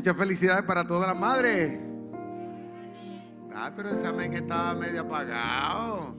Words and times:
Muchas 0.00 0.16
felicidades 0.16 0.64
para 0.64 0.86
todas 0.86 1.06
las 1.06 1.18
madres. 1.18 1.78
Ah, 3.54 3.70
pero 3.76 3.90
ese 3.90 4.06
amén 4.06 4.32
estaba 4.32 4.74
medio 4.74 5.02
apagado. 5.02 6.16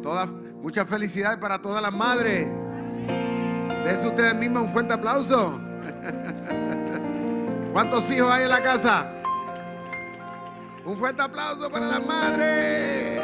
Todas, 0.00 0.28
muchas 0.62 0.88
felicidades 0.88 1.38
para 1.38 1.60
todas 1.60 1.82
las 1.82 1.92
madres. 1.92 2.46
Dense 3.84 4.06
ustedes 4.06 4.36
mismas 4.36 4.62
un 4.62 4.68
fuerte 4.68 4.94
aplauso. 4.94 5.60
¿Cuántos 7.72 8.08
hijos 8.12 8.30
hay 8.30 8.44
en 8.44 8.50
la 8.50 8.62
casa? 8.62 9.12
Un 10.86 10.96
fuerte 10.96 11.22
aplauso 11.22 11.68
para 11.68 11.88
las 11.88 12.06
madres. 12.06 13.20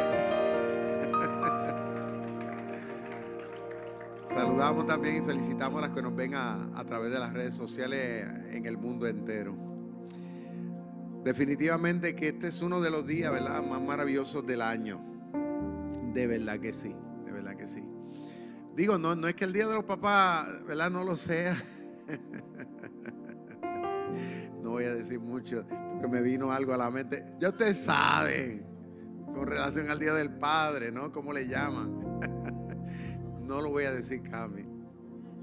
Saludamos 4.24 4.88
también 4.88 5.22
y 5.22 5.24
felicitamos 5.24 5.78
a 5.78 5.82
las 5.86 5.94
que 5.94 6.02
nos 6.02 6.16
ven 6.16 6.34
a, 6.34 6.68
a 6.74 6.84
través 6.84 7.12
de 7.12 7.20
las 7.20 7.32
redes 7.32 7.54
sociales 7.54 8.26
en 8.50 8.66
el 8.66 8.76
mundo 8.76 9.06
entero. 9.06 9.69
Definitivamente 11.24 12.16
que 12.16 12.28
este 12.28 12.48
es 12.48 12.62
uno 12.62 12.80
de 12.80 12.90
los 12.90 13.06
días, 13.06 13.30
¿verdad? 13.30 13.62
Más 13.62 13.80
maravillosos 13.80 14.46
del 14.46 14.62
año. 14.62 15.00
De 16.14 16.26
verdad 16.26 16.58
que 16.58 16.72
sí, 16.72 16.96
de 17.24 17.32
verdad 17.32 17.56
que 17.56 17.66
sí. 17.66 17.84
Digo, 18.74 18.98
no, 18.98 19.14
no 19.14 19.28
es 19.28 19.34
que 19.34 19.44
el 19.44 19.52
día 19.52 19.66
de 19.66 19.74
los 19.74 19.84
papás, 19.84 20.64
¿verdad? 20.66 20.90
No 20.90 21.04
lo 21.04 21.16
sea. 21.16 21.56
No 24.62 24.70
voy 24.70 24.84
a 24.84 24.94
decir 24.94 25.18
mucho 25.18 25.64
porque 25.68 26.08
me 26.08 26.20
vino 26.20 26.52
algo 26.52 26.74
a 26.74 26.76
la 26.76 26.90
mente. 26.90 27.24
Ya 27.38 27.48
ustedes 27.48 27.78
saben, 27.78 28.66
con 29.34 29.46
relación 29.46 29.90
al 29.90 29.98
día 29.98 30.12
del 30.12 30.34
padre, 30.34 30.92
¿no? 30.92 31.10
¿Cómo 31.12 31.32
le 31.32 31.46
llaman? 31.46 32.00
No 33.40 33.60
lo 33.60 33.70
voy 33.70 33.82
a 33.82 33.90
decir, 33.90 34.22
Cami. 34.22 34.64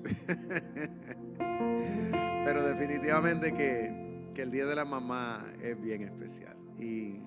Pero 2.45 2.63
definitivamente 2.63 3.53
que 3.53 4.06
que 4.37 4.43
el 4.43 4.51
Día 4.51 4.67
de 4.67 4.75
la 4.75 4.85
Mamá 4.85 5.51
es 5.63 5.81
bien 5.81 6.03
especial. 6.03 6.55
Y, 6.77 7.23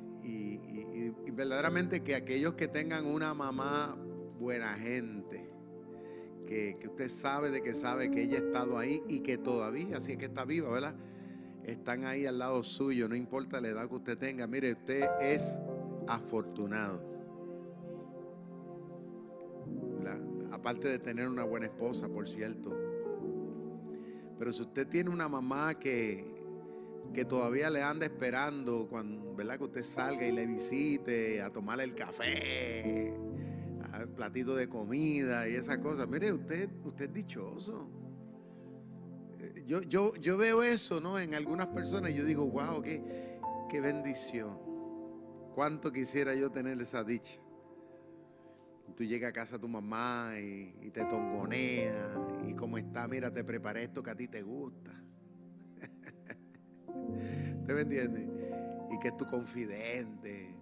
verdaderamente 1.33 2.05
que 2.05 2.15
aquellos 2.15 2.55
que 2.55 2.69
tengan 2.69 3.05
una 3.05 3.35
mamá 3.35 3.97
buena 4.39 4.75
gente, 4.75 5.51
que, 6.47 6.79
usted 6.87 7.09
sabe 7.09 7.51
de 7.51 7.63
que 7.63 7.75
sabe 7.75 8.13
que 8.13 8.23
ella 8.23 8.39
ha 8.39 8.47
estado 8.47 8.79
ahí 8.79 9.03
y 9.09 9.21
que 9.21 9.39
todavía, 9.39 9.97
así 9.97 10.13
es 10.13 10.19
que 10.19 10.27
está 10.27 10.45
viva, 10.45 10.71
¿verdad? 10.71 10.95
Están 11.65 12.05
ahí 12.05 12.27
al 12.27 12.39
lado 12.39 12.63
suyo, 12.63 13.09
no 13.09 13.17
importa 13.17 13.61
la 13.61 13.71
edad 13.71 13.89
que 13.89 13.95
usted 13.97 14.17
tenga. 14.17 14.47
Mire, 14.47 14.75
usted 14.75 15.09
es 15.21 15.59
afortunado. 16.07 17.03
Aparte 20.53 20.87
de 20.87 21.01
tener 21.01 21.29
una 21.29 21.43
buena 21.43 21.67
esposa, 21.67 22.09
por 22.09 22.29
cierto. 22.29 22.71
Pero 24.39 24.53
si 24.53 24.63
usted 24.63 24.87
tiene 24.87 25.11
una 25.11 25.29
mamá 25.29 25.75
que, 25.75 26.40
que 27.13 27.25
todavía 27.25 27.71
le 27.71 27.83
anda 27.83 28.07
esperando 28.07 28.89
cuando, 28.89 29.35
¿verdad? 29.35 29.59
Que 29.59 29.65
usted 29.65 29.83
salga 29.83 30.27
y 30.27 30.33
le 30.33 30.47
visite 30.47 31.43
a 31.43 31.51
tomarle 31.51 31.85
el 31.85 31.95
café, 31.95 33.09
el 33.09 34.09
platito 34.15 34.55
de 34.55 34.69
comida 34.69 35.49
y 35.49 35.55
esas 35.55 35.79
cosas. 35.79 36.09
Mire, 36.09 36.33
usted, 36.33 36.69
usted 36.85 37.07
es 37.07 37.13
dichoso. 37.13 37.89
Eh, 39.41 39.65
yo, 39.67 39.81
yo, 39.83 40.15
yo 40.17 40.37
veo 40.37 40.63
eso, 40.63 41.01
¿no? 41.01 41.19
En 41.19 41.35
algunas 41.35 41.67
personas 41.69 42.13
y 42.13 42.17
yo 42.17 42.25
digo, 42.25 42.47
wow, 42.47 42.81
qué, 42.81 43.03
qué 43.69 43.81
bendición. 43.81 44.59
Cuánto 45.55 45.93
quisiera 45.93 46.35
yo 46.35 46.51
tener 46.51 46.81
esa 46.81 47.03
dicha. 47.03 47.41
Tú 48.97 49.05
llegas 49.05 49.31
a 49.31 49.33
casa 49.33 49.57
a 49.57 49.59
tu 49.59 49.69
mamá 49.69 50.35
y, 50.37 50.75
y 50.81 50.91
te 50.91 51.05
tongonea 51.05 52.15
y 52.47 52.55
como 52.55 52.77
está, 52.77 53.07
mira, 53.09 53.33
te 53.33 53.43
preparé 53.45 53.85
esto 53.85 54.03
que 54.03 54.11
a 54.11 54.17
ti 54.17 54.29
te 54.29 54.43
gusta 54.43 55.01
¿Te 57.67 57.75
me 57.75 57.81
entiendes? 57.83 58.29
Y 58.91 58.99
que 58.99 59.09
es 59.09 59.17
tu 59.17 59.27
confidente. 59.27 60.55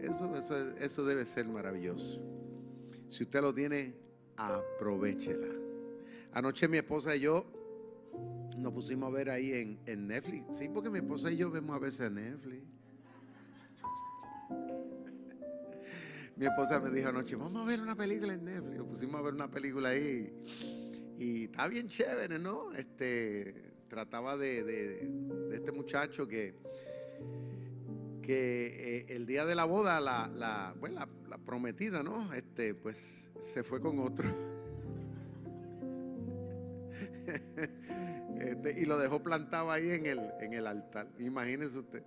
Eso, 0.00 0.34
eso, 0.36 0.76
eso 0.76 1.04
debe 1.04 1.24
ser 1.26 1.46
maravilloso. 1.46 2.20
Si 3.08 3.24
usted 3.24 3.40
lo 3.40 3.54
tiene, 3.54 3.94
aprovechela. 4.36 5.48
Anoche 6.32 6.68
mi 6.68 6.78
esposa 6.78 7.16
y 7.16 7.20
yo 7.20 7.46
nos 8.58 8.72
pusimos 8.72 9.08
a 9.08 9.12
ver 9.12 9.30
ahí 9.30 9.52
en, 9.52 9.78
en, 9.86 10.08
Netflix. 10.08 10.56
Sí, 10.56 10.68
porque 10.68 10.90
mi 10.90 10.98
esposa 10.98 11.30
y 11.30 11.36
yo 11.36 11.50
vemos 11.50 11.76
a 11.76 11.78
veces 11.78 12.10
Netflix. 12.10 12.64
Mi 16.36 16.44
esposa 16.44 16.78
me 16.80 16.90
dijo 16.90 17.08
anoche, 17.08 17.34
vamos 17.34 17.62
a 17.62 17.64
ver 17.64 17.80
una 17.80 17.96
película 17.96 18.34
en 18.34 18.44
Netflix. 18.44 18.76
Nos 18.76 18.88
pusimos 18.88 19.14
a 19.18 19.22
ver 19.22 19.32
una 19.32 19.50
película 19.50 19.88
ahí. 19.90 20.30
Y 21.18 21.44
está 21.44 21.66
bien 21.68 21.88
chévere, 21.88 22.38
¿no? 22.38 22.74
Este, 22.74 23.72
trataba 23.88 24.36
de, 24.36 25.08
este 25.56 25.72
muchacho 25.72 26.28
que, 26.28 26.54
que 28.22 28.98
eh, 28.98 29.06
el 29.10 29.26
día 29.26 29.44
de 29.44 29.54
la 29.54 29.64
boda, 29.64 30.00
la, 30.00 30.30
la, 30.34 30.74
la, 31.28 31.38
prometida, 31.38 32.02
¿no? 32.02 32.32
Este, 32.32 32.74
pues 32.74 33.30
se 33.40 33.62
fue 33.62 33.80
con 33.80 33.98
otro. 33.98 34.28
Este, 38.36 38.80
y 38.80 38.84
lo 38.84 38.98
dejó 38.98 39.22
plantado 39.22 39.72
ahí 39.72 39.90
en 39.90 40.04
el, 40.04 40.20
en 40.40 40.52
el 40.52 40.66
altar. 40.66 41.08
Imagínese 41.18 41.78
usted. 41.78 42.04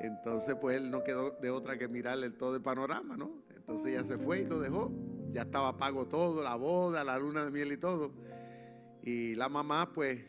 Entonces, 0.00 0.54
pues 0.54 0.76
él 0.76 0.90
no 0.90 1.02
quedó 1.02 1.32
de 1.32 1.50
otra 1.50 1.76
que 1.76 1.88
mirarle 1.88 2.30
todo 2.30 2.56
el 2.56 2.62
panorama, 2.62 3.16
¿no? 3.16 3.42
Entonces 3.56 3.92
ya 3.92 4.04
se 4.04 4.18
fue 4.18 4.42
y 4.42 4.46
lo 4.46 4.60
dejó. 4.60 4.90
Ya 5.32 5.42
estaba 5.42 5.76
pago 5.76 6.06
todo, 6.06 6.42
la 6.42 6.54
boda, 6.54 7.04
la 7.04 7.18
luna 7.18 7.44
de 7.44 7.50
miel 7.50 7.72
y 7.72 7.76
todo. 7.76 8.12
Y 9.02 9.34
la 9.34 9.48
mamá, 9.48 9.92
pues, 9.92 10.20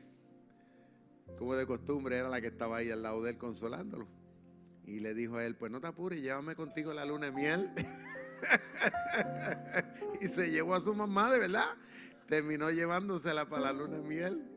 como 1.37 1.55
de 1.55 1.65
costumbre, 1.65 2.17
era 2.17 2.29
la 2.29 2.41
que 2.41 2.47
estaba 2.47 2.77
ahí 2.77 2.91
al 2.91 3.03
lado 3.03 3.23
de 3.23 3.31
él 3.31 3.37
consolándolo. 3.37 4.07
Y 4.85 4.99
le 4.99 5.13
dijo 5.13 5.37
a 5.37 5.45
él, 5.45 5.55
pues 5.55 5.71
no 5.71 5.79
te 5.79 5.87
apures, 5.87 6.21
llévame 6.21 6.55
contigo 6.55 6.93
la 6.93 7.05
luna 7.05 7.27
de 7.27 7.31
miel. 7.31 7.71
y 10.21 10.27
se 10.27 10.51
llevó 10.51 10.75
a 10.75 10.81
su 10.81 10.93
mamá, 10.93 11.31
de 11.31 11.39
verdad. 11.39 11.77
Terminó 12.27 12.69
llevándosela 12.71 13.47
para 13.47 13.65
la 13.65 13.73
luna 13.73 13.99
de 13.99 14.07
miel. 14.07 14.49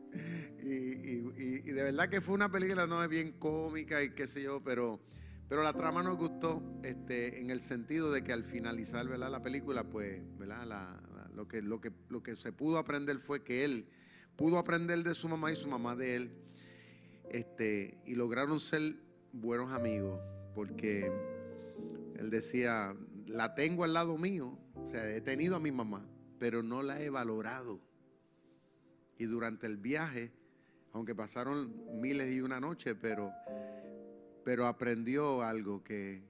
Y, 0.63 1.71
de 1.71 1.83
verdad 1.83 2.09
que 2.09 2.19
fue 2.19 2.35
una 2.35 2.51
película 2.51 2.87
no 2.87 3.01
es 3.01 3.09
bien 3.09 3.33
cómica 3.33 4.03
y 4.03 4.09
qué 4.09 4.27
sé 4.27 4.43
yo, 4.43 4.61
pero, 4.63 4.99
pero 5.47 5.63
la 5.63 5.71
trama 5.71 6.03
nos 6.03 6.17
gustó 6.17 6.61
este, 6.83 7.39
en 7.39 7.51
el 7.51 7.61
sentido 7.61 8.11
de 8.11 8.23
que 8.23 8.33
al 8.33 8.43
finalizar 8.43 9.07
¿verdad? 9.07 9.29
la 9.29 9.41
película, 9.41 9.85
pues 9.85 10.21
¿verdad? 10.37 10.99
lo, 11.33 11.47
que, 11.47 11.61
lo, 11.61 11.79
que, 11.79 11.93
lo 12.09 12.21
que 12.21 12.35
se 12.35 12.51
pudo 12.51 12.79
aprender 12.79 13.19
fue 13.19 13.43
que 13.43 13.63
él 13.63 13.87
pudo 14.35 14.57
aprender 14.57 15.03
de 15.03 15.13
su 15.13 15.29
mamá 15.29 15.51
y 15.51 15.55
su 15.55 15.67
mamá 15.67 15.95
de 15.95 16.15
él 16.15 16.31
este, 17.31 17.97
y 18.05 18.15
lograron 18.15 18.59
ser 18.59 18.95
buenos 19.33 19.71
amigos 19.71 20.19
porque 20.55 21.11
él 22.17 22.29
decía, 22.29 22.95
la 23.27 23.53
tengo 23.53 23.83
al 23.83 23.93
lado 23.93 24.17
mío, 24.17 24.57
o 24.75 24.85
sea, 24.85 25.15
he 25.15 25.21
tenido 25.21 25.55
a 25.55 25.59
mi 25.59 25.71
mamá, 25.71 26.07
pero 26.39 26.63
no 26.63 26.81
la 26.81 27.01
he 27.01 27.09
valorado. 27.09 27.79
Y 29.19 29.25
durante 29.25 29.67
el 29.67 29.77
viaje, 29.77 30.31
aunque 30.93 31.13
pasaron 31.13 32.01
miles 32.01 32.33
y 32.33 32.41
una 32.41 32.59
noche, 32.59 32.95
pero, 32.95 33.31
pero 34.43 34.65
aprendió 34.65 35.43
algo 35.43 35.83
que, 35.83 36.23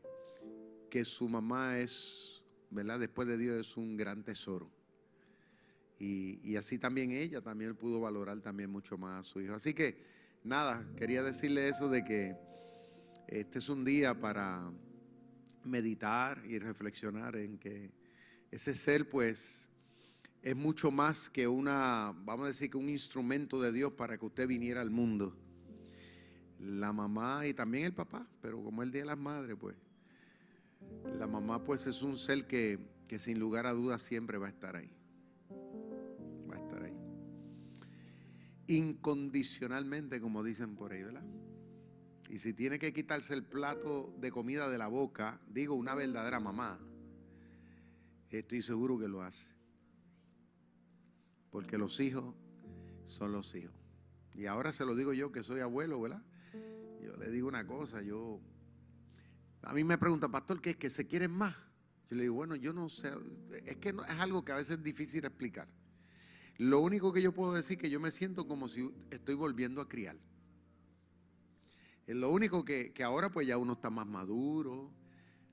que 0.89 1.05
su 1.05 1.29
mamá 1.29 1.79
es, 1.79 2.43
¿verdad? 2.69 2.99
Después 2.99 3.27
de 3.27 3.37
Dios 3.37 3.55
es 3.59 3.77
un 3.77 3.95
gran 3.95 4.23
tesoro. 4.23 4.69
Y, 5.99 6.39
y 6.43 6.57
así 6.57 6.77
también 6.77 7.11
ella 7.11 7.41
también 7.41 7.75
pudo 7.75 8.01
valorar 8.01 8.41
también 8.41 8.69
mucho 8.69 8.97
más 8.97 9.21
a 9.21 9.23
su 9.23 9.41
hijo. 9.41 9.53
Así 9.53 9.73
que 9.73 10.16
nada, 10.47 10.87
quería 10.95 11.23
decirle 11.23 11.67
eso 11.67 11.89
de 11.89 12.03
que 12.03 12.35
este 13.27 13.59
es 13.59 13.67
un 13.67 13.83
día 13.83 14.19
para 14.19 14.71
meditar 15.65 16.41
y 16.45 16.57
reflexionar 16.57 17.35
en 17.35 17.57
que 17.57 17.91
ese 18.49 18.73
ser 18.73 19.09
pues 19.09 19.69
es 20.41 20.55
mucho 20.55 20.89
más 20.89 21.29
que 21.29 21.47
una, 21.47 22.13
vamos 22.23 22.45
a 22.45 22.47
decir 22.47 22.71
que 22.71 22.77
un 22.77 22.87
instrumento 22.87 23.61
de 23.61 23.73
Dios 23.73 23.91
para 23.91 24.17
que 24.17 24.25
usted 24.25 24.47
viniera 24.47 24.81
al 24.81 24.89
mundo. 24.89 25.35
La 26.59 26.93
mamá 26.93 27.45
y 27.45 27.53
también 27.53 27.85
el 27.85 27.93
papá, 27.93 28.25
pero 28.41 28.63
como 28.63 28.81
el 28.81 28.91
Día 28.91 29.01
de 29.01 29.07
las 29.07 29.17
Madres 29.17 29.57
pues 29.59 29.75
La 31.19 31.27
mamá 31.27 31.63
pues 31.63 31.85
es 31.85 32.01
un 32.01 32.17
ser 32.17 32.47
que, 32.47 32.79
que 33.07 33.19
sin 33.19 33.37
lugar 33.37 33.67
a 33.67 33.73
dudas 33.73 34.01
siempre 34.01 34.37
va 34.37 34.47
a 34.47 34.49
estar 34.49 34.77
ahí. 34.77 34.96
Incondicionalmente, 38.67 40.19
como 40.19 40.43
dicen 40.43 40.75
por 40.75 40.91
ahí, 40.91 41.03
¿verdad? 41.03 41.23
Y 42.29 42.39
si 42.39 42.53
tiene 42.53 42.77
que 42.77 42.91
quitarse 42.91 43.33
el 43.33 43.43
plato 43.43 44.13
de 44.19 44.31
comida 44.31 44.69
de 44.69 44.77
la 44.77 44.87
boca, 44.87 45.39
digo 45.47 45.75
una 45.75 45.95
verdadera 45.95 46.39
mamá, 46.39 46.77
estoy 48.39 48.61
seguro 48.61 48.97
que 48.97 49.07
lo 49.07 49.21
hace. 49.21 49.47
Porque 51.49 51.77
los 51.77 51.99
hijos 51.99 52.35
son 53.05 53.31
los 53.31 53.55
hijos. 53.55 53.73
Y 54.33 54.45
ahora 54.45 54.71
se 54.71 54.85
lo 54.85 54.95
digo 54.95 55.13
yo 55.13 55.31
que 55.31 55.43
soy 55.43 55.61
abuelo, 55.61 56.01
¿verdad? 56.01 56.21
Yo 57.01 57.15
le 57.17 57.31
digo 57.31 57.47
una 57.47 57.65
cosa, 57.65 58.01
yo... 58.01 58.39
A 59.63 59.73
mí 59.73 59.83
me 59.83 59.97
pregunta, 59.97 60.29
pastor, 60.29 60.61
¿qué 60.61 60.71
es 60.71 60.77
que 60.77 60.89
se 60.89 61.07
quieren 61.07 61.31
más? 61.31 61.55
Yo 62.09 62.15
le 62.15 62.23
digo, 62.23 62.35
bueno, 62.35 62.55
yo 62.55 62.73
no 62.73 62.87
sé, 62.87 63.11
es 63.65 63.77
que 63.77 63.91
no, 63.91 64.05
es 64.05 64.19
algo 64.19 64.45
que 64.45 64.51
a 64.51 64.55
veces 64.55 64.77
es 64.77 64.83
difícil 64.83 65.25
explicar. 65.25 65.67
Lo 66.57 66.79
único 66.79 67.13
que 67.13 67.21
yo 67.21 67.31
puedo 67.33 67.53
decir 67.53 67.77
que 67.77 67.89
yo 67.89 67.99
me 67.99 68.11
siento 68.11 68.47
como 68.47 68.67
si 68.67 68.91
estoy 69.11 69.35
volviendo 69.35 69.81
a 69.81 69.87
criar. 69.87 70.17
Lo 72.07 72.31
único 72.31 72.63
que, 72.63 72.93
que 72.93 73.03
ahora 73.03 73.29
pues 73.29 73.45
ya 73.45 73.57
uno 73.57 73.73
está 73.73 73.89
más 73.89 74.07
maduro, 74.07 74.91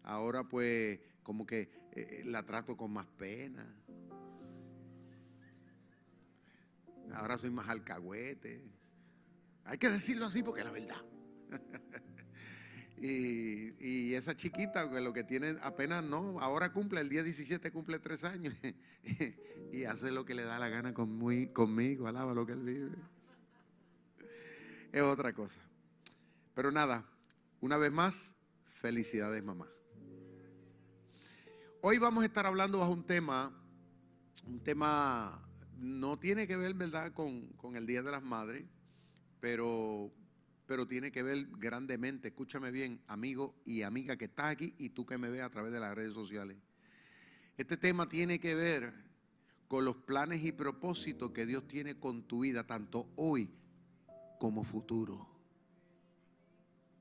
ahora 0.02 0.44
pues 0.44 1.00
como 1.22 1.46
que 1.46 1.70
eh, 1.92 2.22
la 2.24 2.44
trato 2.44 2.76
con 2.76 2.92
más 2.92 3.06
pena. 3.06 3.66
Ahora 7.12 7.36
soy 7.38 7.50
más 7.50 7.68
alcahuete. 7.68 8.64
Hay 9.64 9.78
que 9.78 9.90
decirlo 9.90 10.26
así 10.26 10.42
porque 10.42 10.60
es 10.60 10.66
la 10.66 10.72
verdad. 10.72 11.04
y, 13.06 14.14
esa 14.14 14.34
chiquita, 14.34 14.88
que 14.90 15.00
lo 15.00 15.12
que 15.12 15.24
tiene 15.24 15.56
apenas 15.60 16.02
no, 16.02 16.40
ahora 16.40 16.72
cumple, 16.72 17.00
el 17.00 17.10
día 17.10 17.22
17 17.22 17.70
cumple 17.70 17.98
tres 17.98 18.24
años. 18.24 18.54
y 19.72 19.84
hace 19.84 20.10
lo 20.10 20.24
que 20.24 20.34
le 20.34 20.44
da 20.44 20.58
la 20.58 20.68
gana 20.68 20.94
con 20.94 21.14
muy, 21.14 21.48
conmigo, 21.48 22.06
alaba 22.06 22.32
lo 22.32 22.46
que 22.46 22.52
él 22.52 22.62
vive. 22.62 22.96
Es 24.90 25.02
otra 25.02 25.34
cosa. 25.34 25.60
Pero 26.54 26.72
nada, 26.72 27.04
una 27.60 27.76
vez 27.76 27.92
más, 27.92 28.34
felicidades 28.64 29.44
mamá. 29.44 29.68
Hoy 31.82 31.98
vamos 31.98 32.22
a 32.22 32.26
estar 32.26 32.46
hablando 32.46 32.78
bajo 32.78 32.92
un 32.92 33.04
tema, 33.04 33.52
un 34.46 34.60
tema 34.60 35.42
no 35.76 36.18
tiene 36.18 36.46
que 36.46 36.56
ver, 36.56 36.72
¿verdad?, 36.72 37.12
con, 37.12 37.48
con 37.48 37.76
el 37.76 37.86
Día 37.86 38.02
de 38.02 38.12
las 38.12 38.22
Madres, 38.22 38.64
pero, 39.40 40.10
pero 40.66 40.87
tiene 40.87 41.12
que 41.12 41.22
ver 41.22 41.46
grandemente, 41.58 42.28
escúchame 42.28 42.70
bien, 42.70 43.00
amigo 43.06 43.55
y 43.64 43.82
amiga 43.82 44.16
que 44.16 44.26
estás 44.26 44.46
aquí 44.46 44.75
y 44.78 44.90
tú 44.90 45.05
que 45.05 45.19
me 45.19 45.31
ves 45.31 45.43
a 45.43 45.50
través 45.50 45.72
de 45.72 45.81
las 45.81 45.94
redes 45.94 46.14
sociales. 46.14 46.56
Este 47.56 47.76
tema 47.76 48.08
tiene 48.08 48.38
que 48.40 48.55
ver 48.55 48.93
con 49.69 49.84
los 49.84 49.96
planes 49.96 50.44
y 50.44 50.52
propósitos 50.52 51.31
que 51.32 51.46
Dios 51.46 51.69
tiene 51.69 51.99
con 51.99 52.25
tu 52.25 52.40
vida, 52.40 52.66
tanto 52.66 53.12
hoy 53.16 53.50
como 54.38 54.64
futuro. 54.64 55.28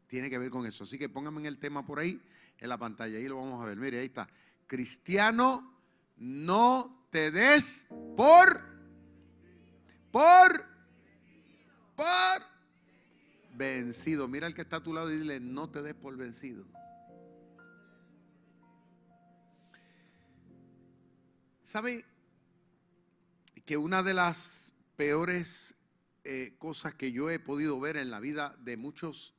Tiene 0.08 0.30
que 0.30 0.38
ver 0.38 0.50
con 0.50 0.66
eso. 0.66 0.84
Así 0.84 0.98
que 0.98 1.10
pónganme 1.10 1.48
el 1.48 1.58
tema 1.58 1.86
por 1.86 2.00
ahí, 2.00 2.22
en 2.60 2.70
la 2.70 2.78
pantalla, 2.78 3.18
ahí 3.18 3.28
lo 3.28 3.38
vamos 3.38 3.62
a 3.62 3.66
ver. 3.66 3.78
Mire, 3.78 4.00
ahí 4.00 4.06
está. 4.06 4.30
Cristiano, 4.68 5.76
no 6.18 7.08
te 7.10 7.32
des 7.32 7.88
por, 8.16 8.62
por 10.12 10.74
por 11.96 12.53
vencido. 13.54 14.28
Mira 14.28 14.48
al 14.48 14.54
que 14.54 14.62
está 14.62 14.78
a 14.78 14.84
tu 14.84 14.94
lado 14.94 15.12
y 15.12 15.18
dile, 15.18 15.40
no 15.40 15.70
te 15.70 15.82
des 15.82 15.94
por 15.94 16.16
vencido. 16.18 16.66
¿Sabe 21.64 22.06
que 23.66 23.78
una 23.78 24.04
de 24.04 24.14
las 24.14 24.74
peores 24.96 25.76
eh, 26.24 26.56
cosas 26.60 26.94
que 26.94 27.12
yo 27.12 27.30
he 27.30 27.40
podido 27.40 27.80
ver 27.80 27.98
en 27.98 28.12
la 28.12 28.20
vida 28.20 28.56
de 28.60 28.78
muchos 28.78 29.34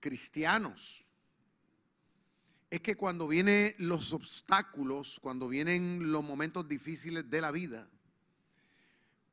cristianos 0.00 1.04
es 2.70 2.80
que 2.80 2.96
cuando 2.96 3.26
vienen 3.26 3.74
los 3.78 4.12
obstáculos, 4.12 5.18
cuando 5.20 5.48
vienen 5.48 6.12
los 6.12 6.22
momentos 6.22 6.68
difíciles 6.68 7.28
de 7.28 7.40
la 7.40 7.50
vida, 7.50 7.88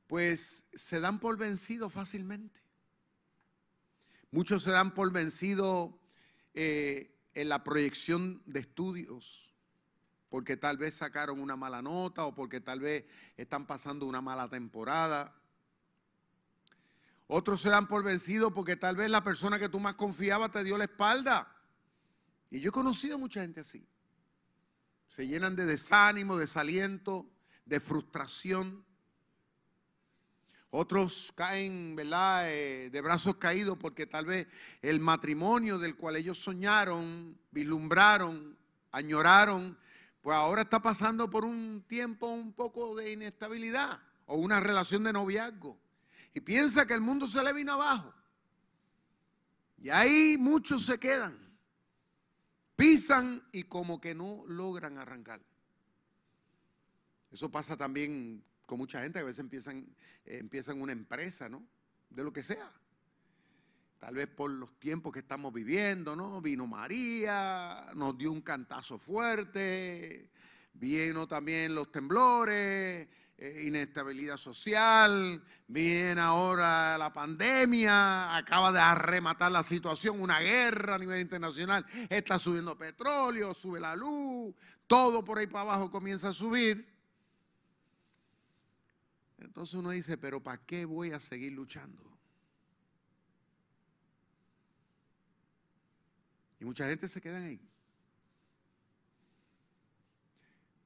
pues 0.08 0.66
se 0.74 1.00
dan 1.00 1.20
por 1.20 1.38
vencido 1.38 1.90
fácilmente. 1.90 2.67
Muchos 4.32 4.64
se 4.64 4.72
dan 4.72 4.94
por 4.94 5.12
vencido 5.12 6.00
eh, 6.54 7.16
en 7.34 7.50
la 7.50 7.64
proyección 7.64 8.42
de 8.46 8.60
estudios, 8.60 9.54
porque 10.30 10.58
tal 10.58 10.78
vez 10.78 10.96
sacaron 10.96 11.40
una 11.40 11.56
mala 11.56 11.82
nota 11.82 12.26
o 12.26 12.36
porque 12.36 12.60
tal 12.60 12.80
vez 12.80 13.06
están 13.38 13.66
pasando 13.66 14.06
una 14.06 14.22
mala 14.22 14.50
temporada. 14.50 15.34
Otros 17.28 17.62
se 17.62 17.70
dan 17.70 17.88
por 17.88 18.04
vencido 18.04 18.52
porque 18.52 18.76
tal 18.76 18.96
vez 18.96 19.12
la 19.12 19.24
persona 19.24 19.60
que 19.60 19.70
tú 19.70 19.80
más 19.80 19.96
confiabas 19.96 20.52
te 20.52 20.64
dio 20.64 20.78
la 20.78 20.86
espalda. 20.86 21.54
Y 22.50 22.62
yo 22.62 22.70
he 22.70 22.72
conocido 22.72 23.18
mucha 23.18 23.42
gente 23.42 23.62
así. 23.62 23.86
Se 25.10 25.28
llenan 25.28 25.56
de 25.56 25.66
desánimo, 25.66 26.38
desaliento, 26.38 27.30
de 27.66 27.80
frustración. 27.80 28.86
Otros 30.70 31.32
caen, 31.36 31.96
¿verdad?, 31.96 32.52
eh, 32.52 32.90
de 32.90 33.02
brazos 33.02 33.36
caídos 33.36 33.78
porque 33.78 34.06
tal 34.06 34.26
vez 34.26 34.48
el 34.82 35.00
matrimonio 35.00 35.80
del 35.80 35.96
cual 35.96 36.18
ellos 36.18 36.38
soñaron, 36.38 37.38
vislumbraron, 37.52 38.58
añoraron, 38.92 39.78
pues 40.22 40.36
ahora 40.36 40.64
está 40.64 40.82
pasando 40.82 41.30
por 41.30 41.46
un 41.46 41.86
tiempo 41.88 42.28
un 42.28 42.52
poco 42.52 42.96
de 42.96 43.14
inestabilidad 43.14 44.02
o 44.26 44.36
una 44.36 44.60
relación 44.60 45.04
de 45.04 45.14
noviazgo. 45.14 45.80
Y 46.34 46.42
piensa 46.42 46.86
que 46.86 46.94
el 46.94 47.02
mundo 47.02 47.28
se 47.28 47.42
le 47.42 47.54
vino 47.54 47.74
abajo. 47.74 48.14
Y 49.78 49.90
ahí 49.90 50.38
muchos 50.38 50.86
se 50.86 51.00
quedan. 51.00 51.38
Pisan 52.76 53.42
y 53.52 53.64
como 53.64 54.02
que 54.02 54.14
no 54.14 54.44
logran 54.48 54.98
arrancar. 54.98 55.42
Eso 57.32 57.50
pasa 57.50 57.78
también 57.78 58.44
con 58.68 58.78
mucha 58.78 59.02
gente 59.02 59.18
a 59.18 59.24
veces 59.24 59.40
empiezan, 59.40 59.88
eh, 60.26 60.38
empiezan 60.40 60.80
una 60.80 60.92
empresa, 60.92 61.50
¿no? 61.50 61.66
De 62.10 62.24
lo 62.24 62.32
que 62.32 62.44
sea. 62.44 62.72
Tal 63.98 64.14
vez 64.14 64.28
por 64.28 64.52
los 64.52 64.78
tiempos 64.78 65.12
que 65.12 65.20
estamos 65.20 65.52
viviendo, 65.52 66.16
¿no? 66.16 66.40
Vino 66.42 66.68
María, 66.68 67.88
nos 67.96 68.16
dio 68.16 68.32
un 68.32 68.42
cantazo 68.42 69.00
fuerte, 69.00 70.30
vino 70.74 71.28
también 71.28 71.74
los 71.74 71.92
temblores, 71.92 73.08
eh, 73.38 73.64
inestabilidad 73.66 74.38
social, 74.38 75.42
viene 75.68 76.20
ahora 76.20 76.98
la 76.98 77.14
pandemia, 77.14 78.36
acaba 78.36 78.72
de 78.72 78.80
arrematar 78.80 79.52
la 79.52 79.64
situación, 79.64 80.22
una 80.22 80.42
guerra 80.42 80.96
a 80.96 81.00
nivel 81.00 81.22
internacional, 81.22 81.86
está 82.10 82.38
subiendo 82.38 82.78
petróleo, 82.78 83.54
sube 83.54 83.80
la 83.80 83.96
luz, 83.96 84.54
todo 84.86 85.24
por 85.24 85.38
ahí 85.38 85.48
para 85.48 85.62
abajo 85.62 85.90
comienza 85.90 86.30
a 86.30 86.34
subir. 86.34 86.97
Entonces 89.38 89.76
uno 89.76 89.92
dice, 89.92 90.18
pero 90.18 90.42
¿para 90.42 90.64
qué 90.66 90.86
voy 90.86 91.12
a 91.12 91.20
seguir 91.20 91.52
luchando? 91.52 92.04
Y 96.60 96.66
mucha 96.66 96.88
gente 96.88 97.08
se 97.08 97.22
queda 97.22 97.38
ahí. 97.38 97.60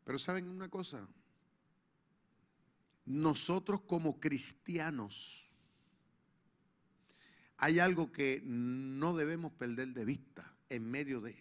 Pero 0.04 0.20
saben 0.20 0.50
una 0.50 0.68
cosa, 0.68 1.08
nosotros 3.06 3.82
como 3.82 4.20
cristianos 4.20 5.48
hay 7.58 7.80
algo 7.80 8.12
que 8.12 8.42
no 8.44 9.16
debemos 9.16 9.54
perder 9.54 9.90
de 9.90 10.04
vista 10.04 10.52
en 10.68 10.90
medio 10.90 11.22
de. 11.22 11.38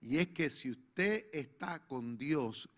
Y 0.00 0.18
es 0.18 0.28
que 0.28 0.48
si 0.48 0.70
usted 0.70 1.28
está 1.32 1.86
con 1.86 2.16
Dios, 2.16 2.68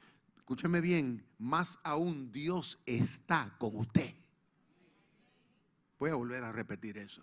escúcheme 0.48 0.80
bien, 0.80 1.22
más 1.36 1.78
aún 1.82 2.32
Dios 2.32 2.80
está 2.86 3.54
con 3.58 3.76
usted. 3.76 4.14
Voy 5.98 6.08
a 6.08 6.14
volver 6.14 6.42
a 6.42 6.50
repetir 6.50 6.96
eso. 6.96 7.20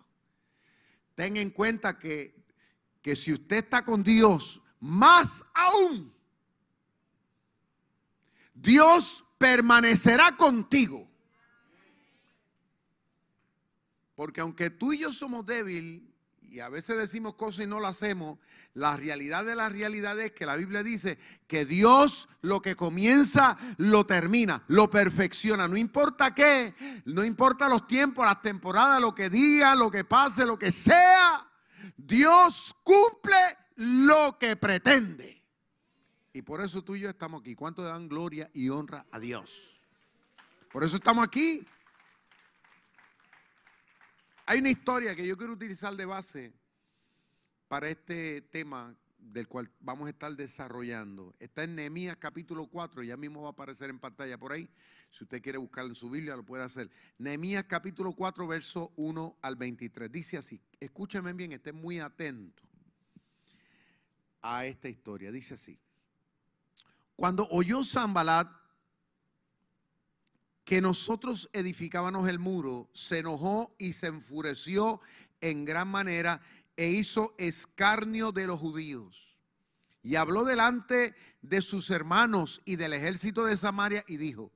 Ten 1.16 1.36
en 1.38 1.50
cuenta 1.50 1.98
que, 1.98 2.46
que 3.02 3.16
si 3.16 3.34
usted 3.34 3.64
está 3.64 3.84
con 3.84 4.04
Dios, 4.04 4.62
más 4.80 5.44
aún, 5.56 6.14
Dios 8.54 9.24
permanecerá 9.40 10.38
contigo. 10.38 11.10
Porque 14.14 14.42
aunque 14.42 14.70
tú 14.70 14.94
y 14.94 15.00
yo 15.00 15.12
somos 15.12 15.44
débiles 15.48 16.04
y 16.56 16.62
a 16.62 16.70
veces 16.70 16.98
decimos 16.98 17.36
cosas 17.36 17.66
y 17.66 17.68
no 17.68 17.82
las 17.82 17.98
hacemos, 17.98 18.40
la 18.76 18.96
realidad 18.96 19.44
de 19.44 19.58
la 19.58 19.68
realidad 19.68 20.18
es 20.22 20.32
que 20.32 20.46
la 20.46 20.56
Biblia 20.56 20.84
dice 20.84 21.20
que 21.48 21.66
Dios 21.66 22.30
lo 22.42 22.62
que 22.62 22.78
comienza 22.78 23.58
lo 23.76 24.06
termina, 24.06 24.64
lo 24.70 24.90
perfecciona. 24.90 25.68
No 25.68 25.76
importa 25.76 26.34
qué, 26.34 26.74
no 27.04 27.26
importa 27.26 27.68
los 27.68 27.86
tiempos, 27.88 28.26
las 28.26 28.42
temporadas, 28.42 29.02
lo 29.02 29.14
que 29.14 29.30
diga, 29.30 29.76
lo 29.76 29.92
que 29.92 30.06
pase, 30.06 30.46
lo 30.46 30.58
que 30.58 30.72
sea. 30.72 31.46
Dios 31.98 32.74
cumple 32.84 33.36
lo 33.76 34.38
que 34.40 34.56
pretende. 34.56 35.44
Y 36.32 36.42
por 36.42 36.62
eso 36.62 36.82
tú 36.82 36.96
y 36.96 37.02
yo 37.02 37.10
estamos 37.10 37.42
aquí. 37.42 37.54
¿Cuánto 37.54 37.84
dan 37.84 38.08
gloria 38.08 38.50
y 38.54 38.70
honra 38.70 39.06
a 39.12 39.20
Dios? 39.20 39.62
Por 40.72 40.86
eso 40.86 40.96
estamos 40.96 41.28
aquí. 41.28 41.68
Hay 44.48 44.60
una 44.60 44.70
historia 44.70 45.16
que 45.16 45.26
yo 45.26 45.36
quiero 45.38 45.54
utilizar 45.54 45.96
de 45.96 46.06
base 46.06 46.54
para 47.68 47.90
este 47.90 48.42
tema 48.42 48.96
del 49.18 49.48
cual 49.48 49.72
vamos 49.80 50.06
a 50.06 50.12
estar 50.12 50.32
desarrollando. 50.36 51.34
Está 51.40 51.64
en 51.64 51.74
Nehemías 51.74 52.18
capítulo 52.18 52.68
4, 52.68 53.02
ya 53.02 53.18
mismo 53.18 53.42
va 53.42 53.48
a 53.48 53.52
aparecer 53.52 53.90
en 53.90 53.98
pantalla 53.98 54.38
por 54.38 54.52
ahí. 54.52 54.70
Si 55.10 55.24
usted 55.24 55.42
quiere 55.42 55.58
buscarlo 55.58 55.90
en 55.90 55.96
su 55.96 56.12
Biblia, 56.12 56.36
lo 56.36 56.46
puede 56.46 56.64
hacer. 56.64 56.92
Nehemías 57.18 57.64
capítulo 57.64 58.14
4, 58.14 58.48
verso 58.48 58.94
1 58.98 59.38
al 59.42 59.56
23. 59.56 60.12
Dice 60.12 60.38
así, 60.38 60.62
escúcheme 60.80 61.34
bien, 61.34 61.54
estén 61.54 61.76
muy 61.76 62.00
atentos 62.00 62.68
a 64.44 64.64
esta 64.68 64.88
historia. 64.88 65.32
Dice 65.32 65.56
así, 65.56 65.80
cuando 67.16 67.48
oyó 67.50 67.84
Zambalat 67.84 68.65
que 70.66 70.82
nosotros 70.82 71.50
edificábamos 71.54 72.28
el 72.28 72.40
muro, 72.40 72.90
se 72.92 73.20
enojó 73.20 73.76
y 73.78 73.94
se 73.94 74.08
enfureció 74.08 75.00
en 75.40 75.64
gran 75.64 75.88
manera 75.88 76.42
e 76.76 76.90
hizo 76.90 77.36
escarnio 77.38 78.32
de 78.32 78.48
los 78.48 78.60
judíos. 78.60 79.38
Y 80.02 80.16
habló 80.16 80.44
delante 80.44 81.16
de 81.42 81.62
sus 81.62 81.92
hermanos 81.92 82.62
y 82.66 82.76
del 82.78 82.94
ejército 82.94 83.46
de 83.46 83.58
Samaria 83.58 84.04
y 84.08 84.18
dijo, 84.18 84.52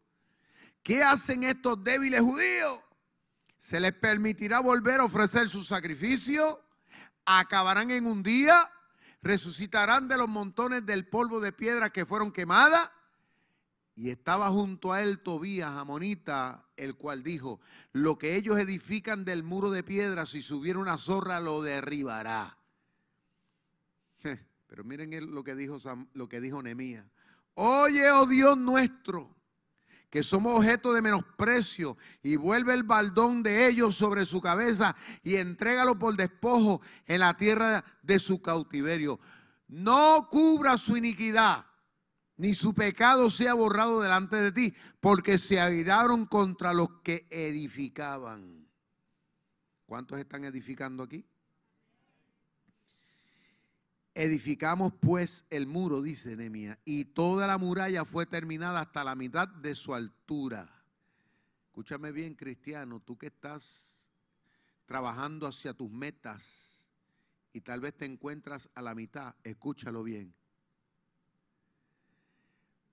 ¿qué 0.81 1.03
hacen 1.03 1.43
estos 1.43 1.83
débiles 1.83 2.21
judíos? 2.21 2.83
¿Se 3.59 3.79
les 3.79 3.93
permitirá 3.93 4.61
volver 4.61 5.01
a 5.01 5.05
ofrecer 5.05 5.47
su 5.47 5.63
sacrificio? 5.63 6.63
¿Acabarán 7.25 7.91
en 7.91 8.07
un 8.07 8.23
día? 8.23 8.55
¿Resucitarán 9.21 10.07
de 10.07 10.17
los 10.17 10.27
montones 10.27 10.85
del 10.87 11.07
polvo 11.07 11.39
de 11.39 11.51
piedra 11.51 11.91
que 11.91 12.05
fueron 12.05 12.31
quemadas? 12.31 12.89
Y 13.99 14.11
estaba 14.11 14.47
junto 14.47 14.93
a 14.93 15.01
él 15.01 15.19
Tobías, 15.19 15.71
Amonita, 15.71 16.65
el 16.77 16.95
cual 16.95 17.21
dijo, 17.21 17.59
lo 17.91 18.17
que 18.17 18.37
ellos 18.37 18.57
edifican 18.57 19.25
del 19.25 19.43
muro 19.43 19.71
de 19.71 19.83
piedra, 19.83 20.25
si 20.25 20.41
subiera 20.41 20.79
una 20.79 20.97
zorra, 20.97 21.41
lo 21.41 21.61
derribará. 21.61 22.57
Pero 24.67 24.85
miren 24.85 25.33
lo 25.35 25.43
que 25.43 25.53
dijo, 25.53 25.79
lo 26.13 26.29
que 26.29 26.39
dijo 26.39 26.63
Nemías. 26.63 27.05
Oye, 27.55 28.09
oh 28.09 28.25
Dios 28.25 28.57
nuestro, 28.57 29.35
que 30.09 30.23
somos 30.23 30.57
objeto 30.57 30.93
de 30.93 31.01
menosprecio, 31.01 31.97
y 32.23 32.37
vuelve 32.37 32.75
el 32.75 32.83
baldón 32.83 33.43
de 33.43 33.67
ellos 33.67 33.95
sobre 33.95 34.25
su 34.25 34.39
cabeza 34.39 34.95
y 35.23 35.35
entrégalo 35.35 35.99
por 35.99 36.15
despojo 36.15 36.81
en 37.05 37.19
la 37.19 37.35
tierra 37.35 37.83
de 38.01 38.17
su 38.19 38.41
cautiverio. 38.41 39.19
No 39.67 40.29
cubra 40.31 40.77
su 40.77 40.95
iniquidad 40.95 41.65
ni 42.39 42.53
su 42.53 42.73
pecado 42.73 43.29
sea 43.29 43.53
borrado 43.53 44.01
delante 44.01 44.37
de 44.37 44.53
ti, 44.53 44.73
porque 45.01 45.37
se 45.37 45.59
airaron 45.59 46.25
contra 46.25 46.73
los 46.73 46.87
que 47.03 47.27
edificaban. 47.29 48.65
¿Cuántos 49.85 50.17
están 50.19 50.45
edificando 50.45 51.03
aquí? 51.03 51.25
Edificamos 54.13 54.93
pues 55.01 55.45
el 55.49 55.67
muro, 55.67 56.01
dice 56.01 56.37
Nehemías, 56.37 56.77
y 56.85 57.05
toda 57.05 57.45
la 57.45 57.57
muralla 57.57 58.05
fue 58.05 58.25
terminada 58.25 58.79
hasta 58.79 59.03
la 59.03 59.15
mitad 59.15 59.49
de 59.49 59.75
su 59.75 59.93
altura. 59.93 60.65
Escúchame 61.65 62.13
bien, 62.13 62.35
cristiano, 62.35 63.01
tú 63.01 63.17
que 63.17 63.27
estás 63.27 64.09
trabajando 64.85 65.45
hacia 65.45 65.73
tus 65.73 65.91
metas 65.91 66.87
y 67.51 67.59
tal 67.59 67.81
vez 67.81 67.97
te 67.97 68.05
encuentras 68.05 68.69
a 68.75 68.81
la 68.81 68.95
mitad, 68.95 69.35
escúchalo 69.43 70.03
bien. 70.03 70.38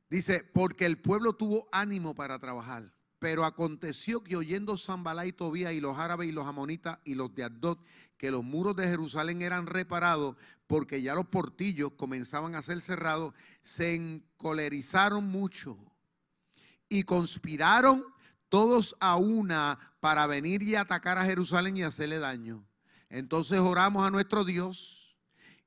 Dice, 0.09 0.45
porque 0.53 0.87
el 0.87 0.99
pueblo 0.99 1.35
tuvo 1.35 1.69
ánimo 1.73 2.15
para 2.15 2.39
trabajar. 2.39 2.93
Pero 3.19 3.45
aconteció 3.45 4.23
que 4.23 4.37
oyendo 4.37 4.77
Zambalá 4.77 5.27
y 5.27 5.33
Tobía 5.33 5.73
y 5.73 5.81
los 5.81 5.99
árabes 5.99 6.29
y 6.29 6.33
los 6.33 6.47
amonitas 6.47 6.99
y 7.05 7.15
los 7.15 7.35
de 7.35 7.45
Adot, 7.45 7.83
que 8.19 8.31
los 8.31 8.45
muros 8.45 8.77
de 8.77 8.85
Jerusalén 8.85 9.43
eran 9.43 9.67
reparados, 9.67 10.37
porque 10.67 11.03
ya 11.03 11.15
los 11.15 11.27
portillos 11.27 11.93
comenzaban 11.93 12.55
a 12.55 12.63
ser 12.63 12.81
cerrados, 12.81 13.35
se 13.63 13.95
encolerizaron 13.95 15.27
mucho 15.27 15.79
y 16.89 17.05
conspiraron 17.05 18.05
todos 18.49 18.97
a 19.01 19.17
una 19.17 19.79
para 20.01 20.27
venir 20.27 20.63
y 20.63 20.77
atacar 20.77 21.19
a 21.19 21.25
Jerusalén 21.25 21.77
y 21.77 21.83
hacerle 21.83 22.19
daño. 22.19 22.65
Entonces 23.09 23.61
oramos 23.61 24.07
a 24.07 24.11
nuestro 24.11 24.45
Dios 24.45 25.06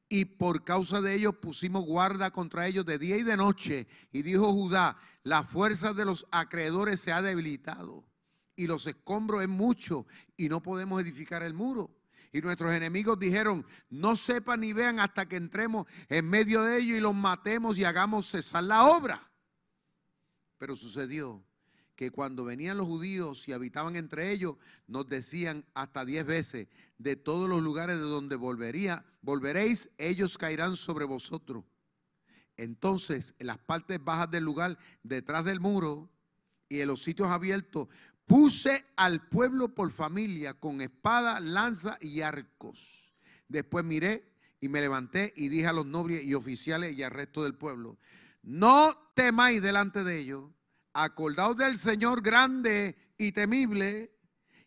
y 0.10 0.26
por 0.26 0.64
causa 0.64 1.02
de 1.02 1.14
ellos 1.14 1.36
pusimos 1.36 1.86
guarda 1.86 2.32
contra 2.32 2.68
ellos 2.68 2.86
de 2.86 2.98
día 2.98 3.16
y 3.18 3.24
de 3.24 3.38
noche. 3.38 3.88
Y 4.12 4.24
dijo 4.24 4.52
Judá, 4.52 4.98
la 5.24 5.44
fuerza 5.44 5.94
de 5.94 6.04
los 6.04 6.26
acreedores 6.32 7.00
se 7.00 7.12
ha 7.12 7.22
debilitado 7.22 8.10
y 8.56 8.68
los 8.68 8.88
escombros 8.88 9.44
es 9.44 9.48
mucho 9.48 10.08
y 10.36 10.50
no 10.50 10.62
podemos 10.62 11.02
edificar 11.02 11.44
el 11.44 11.54
muro. 11.54 11.96
Y 12.32 12.42
nuestros 12.42 12.74
enemigos 12.74 13.18
dijeron, 13.18 13.66
no 13.90 14.16
sepan 14.16 14.62
ni 14.62 14.74
vean 14.74 15.00
hasta 15.00 15.28
que 15.28 15.36
entremos 15.36 15.86
en 16.10 16.30
medio 16.30 16.64
de 16.64 16.78
ellos 16.80 16.98
y 16.98 17.02
los 17.02 17.16
matemos 17.16 17.78
y 17.78 17.86
hagamos 17.86 18.30
cesar 18.30 18.64
la 18.64 18.86
obra. 18.86 19.32
Pero 20.58 20.76
sucedió 20.76 21.44
que 22.00 22.12
cuando 22.12 22.46
venían 22.46 22.78
los 22.78 22.88
judíos 22.88 23.46
y 23.50 23.52
habitaban 23.52 23.98
entre 23.98 24.32
ellos, 24.32 24.56
nos 24.88 25.10
decían 25.10 25.66
hasta 25.74 26.06
diez 26.06 26.26
veces, 26.26 26.70
de 26.98 27.18
todos 27.18 27.50
los 27.50 27.62
lugares 27.62 27.98
de 27.98 28.04
donde 28.04 28.38
volvería, 28.38 29.06
volveréis, 29.22 29.90
ellos 29.98 30.38
caerán 30.38 30.78
sobre 30.78 31.04
vosotros. 31.04 31.66
Entonces, 32.56 33.36
en 33.38 33.48
las 33.48 33.58
partes 33.58 34.02
bajas 34.02 34.32
del 34.32 34.46
lugar, 34.46 34.78
detrás 35.04 35.44
del 35.44 35.60
muro 35.60 36.10
y 36.70 36.80
en 36.80 36.88
los 36.88 37.04
sitios 37.04 37.28
abiertos, 37.28 37.90
puse 38.26 38.86
al 38.96 39.28
pueblo 39.28 39.76
por 39.76 39.92
familia 39.92 40.54
con 40.54 40.80
espada, 40.80 41.42
lanza 41.42 41.98
y 42.00 42.22
arcos. 42.22 43.14
Después 43.50 43.84
miré 43.84 44.24
y 44.62 44.70
me 44.70 44.80
levanté 44.80 45.34
y 45.36 45.50
dije 45.50 45.68
a 45.68 45.74
los 45.74 45.86
nobles 45.86 46.24
y 46.24 46.34
oficiales 46.34 46.98
y 46.98 47.04
al 47.04 47.12
resto 47.12 47.44
del 47.44 47.56
pueblo, 47.56 47.98
no 48.42 48.96
temáis 49.16 49.62
delante 49.62 50.06
de 50.06 50.18
ellos, 50.18 50.50
acordaos 50.94 51.58
del 51.58 51.78
Señor 51.78 52.22
grande 52.22 52.96
y 53.18 53.32
temible, 53.32 54.16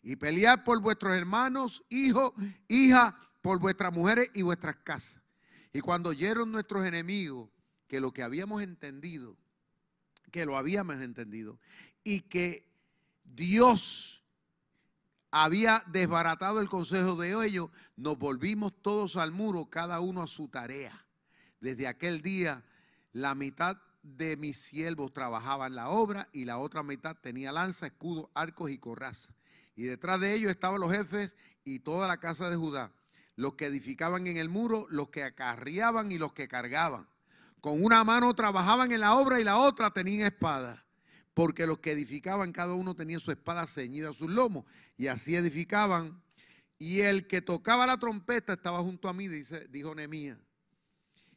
y 0.01 0.15
pelead 0.15 0.63
por 0.63 0.81
vuestros 0.81 1.13
hermanos, 1.13 1.83
hijos, 1.89 2.33
hijas, 2.67 3.13
por 3.41 3.59
vuestras 3.59 3.93
mujeres 3.93 4.29
y 4.33 4.41
vuestras 4.41 4.75
casas. 4.83 5.21
Y 5.71 5.79
cuando 5.79 6.09
oyeron 6.09 6.51
nuestros 6.51 6.85
enemigos 6.85 7.49
que 7.87 7.99
lo 7.99 8.11
que 8.11 8.23
habíamos 8.23 8.61
entendido, 8.61 9.37
que 10.31 10.45
lo 10.45 10.57
habíamos 10.57 11.01
entendido, 11.01 11.59
y 12.03 12.21
que 12.21 12.69
Dios 13.23 14.23
había 15.31 15.83
desbaratado 15.87 16.59
el 16.59 16.69
consejo 16.69 17.15
de 17.15 17.33
ellos, 17.45 17.69
nos 17.95 18.17
volvimos 18.17 18.73
todos 18.81 19.15
al 19.15 19.31
muro, 19.31 19.69
cada 19.69 19.99
uno 19.99 20.21
a 20.21 20.27
su 20.27 20.47
tarea. 20.47 21.07
Desde 21.59 21.87
aquel 21.87 22.21
día, 22.21 22.63
la 23.13 23.35
mitad 23.35 23.77
de 24.03 24.35
mis 24.37 24.57
siervos 24.57 25.13
trabajaba 25.13 25.67
en 25.67 25.75
la 25.75 25.89
obra 25.89 26.29
y 26.33 26.45
la 26.45 26.59
otra 26.59 26.83
mitad 26.83 27.15
tenía 27.15 27.51
lanza, 27.51 27.87
escudo, 27.87 28.29
arcos 28.35 28.69
y 28.69 28.77
coraza. 28.77 29.33
Y 29.75 29.83
detrás 29.83 30.19
de 30.19 30.33
ellos 30.33 30.51
estaban 30.51 30.81
los 30.81 30.91
jefes 30.91 31.35
y 31.63 31.79
toda 31.79 32.07
la 32.07 32.19
casa 32.19 32.49
de 32.49 32.57
Judá, 32.57 32.91
los 33.35 33.55
que 33.55 33.65
edificaban 33.65 34.27
en 34.27 34.37
el 34.37 34.49
muro, 34.49 34.85
los 34.89 35.09
que 35.09 35.23
acarreaban 35.23 36.11
y 36.11 36.17
los 36.17 36.33
que 36.33 36.47
cargaban. 36.47 37.07
Con 37.61 37.83
una 37.83 38.03
mano 38.03 38.33
trabajaban 38.35 38.91
en 38.91 38.99
la 38.99 39.15
obra 39.15 39.39
y 39.39 39.45
la 39.45 39.57
otra 39.57 39.89
tenían 39.89 40.27
espada, 40.27 40.85
porque 41.33 41.65
los 41.65 41.79
que 41.79 41.91
edificaban, 41.91 42.51
cada 42.51 42.73
uno 42.73 42.93
tenía 42.93 43.19
su 43.19 43.31
espada 43.31 43.65
ceñida 43.65 44.09
a 44.09 44.13
sus 44.13 44.29
lomos, 44.29 44.65
y 44.97 45.07
así 45.07 45.35
edificaban. 45.35 46.21
Y 46.77 46.99
el 46.99 47.25
que 47.25 47.41
tocaba 47.41 47.87
la 47.87 47.97
trompeta 47.97 48.53
estaba 48.53 48.79
junto 48.79 49.07
a 49.07 49.13
mí, 49.13 49.29
dice, 49.29 49.67
dijo 49.69 49.95
Nehemías. 49.95 50.37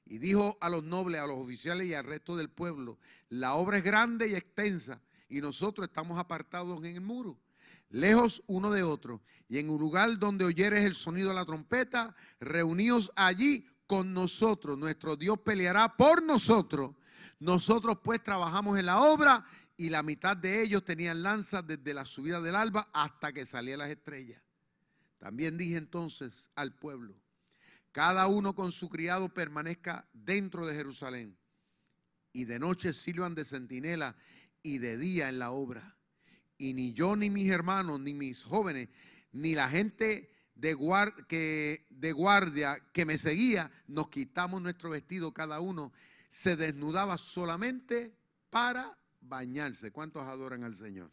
Y 0.07 0.19
dijo 0.19 0.57
a 0.61 0.71
los 0.71 0.85
nobles, 0.85 1.21
a 1.21 1.27
los 1.27 1.37
oficiales 1.37 1.87
y 1.87 1.95
al 1.95 2.05
resto 2.05 2.37
del 2.37 2.49
pueblo, 2.49 2.99
la 3.29 3.55
obra 3.55 3.79
es 3.79 3.85
grande 3.85 4.29
y 4.29 4.35
extensa, 4.35 5.03
y 5.29 5.41
nosotros 5.41 5.89
estamos 5.89 6.19
apartados 6.19 6.79
en 6.85 6.95
el 6.95 7.01
muro 7.01 7.39
lejos 7.91 8.43
uno 8.47 8.71
de 8.71 8.83
otro, 8.83 9.23
y 9.49 9.59
en 9.59 9.71
un 9.71 9.79
lugar 9.79 10.19
donde 10.19 10.45
oyeres 10.45 10.85
el 10.85 10.95
sonido 10.95 11.29
de 11.29 11.35
la 11.35 11.45
trompeta, 11.45 12.15
reuníos 12.41 13.13
allí 13.15 13.67
con 13.87 14.13
nosotros. 14.13 14.77
Nuestro 14.77 15.17
Dios 15.17 15.39
peleará 15.39 15.97
por 15.97 16.23
nosotros. 16.23 16.91
Nosotros 17.39 17.99
pues 18.03 18.23
trabajamos 18.23 18.79
en 18.79 18.87
la 18.87 19.01
obra 19.01 19.47
y 19.77 19.89
la 19.91 20.03
mitad 20.03 20.37
de 20.37 20.63
ellos 20.63 20.85
tenían 20.85 21.23
lanzas 21.23 21.67
desde 21.67 21.95
la 21.95 22.05
subida 22.05 22.41
del 22.41 22.57
alba 22.57 22.89
hasta 22.93 23.33
que 23.33 23.47
salían 23.47 23.79
las 23.79 23.91
estrellas. 23.91 24.43
También 25.19 25.57
dije 25.57 25.77
entonces 25.77 26.51
al 26.57 26.75
pueblo, 26.75 27.15
cada 27.97 28.27
uno 28.27 28.55
con 28.55 28.73
su 28.73 28.91
criado 28.91 29.31
permanezca 29.31 30.07
dentro 30.13 30.67
de 30.67 30.75
Jerusalén 30.75 31.35
y 32.31 32.45
de 32.45 32.59
noche 32.59 32.93
sirvan 32.93 33.35
de 33.35 33.47
centinela 33.47 34.15
y 34.63 34.77
de 34.77 34.99
día 34.99 35.31
en 35.31 35.39
la 35.39 35.51
obra 35.51 35.97
y 36.59 36.75
ni 36.75 36.93
yo, 36.93 37.17
ni 37.17 37.31
mis 37.31 37.51
hermanos, 37.51 37.99
ni 37.99 38.13
mis 38.13 38.45
jóvenes, 38.45 38.91
ni 39.33 39.55
la 39.55 39.71
gente 39.71 40.31
de, 40.55 40.75
guardia 40.75 42.79
que 42.93 43.07
me 43.07 43.17
seguía, 43.17 43.73
nos 43.87 44.11
quitamos 44.11 44.61
nuestro 44.61 44.91
vestido 44.91 45.33
cada 45.33 45.61
uno, 45.61 45.91
se 46.29 46.55
desnudaba 46.55 47.17
solamente 47.17 48.15
para 48.51 48.99
bañarse. 49.23 49.91
¿Cuántos 49.91 50.23
adoran 50.25 50.65
al 50.65 50.77
Señor? 50.77 51.11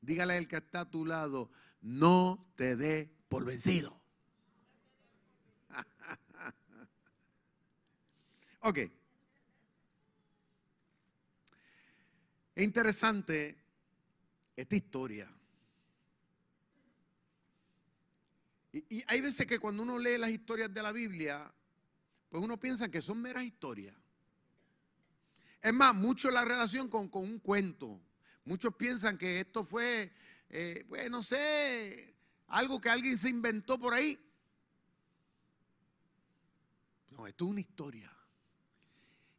Dígale 0.00 0.38
al 0.38 0.48
que 0.48 0.56
está 0.56 0.80
a 0.80 0.90
tu 0.90 1.06
lado, 1.06 1.52
no 1.82 2.52
te 2.56 2.74
dé 2.74 3.14
por 3.28 3.44
vencido. 3.44 3.98
Ok. 8.60 8.78
Es 12.54 12.64
interesante 12.64 13.56
esta 14.56 14.74
historia. 14.74 15.32
Y, 18.72 19.04
hay 19.06 19.20
veces 19.20 19.46
que 19.46 19.58
cuando 19.58 19.84
uno 19.84 19.98
lee 19.98 20.18
las 20.18 20.30
historias 20.30 20.72
de 20.74 20.82
la 20.82 20.92
Biblia, 20.92 21.52
pues 22.28 22.42
uno 22.42 22.58
piensa 22.58 22.90
que 22.90 23.00
son 23.00 23.22
meras 23.22 23.44
historias. 23.44 23.94
Es 25.62 25.72
más, 25.72 25.94
mucho 25.94 26.30
la 26.30 26.44
relación 26.44 26.88
con, 26.88 27.08
un 27.12 27.38
cuento. 27.38 28.00
Muchos 28.44 28.74
piensan 28.74 29.18
que 29.18 29.40
esto 29.40 29.62
fue, 29.62 30.12
eh, 30.48 30.84
pues 30.88 31.10
no 31.10 31.22
sé, 31.22 32.16
algo 32.48 32.80
que 32.80 32.90
alguien 32.90 33.16
se 33.16 33.28
inventó 33.28 33.78
por 33.78 33.94
ahí. 33.94 34.18
No, 37.10 37.26
esto 37.26 37.44
es 37.44 37.50
una 37.50 37.60
historia. 37.60 38.17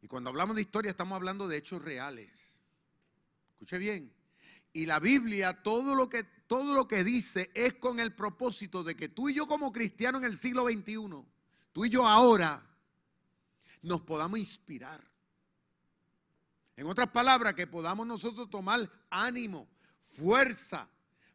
Y 0.01 0.07
cuando 0.07 0.29
hablamos 0.29 0.55
de 0.55 0.61
historia 0.61 0.91
estamos 0.91 1.15
hablando 1.15 1.47
de 1.47 1.57
hechos 1.57 1.81
reales. 1.81 2.29
Escuche 3.51 3.77
bien. 3.77 4.13
Y 4.71 4.85
la 4.85 4.99
Biblia, 4.99 5.61
todo 5.63 5.95
lo 5.95 6.09
que, 6.09 6.23
todo 6.23 6.73
lo 6.73 6.87
que 6.87 7.03
dice 7.03 7.49
es 7.53 7.73
con 7.75 7.99
el 7.99 8.13
propósito 8.13 8.83
de 8.83 8.95
que 8.95 9.09
tú 9.09 9.29
y 9.29 9.33
yo 9.33 9.47
como 9.47 9.71
cristianos 9.71 10.21
en 10.21 10.27
el 10.27 10.37
siglo 10.37 10.65
XXI, 10.65 11.25
tú 11.71 11.85
y 11.85 11.89
yo 11.89 12.05
ahora, 12.05 12.65
nos 13.81 14.01
podamos 14.01 14.39
inspirar. 14.39 15.03
En 16.75 16.85
otras 16.87 17.09
palabras, 17.09 17.55
que 17.55 17.67
podamos 17.67 18.07
nosotros 18.07 18.49
tomar 18.49 18.89
ánimo, 19.09 19.67
fuerza, 19.99 20.87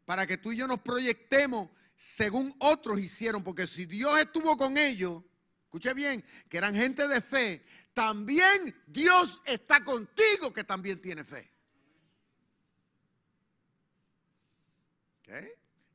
para 0.05 0.27
que 0.27 0.39
tú 0.39 0.53
y 0.53 0.57
yo 0.57 0.67
nos 0.67 0.81
proyectemos 0.81 1.71
según 1.97 2.55
otros 2.59 2.99
hicieron. 2.99 3.43
Porque 3.43 3.67
si 3.67 3.87
Dios 3.87 4.19
estuvo 4.19 4.57
con 4.57 4.79
ellos, 4.79 5.23
escuche 5.65 5.93
bien, 5.93 6.25
que 6.49 6.59
eran 6.59 6.75
gente 6.75 7.07
de 7.09 7.21
fe, 7.21 7.65
también 7.95 8.75
Dios 8.87 9.41
está 9.47 9.83
contigo 9.83 10.53
que 10.53 10.65
también 10.65 11.01
tiene 11.01 11.25
fe. 11.25 11.51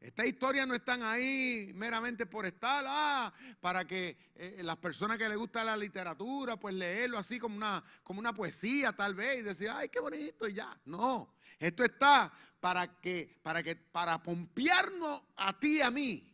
Estas 0.01 0.27
historias 0.27 0.65
no 0.65 0.73
están 0.73 1.03
ahí 1.03 1.71
meramente 1.75 2.25
por 2.25 2.45
estar, 2.45 2.85
ah, 2.87 3.33
para 3.59 3.85
que 3.85 4.17
eh, 4.35 4.61
las 4.63 4.77
personas 4.77 5.17
que 5.17 5.27
les 5.27 5.37
gusta 5.37 5.63
la 5.63 5.75
literatura, 5.75 6.57
pues 6.57 6.73
leerlo 6.73 7.17
así 7.17 7.37
como 7.37 7.57
una, 7.57 7.83
como 8.01 8.19
una 8.19 8.33
poesía 8.33 8.93
tal 8.93 9.13
vez 9.13 9.39
y 9.39 9.43
decir, 9.43 9.69
ay, 9.69 9.89
qué 9.89 9.99
bonito 9.99 10.47
y 10.47 10.53
ya. 10.53 10.79
No, 10.85 11.35
esto 11.59 11.83
está 11.83 12.31
para 12.61 12.99
que, 13.01 13.39
para 13.43 13.61
que, 13.61 13.75
para 13.75 14.23
pompearnos 14.23 15.21
a 15.35 15.59
ti 15.59 15.77
y 15.77 15.81
a 15.81 15.91
mí. 15.91 16.33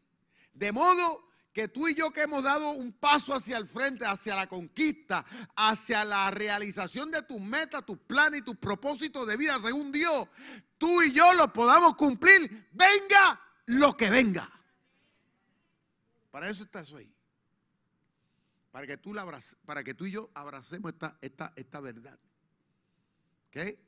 De 0.53 0.71
modo 0.71 1.27
que 1.55 1.69
tú 1.69 1.87
y 1.87 1.95
yo 1.95 2.11
que 2.11 2.23
hemos 2.23 2.43
dado 2.43 2.71
un 2.71 2.91
paso 2.91 3.33
hacia 3.33 3.55
el 3.55 3.65
frente, 3.65 4.05
hacia 4.05 4.35
la 4.35 4.45
conquista, 4.45 5.25
hacia 5.55 6.03
la 6.03 6.29
realización 6.29 7.09
de 7.09 7.23
tus 7.23 7.39
metas, 7.39 7.85
tus 7.85 7.97
planes 7.97 8.41
y 8.41 8.43
tus 8.43 8.57
propósitos 8.57 9.25
de 9.25 9.37
vida 9.37 9.57
según 9.61 9.89
Dios, 9.89 10.27
tú 10.77 11.01
y 11.01 11.13
yo 11.13 11.33
lo 11.33 11.53
podamos 11.53 11.95
cumplir, 11.95 12.67
venga 12.73 13.39
lo 13.67 13.95
que 13.95 14.09
venga. 14.09 14.51
Para 16.29 16.49
eso 16.49 16.65
estás 16.65 16.91
hoy. 16.91 17.09
Para 18.69 18.85
que 18.85 18.97
tú, 18.97 19.13
la 19.13 19.25
para 19.63 19.81
que 19.81 19.93
tú 19.93 20.05
y 20.07 20.11
yo 20.11 20.29
abracemos 20.33 20.91
esta, 20.91 21.17
esta, 21.21 21.53
esta 21.55 21.79
verdad. 21.79 22.19
¿Ok? 23.47 23.79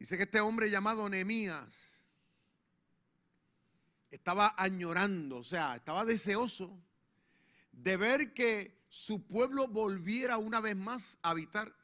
Dice 0.00 0.16
que 0.16 0.24
este 0.24 0.40
hombre 0.40 0.68
llamado 0.68 1.08
Nehemías 1.08 1.99
estaba 4.10 4.54
añorando, 4.56 5.38
o 5.38 5.44
sea, 5.44 5.76
estaba 5.76 6.04
deseoso 6.04 6.78
de 7.72 7.96
ver 7.96 8.34
que 8.34 8.84
su 8.88 9.26
pueblo 9.26 9.68
volviera 9.68 10.38
una 10.38 10.60
vez 10.60 10.76
más 10.76 11.18
a 11.22 11.30
habitar 11.30 11.74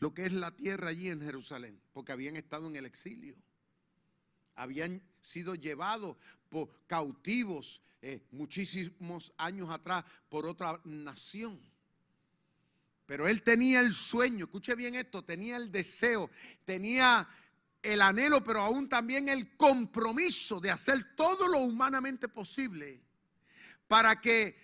lo 0.00 0.14
que 0.14 0.24
es 0.26 0.32
la 0.32 0.50
tierra 0.50 0.88
allí 0.88 1.08
en 1.08 1.20
Jerusalén, 1.20 1.80
porque 1.92 2.12
habían 2.12 2.36
estado 2.36 2.66
en 2.66 2.76
el 2.76 2.86
exilio 2.86 3.36
habían 4.56 5.02
sido 5.20 5.54
llevados 5.54 6.16
por 6.48 6.70
cautivos 6.86 7.82
eh, 8.02 8.26
muchísimos 8.30 9.32
años 9.36 9.70
atrás 9.70 10.04
por 10.28 10.46
otra 10.46 10.80
nación. 10.84 11.60
Pero 13.06 13.28
él 13.28 13.42
tenía 13.42 13.80
el 13.80 13.94
sueño, 13.94 14.46
escuche 14.46 14.74
bien 14.74 14.94
esto, 14.94 15.24
tenía 15.24 15.56
el 15.56 15.70
deseo, 15.70 16.30
tenía 16.64 17.28
el 17.84 18.00
anhelo, 18.00 18.42
pero 18.42 18.60
aún 18.60 18.88
también 18.88 19.28
el 19.28 19.56
compromiso 19.56 20.58
de 20.60 20.70
hacer 20.70 21.14
todo 21.14 21.46
lo 21.46 21.58
humanamente 21.58 22.28
posible 22.28 23.00
para 23.86 24.20
que 24.20 24.56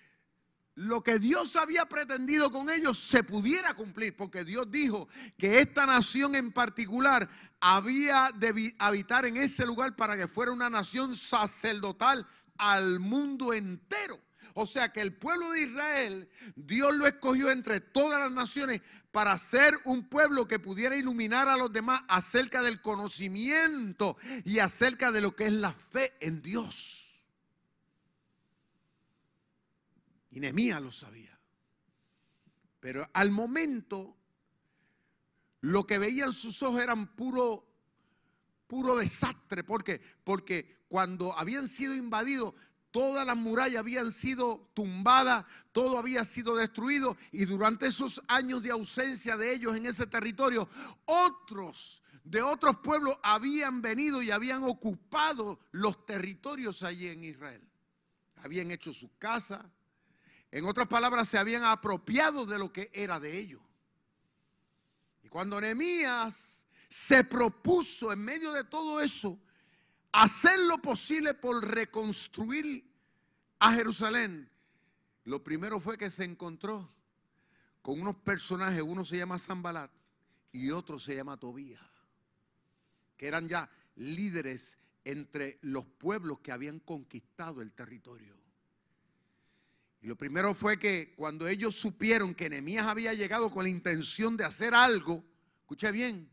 lo 0.74 1.02
que 1.02 1.18
Dios 1.18 1.56
había 1.56 1.84
pretendido 1.84 2.50
con 2.50 2.70
ellos 2.70 2.98
se 2.98 3.22
pudiera 3.22 3.74
cumplir, 3.74 4.16
porque 4.16 4.44
Dios 4.44 4.70
dijo 4.70 5.08
que 5.36 5.60
esta 5.60 5.84
nación 5.84 6.34
en 6.34 6.52
particular 6.52 7.28
había 7.60 8.30
de 8.34 8.74
habitar 8.78 9.26
en 9.26 9.36
ese 9.36 9.66
lugar 9.66 9.94
para 9.94 10.16
que 10.16 10.26
fuera 10.26 10.52
una 10.52 10.70
nación 10.70 11.14
sacerdotal 11.16 12.26
al 12.56 12.98
mundo 12.98 13.52
entero. 13.52 14.18
O 14.54 14.66
sea 14.66 14.92
que 14.92 15.00
el 15.00 15.14
pueblo 15.14 15.50
de 15.52 15.62
Israel, 15.62 16.28
Dios 16.56 16.94
lo 16.94 17.06
escogió 17.06 17.50
entre 17.50 17.80
todas 17.80 18.20
las 18.20 18.32
naciones 18.32 18.80
para 19.12 19.36
ser 19.38 19.74
un 19.84 20.08
pueblo 20.08 20.46
que 20.46 20.58
pudiera 20.58 20.96
iluminar 20.96 21.48
a 21.48 21.56
los 21.56 21.72
demás 21.72 22.02
acerca 22.08 22.62
del 22.62 22.80
conocimiento 22.80 24.16
y 24.44 24.60
acerca 24.60 25.10
de 25.10 25.20
lo 25.20 25.34
que 25.34 25.46
es 25.46 25.52
la 25.52 25.72
fe 25.72 26.12
en 26.20 26.42
Dios. 26.42 27.00
Y 30.30 30.40
Nehemías 30.40 30.80
lo 30.80 30.92
sabía. 30.92 31.36
Pero 32.78 33.08
al 33.12 33.30
momento, 33.30 34.16
lo 35.60 35.86
que 35.86 35.98
veían 35.98 36.32
sus 36.32 36.62
ojos 36.62 36.82
eran 36.82 37.08
puro, 37.14 37.66
puro 38.66 38.96
desastre. 38.96 39.64
¿Por 39.64 39.84
qué? 39.84 40.00
Porque 40.24 40.84
cuando 40.88 41.36
habían 41.36 41.68
sido 41.68 41.94
invadidos, 41.94 42.54
todas 42.90 43.26
las 43.26 43.36
murallas 43.36 43.80
habían 43.80 44.12
sido 44.12 44.70
tumbadas, 44.74 45.46
todo 45.72 45.98
había 45.98 46.24
sido 46.24 46.56
destruido. 46.56 47.16
Y 47.32 47.44
durante 47.44 47.86
esos 47.86 48.22
años 48.28 48.62
de 48.62 48.70
ausencia 48.70 49.36
de 49.36 49.52
ellos 49.52 49.76
en 49.76 49.86
ese 49.86 50.06
territorio, 50.06 50.68
otros 51.04 52.02
de 52.24 52.42
otros 52.42 52.76
pueblos 52.78 53.18
habían 53.22 53.82
venido 53.82 54.22
y 54.22 54.30
habían 54.30 54.64
ocupado 54.64 55.58
los 55.72 56.04
territorios 56.04 56.82
allí 56.82 57.08
en 57.08 57.24
Israel. 57.24 57.62
Habían 58.36 58.70
hecho 58.70 58.92
sus 58.94 59.10
casas, 59.18 59.64
en 60.50 60.64
otras 60.64 60.88
palabras, 60.88 61.28
se 61.28 61.38
habían 61.38 61.64
apropiado 61.64 62.44
de 62.44 62.58
lo 62.58 62.72
que 62.72 62.90
era 62.92 63.20
de 63.20 63.38
ellos. 63.38 63.60
Y 65.22 65.28
cuando 65.28 65.60
Nehemías 65.60 66.66
se 66.88 67.22
propuso 67.22 68.12
en 68.12 68.18
medio 68.18 68.52
de 68.52 68.64
todo 68.64 69.00
eso 69.00 69.38
hacer 70.12 70.58
lo 70.60 70.78
posible 70.78 71.34
por 71.34 71.64
reconstruir 71.66 72.84
a 73.58 73.72
Jerusalén, 73.74 74.50
lo 75.24 75.44
primero 75.44 75.80
fue 75.80 75.98
que 75.98 76.10
se 76.10 76.24
encontró 76.24 76.92
con 77.82 78.00
unos 78.00 78.16
personajes, 78.16 78.82
uno 78.82 79.04
se 79.04 79.18
llama 79.18 79.38
Zambalat 79.38 79.90
y 80.52 80.70
otro 80.70 80.98
se 80.98 81.14
llama 81.14 81.38
Tobías, 81.38 81.80
que 83.16 83.28
eran 83.28 83.48
ya 83.48 83.70
líderes 83.96 84.78
entre 85.04 85.58
los 85.62 85.86
pueblos 85.86 86.40
que 86.40 86.52
habían 86.52 86.80
conquistado 86.80 87.62
el 87.62 87.72
territorio. 87.72 88.36
Y 90.02 90.06
lo 90.06 90.16
primero 90.16 90.54
fue 90.54 90.78
que 90.78 91.12
cuando 91.14 91.46
ellos 91.46 91.74
supieron 91.74 92.34
que 92.34 92.48
Nehemías 92.48 92.86
había 92.86 93.12
llegado 93.12 93.50
con 93.50 93.64
la 93.64 93.70
intención 93.70 94.36
de 94.36 94.44
hacer 94.44 94.74
algo, 94.74 95.22
escuche 95.60 95.92
bien, 95.92 96.30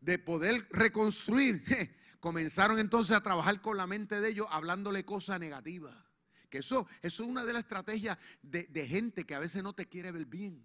de 0.00 0.18
poder 0.18 0.68
reconstruir, 0.70 1.64
comenzaron 2.22 2.78
entonces 2.78 3.16
a 3.16 3.20
trabajar 3.20 3.60
con 3.60 3.76
la 3.76 3.88
mente 3.88 4.20
de 4.20 4.28
ellos 4.28 4.46
hablándole 4.48 5.04
cosas 5.04 5.40
negativas. 5.40 5.92
Que 6.48 6.58
eso, 6.58 6.86
eso 7.02 7.24
es 7.24 7.28
una 7.28 7.44
de 7.44 7.52
las 7.52 7.64
estrategias 7.64 8.16
de, 8.42 8.86
gente 8.86 9.26
que 9.26 9.34
a 9.34 9.40
veces 9.40 9.60
no 9.64 9.72
te 9.72 9.86
quiere 9.88 10.12
ver 10.12 10.26
bien. 10.26 10.64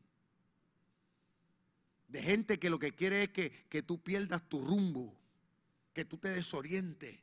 De 2.08 2.22
gente 2.22 2.60
que 2.60 2.70
lo 2.70 2.78
que 2.78 2.94
quiere 2.94 3.24
es 3.24 3.30
que, 3.30 3.66
que 3.70 3.82
tú 3.82 4.00
pierdas 4.04 4.48
tu 4.48 4.64
rumbo, 4.64 5.18
que 5.94 6.06
tú 6.06 6.20
te 6.20 6.30
desorientes. 6.30 7.18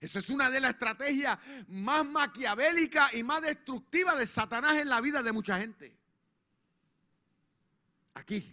Esa 0.00 0.18
es 0.18 0.30
una 0.30 0.50
de 0.50 0.60
las 0.60 0.72
estrategias 0.72 1.38
más 1.68 2.04
maquiavélicas 2.04 3.14
y 3.14 3.22
más 3.22 3.42
destructivas 3.42 4.18
de 4.18 4.26
Satanás 4.26 4.78
en 4.78 4.88
la 4.88 5.00
vida 5.00 5.22
de 5.22 5.30
mucha 5.30 5.60
gente. 5.60 5.96
Aquí, 8.14 8.52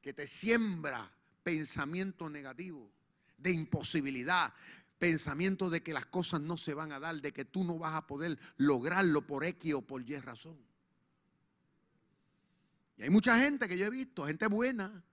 que 0.00 0.14
te 0.14 0.26
siembra 0.26 1.12
pensamiento 1.42 2.30
negativo, 2.30 2.90
de 3.38 3.52
imposibilidad, 3.52 4.52
pensamiento 4.98 5.70
de 5.70 5.82
que 5.82 5.92
las 5.92 6.06
cosas 6.06 6.40
no 6.40 6.56
se 6.56 6.74
van 6.74 6.92
a 6.92 6.98
dar, 6.98 7.20
de 7.20 7.32
que 7.32 7.44
tú 7.44 7.64
no 7.64 7.78
vas 7.78 7.94
a 7.94 8.06
poder 8.06 8.38
lograrlo 8.56 9.26
por 9.26 9.44
X 9.44 9.74
o 9.74 9.82
por 9.82 10.02
Y 10.08 10.16
razón. 10.18 10.58
Y 12.96 13.04
hay 13.04 13.10
mucha 13.10 13.38
gente 13.38 13.68
que 13.68 13.78
yo 13.78 13.86
he 13.86 13.90
visto, 13.90 14.26
gente 14.26 14.46
buena, 14.48 15.04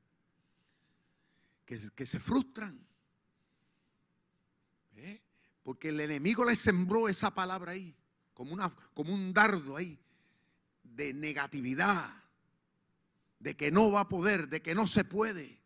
que, 1.66 1.92
que 1.92 2.06
se 2.06 2.20
frustran. 2.20 2.84
¿eh? 4.96 5.22
Porque 5.62 5.90
el 5.90 6.00
enemigo 6.00 6.44
le 6.44 6.56
sembró 6.56 7.08
esa 7.08 7.34
palabra 7.34 7.74
ahí, 7.74 7.96
como, 8.34 8.54
una, 8.54 8.76
como 8.94 9.14
un 9.14 9.34
dardo 9.34 9.78
ahí, 9.78 10.00
de 10.84 11.14
negatividad, 11.14 12.24
de 13.40 13.56
que 13.56 13.70
no 13.70 13.92
va 13.92 14.02
a 14.02 14.10
poder, 14.10 14.50
de 14.50 14.64
que 14.64 14.74
no 14.74 14.88
se 14.88 15.04
puede 15.04 15.65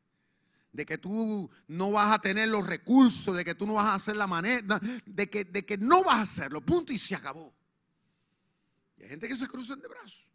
de 0.71 0.85
que 0.85 0.97
tú 0.97 1.49
no 1.67 1.91
vas 1.91 2.15
a 2.15 2.19
tener 2.19 2.49
los 2.49 2.65
recursos, 2.65 3.35
de 3.35 3.43
que 3.43 3.55
tú 3.55 3.65
no 3.65 3.73
vas 3.73 3.85
a 3.85 3.95
hacer 3.95 4.15
la 4.15 4.27
manera, 4.27 4.79
de 5.05 5.29
que, 5.29 5.45
de 5.45 5.65
que 5.65 5.77
no 5.77 6.03
vas 6.03 6.17
a 6.17 6.21
hacerlo, 6.21 6.61
punto 6.61 6.93
y 6.93 6.99
se 6.99 7.15
acabó. 7.15 7.53
Y 8.97 9.03
hay 9.03 9.09
gente 9.09 9.27
que 9.27 9.37
se 9.37 9.47
cruza 9.47 9.75
de 9.75 9.87
brazos. 9.87 10.27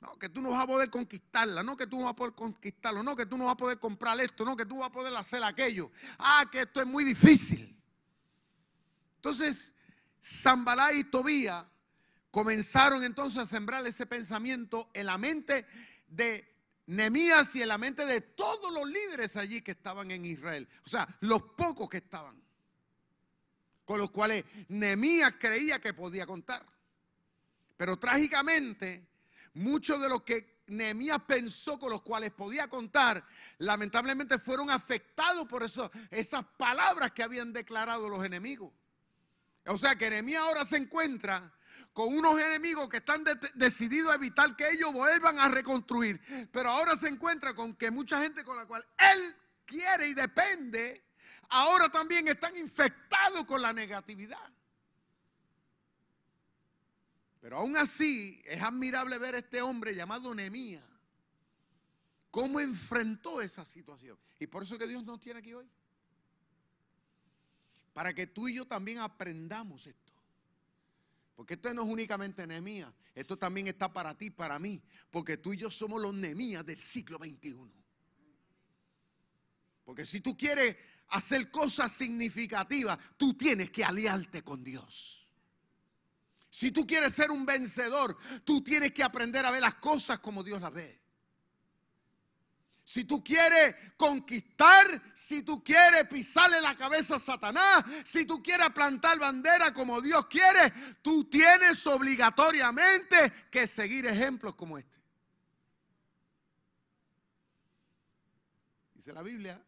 No, 0.00 0.18
que 0.18 0.28
tú 0.28 0.42
no 0.42 0.50
vas 0.50 0.64
a 0.64 0.66
poder 0.66 0.90
conquistarla, 0.90 1.62
no 1.62 1.76
que 1.76 1.86
tú 1.86 1.98
no 1.98 2.04
vas 2.04 2.12
a 2.12 2.16
poder 2.16 2.34
conquistarlo, 2.34 3.02
no 3.02 3.14
que 3.14 3.26
tú 3.26 3.38
no 3.38 3.44
vas 3.44 3.54
a 3.54 3.56
poder 3.56 3.78
comprar 3.78 4.20
esto, 4.20 4.44
no 4.44 4.56
que 4.56 4.66
tú 4.66 4.78
vas 4.78 4.88
a 4.88 4.92
poder 4.92 5.14
hacer 5.14 5.44
aquello. 5.44 5.92
Ah, 6.18 6.46
que 6.50 6.62
esto 6.62 6.80
es 6.80 6.86
muy 6.86 7.04
difícil. 7.04 7.80
Entonces, 9.16 9.74
Zambalá 10.20 10.92
y 10.92 11.04
Tobía 11.04 11.68
comenzaron 12.32 13.04
entonces 13.04 13.40
a 13.42 13.46
sembrar 13.46 13.86
ese 13.86 14.06
pensamiento 14.06 14.90
en 14.94 15.06
la 15.06 15.18
mente 15.18 15.66
de 16.08 16.51
Nemías 16.86 17.54
y 17.54 17.62
en 17.62 17.68
la 17.68 17.78
mente 17.78 18.04
de 18.04 18.20
todos 18.20 18.72
los 18.72 18.88
líderes 18.88 19.36
allí 19.36 19.62
que 19.62 19.72
estaban 19.72 20.10
en 20.10 20.24
Israel. 20.24 20.68
O 20.84 20.88
sea, 20.88 21.08
los 21.20 21.42
pocos 21.42 21.88
que 21.88 21.98
estaban. 21.98 22.42
Con 23.84 23.98
los 23.98 24.10
cuales 24.10 24.44
Nemías 24.68 25.34
creía 25.38 25.80
que 25.80 25.94
podía 25.94 26.26
contar. 26.26 26.64
Pero 27.76 27.98
trágicamente, 27.98 29.06
muchos 29.54 30.00
de 30.00 30.08
los 30.08 30.22
que 30.22 30.62
Nehemías 30.68 31.20
pensó 31.26 31.78
con 31.78 31.90
los 31.90 32.02
cuales 32.02 32.32
podía 32.32 32.68
contar, 32.68 33.24
lamentablemente 33.58 34.38
fueron 34.38 34.70
afectados 34.70 35.46
por 35.46 35.62
eso, 35.62 35.90
esas 36.10 36.44
palabras 36.56 37.12
que 37.12 37.22
habían 37.22 37.52
declarado 37.52 38.08
los 38.08 38.24
enemigos. 38.24 38.72
O 39.66 39.78
sea 39.78 39.94
que 39.96 40.10
Nehemías 40.10 40.42
ahora 40.42 40.64
se 40.64 40.76
encuentra 40.76 41.52
con 41.92 42.14
unos 42.14 42.38
enemigos 42.38 42.88
que 42.88 42.98
están 42.98 43.24
decididos 43.54 44.12
a 44.12 44.16
evitar 44.16 44.56
que 44.56 44.70
ellos 44.70 44.92
vuelvan 44.92 45.38
a 45.38 45.48
reconstruir. 45.48 46.20
Pero 46.50 46.70
ahora 46.70 46.96
se 46.96 47.08
encuentra 47.08 47.54
con 47.54 47.74
que 47.74 47.90
mucha 47.90 48.20
gente 48.20 48.44
con 48.44 48.56
la 48.56 48.66
cual 48.66 48.86
él 48.98 49.36
quiere 49.66 50.08
y 50.08 50.14
depende, 50.14 51.04
ahora 51.50 51.88
también 51.90 52.28
están 52.28 52.56
infectados 52.56 53.44
con 53.44 53.60
la 53.60 53.72
negatividad. 53.72 54.52
Pero 57.40 57.58
aún 57.58 57.76
así 57.76 58.40
es 58.44 58.62
admirable 58.62 59.18
ver 59.18 59.34
a 59.34 59.38
este 59.38 59.60
hombre 59.60 59.94
llamado 59.94 60.34
Nehemías 60.34 60.84
cómo 62.32 62.58
enfrentó 62.58 63.40
esa 63.42 63.64
situación. 63.64 64.18
Y 64.40 64.48
por 64.48 64.64
eso 64.64 64.78
que 64.78 64.88
Dios 64.88 65.04
nos 65.04 65.20
tiene 65.20 65.38
aquí 65.38 65.52
hoy. 65.52 65.68
Para 67.92 68.14
que 68.14 68.26
tú 68.26 68.48
y 68.48 68.54
yo 68.54 68.66
también 68.66 68.98
aprendamos 68.98 69.86
esto. 69.86 70.01
Porque 71.42 71.54
esto 71.54 71.74
no 71.74 71.82
es 71.82 71.88
únicamente 71.88 72.46
Nehemías, 72.46 72.94
esto 73.16 73.36
también 73.36 73.66
está 73.66 73.92
para 73.92 74.16
ti, 74.16 74.30
para 74.30 74.60
mí, 74.60 74.80
porque 75.10 75.38
tú 75.38 75.52
y 75.52 75.56
yo 75.56 75.72
somos 75.72 76.00
los 76.00 76.14
Nehemías 76.14 76.64
del 76.64 76.78
siglo 76.78 77.18
XXI. 77.18 77.68
Porque 79.82 80.06
si 80.06 80.20
tú 80.20 80.36
quieres 80.36 80.76
hacer 81.08 81.50
cosas 81.50 81.90
significativas, 81.90 82.96
tú 83.16 83.34
tienes 83.34 83.72
que 83.72 83.82
aliarte 83.82 84.44
con 84.44 84.62
Dios. 84.62 85.28
Si 86.48 86.70
tú 86.70 86.86
quieres 86.86 87.12
ser 87.12 87.32
un 87.32 87.44
vencedor, 87.44 88.16
tú 88.44 88.62
tienes 88.62 88.94
que 88.94 89.02
aprender 89.02 89.44
a 89.44 89.50
ver 89.50 89.62
las 89.62 89.74
cosas 89.74 90.20
como 90.20 90.44
Dios 90.44 90.62
las 90.62 90.72
ve. 90.72 91.01
Si 92.92 93.04
tú 93.04 93.24
quieres 93.24 93.74
conquistar, 93.96 94.84
si 95.14 95.40
tú 95.40 95.64
quieres 95.64 96.06
pisarle 96.08 96.60
la 96.60 96.76
cabeza 96.76 97.16
a 97.16 97.18
Satanás, 97.18 97.86
si 98.04 98.26
tú 98.26 98.42
quieres 98.42 98.68
plantar 98.68 99.18
bandera 99.18 99.72
como 99.72 100.02
Dios 100.02 100.26
quiere, 100.26 100.70
tú 101.00 101.24
tienes 101.24 101.86
obligatoriamente 101.86 103.32
que 103.50 103.66
seguir 103.66 104.04
ejemplos 104.04 104.54
como 104.56 104.76
este. 104.76 104.98
Dice 108.92 109.14
la 109.14 109.22
Biblia 109.22 109.58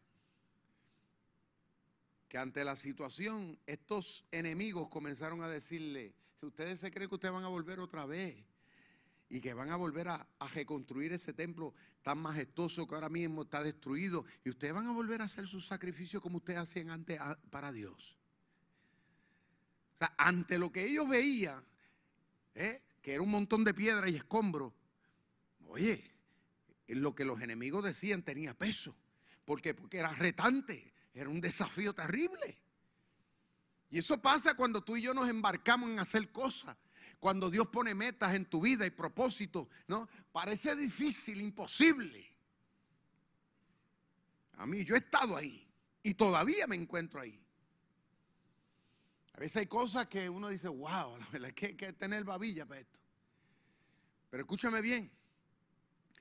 que 2.27 2.37
ante 2.37 2.63
la 2.63 2.75
situación 2.75 3.59
estos 3.65 4.23
enemigos 4.29 4.87
comenzaron 4.87 5.41
a 5.41 5.47
decirle, 5.47 6.13
ustedes 6.41 6.79
se 6.79 6.91
creen 6.91 7.09
que 7.09 7.15
ustedes 7.15 7.33
van 7.33 7.43
a 7.43 7.47
volver 7.47 7.79
otra 7.79 8.05
vez 8.05 8.35
y 9.29 9.41
que 9.41 9.53
van 9.53 9.69
a 9.69 9.75
volver 9.75 10.07
a, 10.07 10.27
reconstruir 10.53 11.13
ese 11.13 11.33
templo 11.33 11.73
tan 12.01 12.19
majestuoso 12.19 12.87
que 12.87 12.95
ahora 12.95 13.09
mismo 13.09 13.43
está 13.43 13.63
destruido 13.63 14.25
y 14.43 14.49
ustedes 14.49 14.73
van 14.73 14.87
a 14.87 14.91
volver 14.91 15.21
a 15.21 15.25
hacer 15.25 15.47
sus 15.47 15.65
sacrificios 15.65 16.21
como 16.21 16.37
ustedes 16.37 16.59
hacían 16.59 16.89
antes 16.89 17.19
para 17.49 17.71
Dios. 17.71 18.17
O 19.93 19.97
sea, 19.97 20.13
ante 20.17 20.59
lo 20.59 20.71
que 20.71 20.85
ellos 20.85 21.07
veían, 21.07 21.63
¿eh? 22.53 22.81
que 23.01 23.13
era 23.13 23.23
un 23.23 23.31
montón 23.31 23.63
de 23.63 23.73
piedra 23.73 24.09
y 24.09 24.15
escombros, 24.15 24.73
oye, 25.67 26.03
lo 26.87 27.15
que 27.15 27.25
los 27.25 27.41
enemigos 27.41 27.83
decían 27.83 28.23
tenía 28.23 28.53
peso. 28.53 28.95
¿Por 29.43 29.61
qué? 29.61 29.73
Porque 29.73 29.99
era 29.99 30.09
retante, 30.09 30.93
era 31.13 31.29
un 31.29 31.41
desafío 31.41 31.93
terrible. 31.93 32.59
Y 33.89 33.99
eso 33.99 34.21
pasa 34.21 34.55
cuando 34.55 34.83
tú 34.83 34.97
y 34.97 35.01
yo 35.01 35.13
nos 35.13 35.29
embarcamos 35.29 35.89
en 35.89 35.99
hacer 35.99 36.31
cosas. 36.31 36.75
Cuando 37.19 37.49
Dios 37.49 37.67
pone 37.67 37.95
metas 37.95 38.33
en 38.35 38.45
tu 38.45 38.61
vida 38.61 38.85
y 38.85 38.91
propósitos, 38.91 39.67
¿no? 39.87 40.07
Parece 40.31 40.75
difícil, 40.75 41.41
imposible. 41.41 42.33
A 44.57 44.65
mí, 44.65 44.83
yo 44.83 44.95
he 44.95 44.99
estado 44.99 45.35
ahí 45.35 45.67
y 46.03 46.13
todavía 46.13 46.67
me 46.67 46.75
encuentro 46.75 47.19
ahí. 47.19 47.41
A 49.33 49.39
veces 49.39 49.57
hay 49.57 49.67
cosas 49.67 50.07
que 50.07 50.29
uno 50.29 50.47
dice, 50.47 50.69
wow, 50.69 51.17
la 51.17 51.27
verdad 51.29 51.49
es 51.49 51.55
que 51.55 51.65
hay 51.67 51.75
que 51.75 51.91
tener 51.93 52.23
babilla 52.23 52.65
para 52.65 52.79
esto. 52.79 52.99
Pero 54.29 54.43
escúchame 54.43 54.81
bien, 54.81 55.11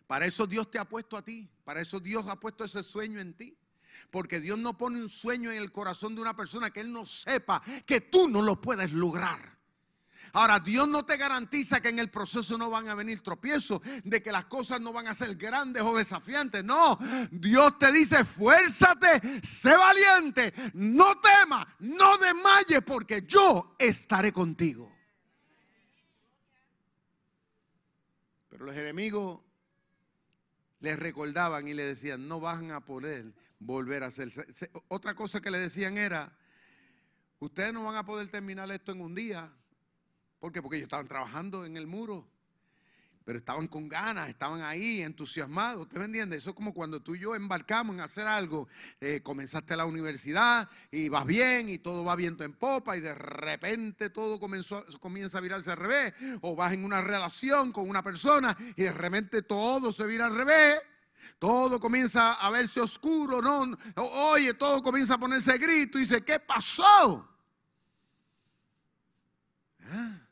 para 0.06 0.26
eso 0.26 0.46
Dios 0.46 0.70
te 0.70 0.78
ha 0.78 0.88
puesto 0.88 1.16
a 1.16 1.24
ti, 1.24 1.48
para 1.64 1.80
eso 1.80 2.00
Dios 2.00 2.26
ha 2.28 2.38
puesto 2.40 2.64
ese 2.64 2.82
sueño 2.82 3.20
en 3.20 3.34
ti. 3.34 3.56
Porque 4.10 4.40
Dios 4.40 4.58
no 4.58 4.76
pone 4.76 5.00
un 5.00 5.08
sueño 5.08 5.50
en 5.50 5.58
el 5.58 5.70
corazón 5.70 6.14
de 6.14 6.22
una 6.22 6.34
persona 6.34 6.70
que 6.70 6.80
Él 6.80 6.92
no 6.92 7.06
sepa 7.06 7.62
que 7.86 8.00
tú 8.00 8.28
no 8.28 8.42
lo 8.42 8.60
puedes 8.60 8.92
lograr. 8.92 9.53
Ahora, 10.34 10.58
Dios 10.58 10.88
no 10.88 11.04
te 11.04 11.16
garantiza 11.16 11.80
que 11.80 11.90
en 11.90 12.00
el 12.00 12.10
proceso 12.10 12.58
no 12.58 12.68
van 12.68 12.88
a 12.88 12.96
venir 12.96 13.20
tropiezos, 13.20 13.80
de 14.02 14.20
que 14.20 14.32
las 14.32 14.46
cosas 14.46 14.80
no 14.80 14.92
van 14.92 15.06
a 15.06 15.14
ser 15.14 15.36
grandes 15.36 15.82
o 15.84 15.96
desafiantes. 15.96 16.64
No, 16.64 16.98
Dios 17.30 17.78
te 17.78 17.92
dice, 17.92 18.20
esfuérzate, 18.20 19.40
sé 19.44 19.76
valiente, 19.76 20.52
no 20.74 21.20
temas, 21.20 21.64
no 21.78 22.18
desmayes, 22.18 22.82
porque 22.84 23.24
yo 23.26 23.76
estaré 23.78 24.32
contigo. 24.32 24.92
Pero 28.48 28.64
los 28.64 28.74
enemigos 28.74 29.40
les 30.80 30.98
recordaban 30.98 31.68
y 31.68 31.74
le 31.74 31.84
decían, 31.84 32.26
no 32.26 32.40
van 32.40 32.72
a 32.72 32.84
poder 32.84 33.32
volver 33.60 34.02
a 34.02 34.08
hacer. 34.08 34.32
Otra 34.88 35.14
cosa 35.14 35.40
que 35.40 35.52
le 35.52 35.58
decían 35.58 35.96
era, 35.96 36.36
ustedes 37.38 37.72
no 37.72 37.84
van 37.84 37.94
a 37.94 38.04
poder 38.04 38.26
terminar 38.26 38.68
esto 38.72 38.90
en 38.90 39.00
un 39.00 39.14
día. 39.14 39.52
¿Por 40.44 40.52
qué? 40.52 40.60
Porque 40.60 40.76
ellos 40.76 40.88
estaban 40.88 41.08
trabajando 41.08 41.64
en 41.64 41.78
el 41.78 41.86
muro. 41.86 42.28
Pero 43.24 43.38
estaban 43.38 43.66
con 43.66 43.88
ganas, 43.88 44.28
estaban 44.28 44.60
ahí 44.60 45.00
entusiasmados. 45.00 45.86
¿Usted 45.86 45.96
me 45.96 46.04
entiende? 46.04 46.36
Eso 46.36 46.50
es 46.50 46.54
como 46.54 46.74
cuando 46.74 47.00
tú 47.00 47.14
y 47.14 47.20
yo 47.20 47.34
embarcamos 47.34 47.96
en 47.96 48.02
hacer 48.02 48.26
algo. 48.26 48.68
Eh, 49.00 49.22
comenzaste 49.22 49.74
la 49.74 49.86
universidad 49.86 50.68
y 50.90 51.08
vas 51.08 51.24
bien 51.24 51.70
y 51.70 51.78
todo 51.78 52.04
va 52.04 52.14
viento 52.14 52.44
en 52.44 52.52
popa 52.52 52.94
y 52.94 53.00
de 53.00 53.14
repente 53.14 54.10
todo 54.10 54.38
comienza 54.38 55.38
a 55.38 55.40
virarse 55.40 55.70
al 55.70 55.78
revés. 55.78 56.12
O 56.42 56.54
vas 56.54 56.74
en 56.74 56.84
una 56.84 57.00
relación 57.00 57.72
con 57.72 57.88
una 57.88 58.02
persona 58.02 58.54
y 58.76 58.82
de 58.82 58.92
repente 58.92 59.40
todo 59.40 59.92
se 59.92 60.04
vira 60.04 60.26
al 60.26 60.36
revés. 60.36 60.78
Todo 61.38 61.80
comienza 61.80 62.34
a 62.34 62.50
verse 62.50 62.82
oscuro, 62.82 63.40
¿no? 63.40 63.74
Oye, 63.96 64.52
todo 64.52 64.82
comienza 64.82 65.14
a 65.14 65.18
ponerse 65.18 65.56
grito 65.56 65.96
y 65.96 66.02
dice, 66.02 66.22
¿qué 66.22 66.38
pasó? 66.38 67.30
¿Ah? 69.90 70.23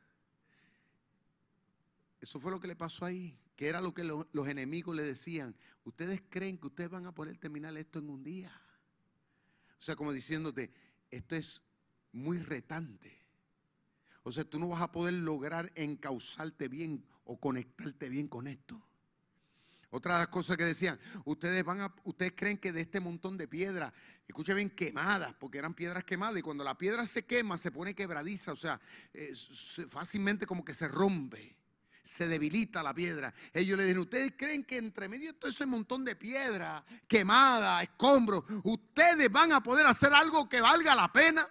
Eso 2.22 2.38
fue 2.38 2.52
lo 2.52 2.61
que 2.61 2.68
le 2.68 2.76
pasó 2.76 3.04
ahí, 3.04 3.37
que 3.56 3.66
era 3.66 3.80
lo 3.80 3.92
que 3.92 4.04
los 4.04 4.48
enemigos 4.48 4.94
le 4.94 5.02
decían. 5.02 5.56
Ustedes 5.82 6.22
creen 6.30 6.56
que 6.56 6.68
ustedes 6.68 6.88
van 6.88 7.04
a 7.04 7.12
poder 7.12 7.37
terminar 7.37 7.76
esto 7.76 7.98
en 7.98 8.08
un 8.08 8.22
día. 8.22 8.52
O 9.76 9.82
sea, 9.82 9.96
como 9.96 10.12
diciéndote, 10.12 10.72
esto 11.11 11.35
es 11.35 11.61
muy 12.12 12.38
retante. 12.38 13.18
O 14.22 14.30
sea, 14.30 14.44
tú 14.44 14.61
no 14.61 14.68
vas 14.68 14.82
a 14.82 14.92
poder 14.92 15.14
lograr 15.14 15.72
encauzarte 15.74 16.68
bien 16.68 17.04
o 17.24 17.40
conectarte 17.40 18.08
bien 18.08 18.28
con 18.28 18.46
esto. 18.46 18.80
Otra 19.90 20.30
cosas 20.30 20.56
que 20.56 20.64
decían, 20.64 21.00
ustedes 21.24 21.64
van 21.64 21.80
a, 21.80 21.94
ustedes 22.04 22.35
creen 22.37 22.56
que 22.56 22.72
de 22.72 22.82
este 22.82 23.00
montón 23.00 23.37
de 23.37 23.48
piedras, 23.48 23.92
escuchen 24.28 24.54
bien, 24.54 24.70
quemadas, 24.70 25.35
porque 25.35 25.58
eran 25.58 25.74
piedras 25.74 26.04
quemadas, 26.04 26.38
y 26.38 26.42
cuando 26.42 26.62
la 26.62 26.78
piedra 26.78 27.04
se 27.04 27.26
quema, 27.26 27.58
se 27.58 27.72
pone 27.72 27.96
quebradiza, 27.96 28.52
o 28.52 28.56
sea, 28.56 28.80
fácilmente 29.88 30.46
como 30.46 30.64
que 30.64 30.72
se 30.72 30.87
rompe, 30.87 31.56
se 32.03 32.27
debilita 32.27 32.83
la 32.83 32.95
piedra. 32.95 33.33
Ellos 33.53 33.79
le 33.79 33.85
dijeron, 33.85 34.03
ustedes 34.03 34.35
creen 34.37 34.65
que 34.65 34.77
entre 34.77 35.09
medio 35.09 35.33
de 35.33 35.38
todo 35.38 35.51
ese 35.51 35.67
montón 35.67 36.05
de 36.05 36.17
piedras, 36.17 36.83
quemadas, 37.07 37.83
escombros, 37.83 38.45
ustedes 38.65 39.31
van 39.31 39.53
a 39.53 39.62
poder 39.62 39.87
hacer 39.87 40.12
algo 40.12 40.49
que 40.49 40.61
valga 40.61 40.95
la 40.95 41.12
pena. 41.12 41.49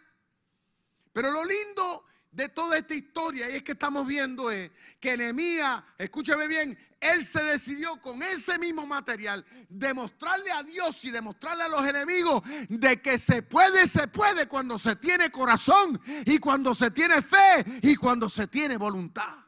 Pero 1.13 1.31
lo 1.31 1.45
lindo 1.45 2.05
de 2.31 2.47
toda 2.47 2.77
esta 2.77 2.95
historia 2.95 3.49
y 3.49 3.57
es 3.57 3.63
que 3.63 3.73
estamos 3.73 4.07
viendo 4.07 4.49
es 4.49 4.71
que 4.99 5.17
Nehemías, 5.17 5.83
escúchame 5.97 6.47
bien, 6.47 6.77
él 6.99 7.25
se 7.25 7.43
decidió 7.43 7.99
con 7.99 8.23
ese 8.23 8.57
mismo 8.57 8.87
material 8.87 9.45
demostrarle 9.67 10.51
a 10.51 10.63
Dios 10.63 11.03
y 11.03 11.11
demostrarle 11.11 11.63
a 11.63 11.67
los 11.67 11.85
enemigos 11.85 12.41
de 12.69 13.01
que 13.01 13.17
se 13.17 13.41
puede, 13.43 13.87
se 13.87 14.07
puede 14.07 14.47
cuando 14.47 14.79
se 14.79 14.95
tiene 14.95 15.29
corazón 15.29 15.99
y 16.25 16.37
cuando 16.37 16.73
se 16.73 16.91
tiene 16.91 17.21
fe 17.21 17.65
y 17.81 17.95
cuando 17.95 18.29
se 18.29 18.47
tiene 18.47 18.77
voluntad. 18.77 19.40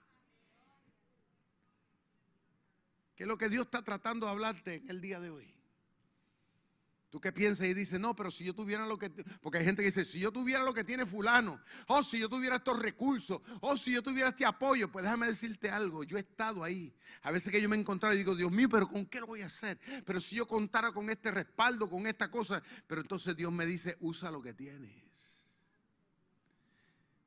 ¿Qué 3.15 3.23
es 3.23 3.27
lo 3.27 3.37
que 3.37 3.49
Dios 3.49 3.65
está 3.65 3.83
tratando 3.83 4.25
de 4.25 4.31
hablarte 4.31 4.75
en 4.75 4.89
el 4.89 5.01
día 5.01 5.19
de 5.19 5.29
hoy? 5.29 5.53
Tú 7.13 7.21
qué 7.21 7.31
piensas 7.31 7.67
y 7.67 7.75
dices, 7.75 7.99
no, 7.99 8.15
pero 8.15 8.31
si 8.31 8.43
yo 8.43 8.55
tuviera 8.55 8.87
lo 8.87 8.97
que... 8.97 9.07
Porque 9.39 9.59
hay 9.59 9.65
gente 9.65 9.83
que 9.83 9.89
dice, 9.89 10.03
si 10.03 10.19
yo 10.19 10.31
tuviera 10.31 10.63
lo 10.63 10.73
que 10.73 10.83
tiene 10.83 11.05
fulano, 11.05 11.61
o 11.87 12.01
si 12.01 12.17
yo 12.17 12.27
tuviera 12.27 12.55
estos 12.55 12.79
recursos, 12.79 13.39
o 13.61 13.77
si 13.77 13.93
yo 13.93 14.01
tuviera 14.01 14.29
este 14.29 14.47
apoyo, 14.47 14.91
pues 14.91 15.03
déjame 15.03 15.27
decirte 15.27 15.69
algo, 15.69 16.03
yo 16.03 16.17
he 16.17 16.21
estado 16.21 16.63
ahí. 16.63 16.91
A 17.21 17.29
veces 17.29 17.51
que 17.51 17.61
yo 17.61 17.69
me 17.69 17.75
he 17.75 17.79
encontrado 17.79 18.15
y 18.15 18.17
digo, 18.17 18.35
Dios 18.35 18.51
mío, 18.51 18.67
pero 18.67 18.87
¿con 18.87 19.05
qué 19.05 19.19
lo 19.19 19.27
voy 19.27 19.41
a 19.41 19.45
hacer? 19.45 19.79
Pero 20.07 20.19
si 20.19 20.37
yo 20.37 20.47
contara 20.47 20.91
con 20.91 21.07
este 21.11 21.29
respaldo, 21.29 21.87
con 21.87 22.07
esta 22.07 22.31
cosa, 22.31 22.63
pero 22.87 23.01
entonces 23.01 23.35
Dios 23.35 23.51
me 23.51 23.67
dice, 23.67 23.95
usa 23.99 24.31
lo 24.31 24.41
que 24.41 24.55
tienes. 24.55 24.91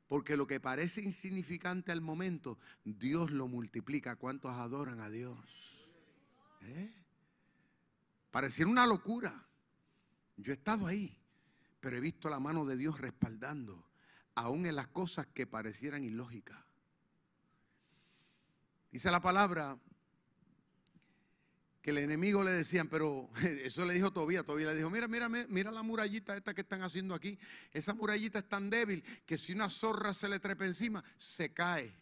Porque 0.08 0.36
lo 0.36 0.48
que 0.48 0.58
parece 0.58 1.00
insignificante 1.00 1.92
al 1.92 2.00
momento, 2.00 2.58
Dios 2.84 3.30
lo 3.30 3.46
multiplica. 3.46 4.16
¿Cuántos 4.16 4.50
adoran 4.50 4.98
a 4.98 5.10
Dios? 5.10 5.38
¿Eh? 6.66 6.92
Pareciera 8.30 8.70
una 8.70 8.86
locura. 8.86 9.46
Yo 10.36 10.52
he 10.52 10.56
estado 10.56 10.86
ahí, 10.86 11.18
pero 11.80 11.96
he 11.96 12.00
visto 12.00 12.28
la 12.28 12.40
mano 12.40 12.64
de 12.66 12.76
Dios 12.76 13.00
respaldando, 13.00 13.88
aún 14.34 14.66
en 14.66 14.76
las 14.76 14.88
cosas 14.88 15.26
que 15.28 15.46
parecieran 15.46 16.04
ilógicas. 16.04 16.58
Dice 18.90 19.10
la 19.10 19.20
palabra 19.20 19.78
que 21.80 21.90
el 21.90 21.98
enemigo 21.98 22.42
le 22.42 22.50
decían, 22.50 22.88
pero 22.88 23.30
eso 23.62 23.86
le 23.86 23.94
dijo 23.94 24.12
todavía, 24.12 24.42
todavía 24.42 24.68
le 24.68 24.76
dijo, 24.76 24.90
mira, 24.90 25.06
mira, 25.06 25.28
mira 25.28 25.70
la 25.70 25.82
murallita 25.82 26.36
esta 26.36 26.52
que 26.52 26.62
están 26.62 26.82
haciendo 26.82 27.14
aquí. 27.14 27.38
Esa 27.72 27.94
murallita 27.94 28.40
es 28.40 28.48
tan 28.48 28.68
débil 28.68 29.02
que 29.24 29.38
si 29.38 29.52
una 29.52 29.70
zorra 29.70 30.12
se 30.12 30.28
le 30.28 30.40
trepa 30.40 30.66
encima, 30.66 31.04
se 31.16 31.54
cae. 31.54 31.94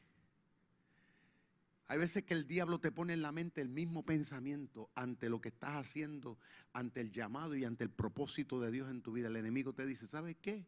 Hay 1.87 1.99
veces 1.99 2.25
que 2.25 2.35
el 2.35 2.47
diablo 2.47 2.81
te 2.81 2.91
pone 2.91 3.13
en 3.13 3.21
la 3.21 3.31
mente 3.31 3.61
el 3.61 3.69
mismo 3.69 4.05
pensamiento 4.05 4.91
ante 4.95 5.29
lo 5.29 5.41
que 5.41 5.49
estás 5.51 5.75
haciendo, 5.75 6.39
ante 6.73 7.01
el 7.01 7.13
llamado 7.13 7.55
y 7.57 7.65
ante 7.65 7.85
el 7.85 7.91
propósito 7.91 8.61
de 8.61 8.71
Dios 8.71 8.91
en 8.91 9.03
tu 9.03 9.13
vida. 9.13 9.29
El 9.29 9.37
enemigo 9.37 9.75
te 9.75 9.85
dice, 9.85 10.07
¿sabes 10.07 10.37
qué? 10.41 10.67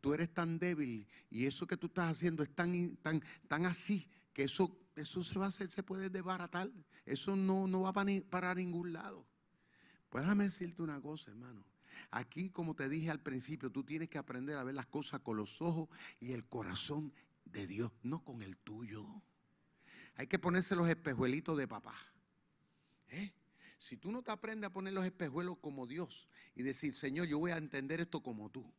Tú 0.00 0.12
eres 0.12 0.32
tan 0.32 0.58
débil 0.58 1.06
y 1.30 1.46
eso 1.46 1.66
que 1.66 1.76
tú 1.76 1.86
estás 1.86 2.10
haciendo 2.12 2.42
es 2.42 2.54
tan, 2.54 2.98
tan, 3.48 3.66
así 3.66 4.10
que 4.34 4.44
eso, 4.44 4.78
eso 4.96 5.22
se 5.22 5.38
va 5.38 5.46
a 5.46 5.48
hacer, 5.48 5.70
se 5.70 5.82
puede 5.82 6.10
desbaratar. 6.10 6.70
Eso 7.06 7.34
no, 7.34 7.66
no 7.66 7.82
va 7.82 7.92
para, 7.92 8.12
para 8.28 8.54
ningún 8.54 8.92
lado. 8.92 9.26
Pues 10.10 10.24
déjame 10.24 10.44
decirte 10.44 10.82
una 10.82 11.00
cosa, 11.00 11.30
hermano. 11.30 11.64
Aquí, 12.10 12.50
como 12.50 12.74
te 12.74 12.88
dije 12.88 13.10
al 13.10 13.20
principio, 13.20 13.70
tú 13.70 13.82
tienes 13.82 14.10
que 14.10 14.18
aprender 14.18 14.56
a 14.56 14.64
ver 14.64 14.74
las 14.74 14.86
cosas 14.86 15.20
con 15.20 15.38
los 15.38 15.62
ojos 15.62 15.88
y 16.20 16.32
el 16.32 16.46
corazón 16.46 17.12
de 17.46 17.66
Dios, 17.66 17.90
no 18.02 18.22
con 18.22 18.42
el 18.42 18.58
tuyo. 18.58 19.04
Hay 20.16 20.26
que 20.26 20.38
ponerse 20.38 20.76
los 20.76 20.88
espejuelitos 20.88 21.56
de 21.56 21.66
papá. 21.66 21.96
¿Eh? 23.08 23.32
Si 23.78 23.96
tú 23.96 24.12
no 24.12 24.22
te 24.22 24.30
aprendes 24.30 24.68
a 24.68 24.72
poner 24.72 24.92
los 24.92 25.04
espejuelos 25.04 25.58
como 25.58 25.86
Dios 25.86 26.28
y 26.54 26.62
decir, 26.62 26.94
Señor, 26.94 27.26
yo 27.26 27.38
voy 27.38 27.50
a 27.50 27.56
entender 27.56 28.00
esto 28.00 28.22
como 28.22 28.50
tú. 28.50 28.72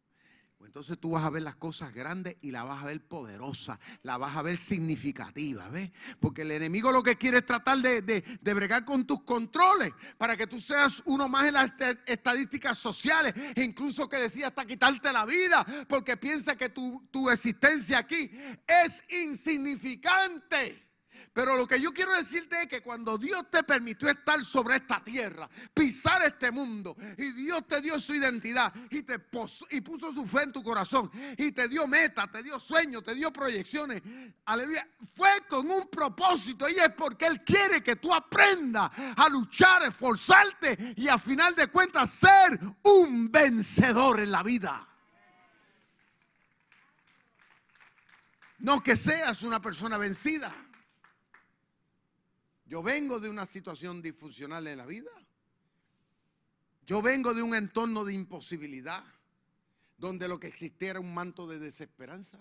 Pues 0.64 0.70
entonces 0.70 0.98
tú 0.98 1.10
vas 1.12 1.26
a 1.26 1.30
ver 1.30 1.42
las 1.42 1.58
cosas 1.58 1.94
grandes 1.94 2.38
y 2.40 2.52
la 2.52 2.64
vas 2.64 2.82
a 2.82 2.86
ver 2.86 3.06
poderosa, 3.06 3.82
la 4.02 4.18
vas 4.18 4.38
a 4.38 4.42
ver 4.42 4.58
significativa, 4.58 5.68
¿ves? 5.68 5.92
Porque 6.22 6.44
el 6.44 6.52
enemigo 6.52 6.90
lo 6.90 7.04
que 7.04 7.18
quiere 7.18 7.40
es 7.40 7.46
tratar 7.46 7.80
de, 7.80 8.02
de, 8.02 8.54
bregar 8.54 8.86
con 8.86 9.06
tus 9.06 9.24
controles 9.24 9.92
para 10.18 10.38
que 10.38 10.48
tú 10.48 10.62
seas 10.62 11.04
uno 11.06 11.28
más 11.28 11.48
en 11.48 11.56
las 11.56 11.74
estadísticas 12.06 12.78
sociales, 12.78 13.34
e 13.56 13.62
incluso 13.62 14.08
que 14.08 14.16
decía 14.16 14.48
hasta 14.48 14.64
quitarte 14.64 15.12
la 15.12 15.26
vida, 15.26 15.66
porque 15.90 16.16
piensa 16.16 16.56
que 16.56 16.70
tu, 16.70 17.10
tu 17.12 17.30
existencia 17.30 17.98
aquí 17.98 18.32
es 18.66 19.04
insignificante. 19.10 20.83
Pero 21.34 21.58
lo 21.58 21.66
que 21.66 21.82
yo 21.82 21.92
quiero 21.92 22.14
decirte 22.14 22.62
es 22.62 22.68
que 22.68 22.82
cuando 22.84 23.18
Dios 23.18 23.50
te 23.50 23.64
permitió 23.64 24.08
estar 24.08 24.46
sobre 24.46 24.76
esta 24.76 25.04
tierra, 25.04 25.50
pisar 25.74 26.22
este 26.24 26.52
mundo, 26.52 26.96
y 27.18 27.32
Dios 27.32 27.68
te 27.68 27.82
dio 27.82 28.00
su 28.00 28.14
identidad 28.14 28.72
y 28.92 29.02
te 29.02 29.20
y 29.72 29.82
puso 29.82 30.14
su 30.14 30.28
fe 30.28 30.44
en 30.44 30.52
tu 30.52 30.62
corazón, 30.62 31.10
y 31.36 31.52
te 31.52 31.68
dio 31.68 31.88
meta, 31.88 32.28
te 32.28 32.44
dio 32.44 32.60
sueños, 32.60 33.04
te 33.04 33.16
dio 33.16 33.34
proyecciones, 33.34 34.04
aleluya, 34.46 34.88
fue 35.16 35.32
con 35.50 35.70
un 35.72 35.90
propósito 35.90 36.70
y 36.70 36.74
es 36.74 36.94
porque 36.96 37.26
Él 37.26 37.44
quiere 37.44 37.82
que 37.82 37.96
tú 37.96 38.14
aprendas 38.14 38.92
a 39.18 39.28
luchar, 39.28 39.82
esforzarte 39.84 40.94
y 40.98 41.08
a 41.08 41.18
final 41.18 41.56
de 41.56 41.66
cuentas 41.66 42.12
ser 42.12 42.60
un 42.84 43.32
vencedor 43.32 44.20
en 44.20 44.32
la 44.32 44.44
vida. 44.44 44.88
No 48.60 48.84
que 48.84 48.96
seas 48.96 49.42
una 49.42 49.60
persona 49.60 49.98
vencida. 49.98 50.63
Yo 52.74 52.82
vengo 52.82 53.20
de 53.20 53.30
una 53.30 53.46
situación 53.46 54.02
disfuncional 54.02 54.66
en 54.66 54.80
la 54.80 54.88
vida. 54.88 55.12
Yo 56.88 57.04
vengo 57.04 57.32
de 57.36 57.44
un 57.44 57.54
entorno 57.54 58.04
de 58.04 58.16
imposibilidad, 58.16 59.04
donde 59.96 60.28
lo 60.28 60.40
que 60.40 60.48
existía 60.48 60.90
era 60.90 61.00
un 61.00 61.14
manto 61.14 61.46
de 61.46 61.60
desesperanza. 61.60 62.40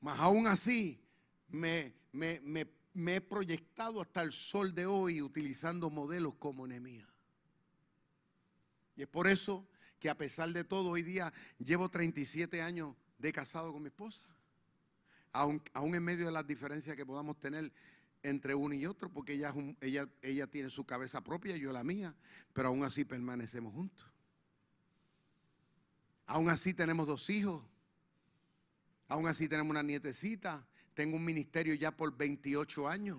Mas 0.00 0.18
aún 0.18 0.48
así, 0.48 1.00
me, 1.50 1.94
he 2.12 3.20
proyectado 3.20 4.00
hasta 4.00 4.22
el 4.22 4.32
sol 4.32 4.74
de 4.74 4.86
hoy 4.86 5.22
utilizando 5.22 5.88
modelos 5.88 6.34
como 6.34 6.66
Nehemías. 6.66 7.08
Y 8.96 9.02
es 9.02 9.08
por 9.08 9.28
eso 9.28 9.68
que 10.00 10.10
a 10.10 10.18
pesar 10.18 10.48
de 10.48 10.64
todo, 10.64 10.90
hoy 10.90 11.04
día 11.04 11.32
llevo 11.60 11.88
37 11.88 12.60
años 12.60 12.96
de 13.18 13.32
casado 13.32 13.72
con 13.72 13.82
mi 13.82 13.86
esposa. 13.90 14.28
Aún, 15.30 15.62
aún 15.74 15.94
en 15.94 16.02
medio 16.02 16.26
de 16.26 16.32
las 16.32 16.44
diferencias 16.44 16.96
que 16.96 17.06
podamos 17.06 17.38
tener, 17.38 17.72
entre 18.22 18.54
uno 18.54 18.74
y 18.74 18.86
otro, 18.86 19.10
porque 19.10 19.34
ella, 19.34 19.54
ella, 19.80 20.08
ella 20.20 20.46
tiene 20.46 20.70
su 20.70 20.84
cabeza 20.84 21.22
propia 21.22 21.56
yo 21.56 21.72
la 21.72 21.84
mía, 21.84 22.14
pero 22.52 22.68
aún 22.68 22.84
así 22.84 23.04
permanecemos 23.04 23.72
juntos. 23.72 24.06
Aún 26.26 26.48
así 26.48 26.72
tenemos 26.72 27.06
dos 27.06 27.28
hijos, 27.30 27.62
aún 29.08 29.26
así 29.26 29.48
tenemos 29.48 29.70
una 29.70 29.82
nietecita, 29.82 30.66
tengo 30.94 31.16
un 31.16 31.24
ministerio 31.24 31.74
ya 31.74 31.90
por 31.90 32.16
28 32.16 32.88
años 32.88 33.18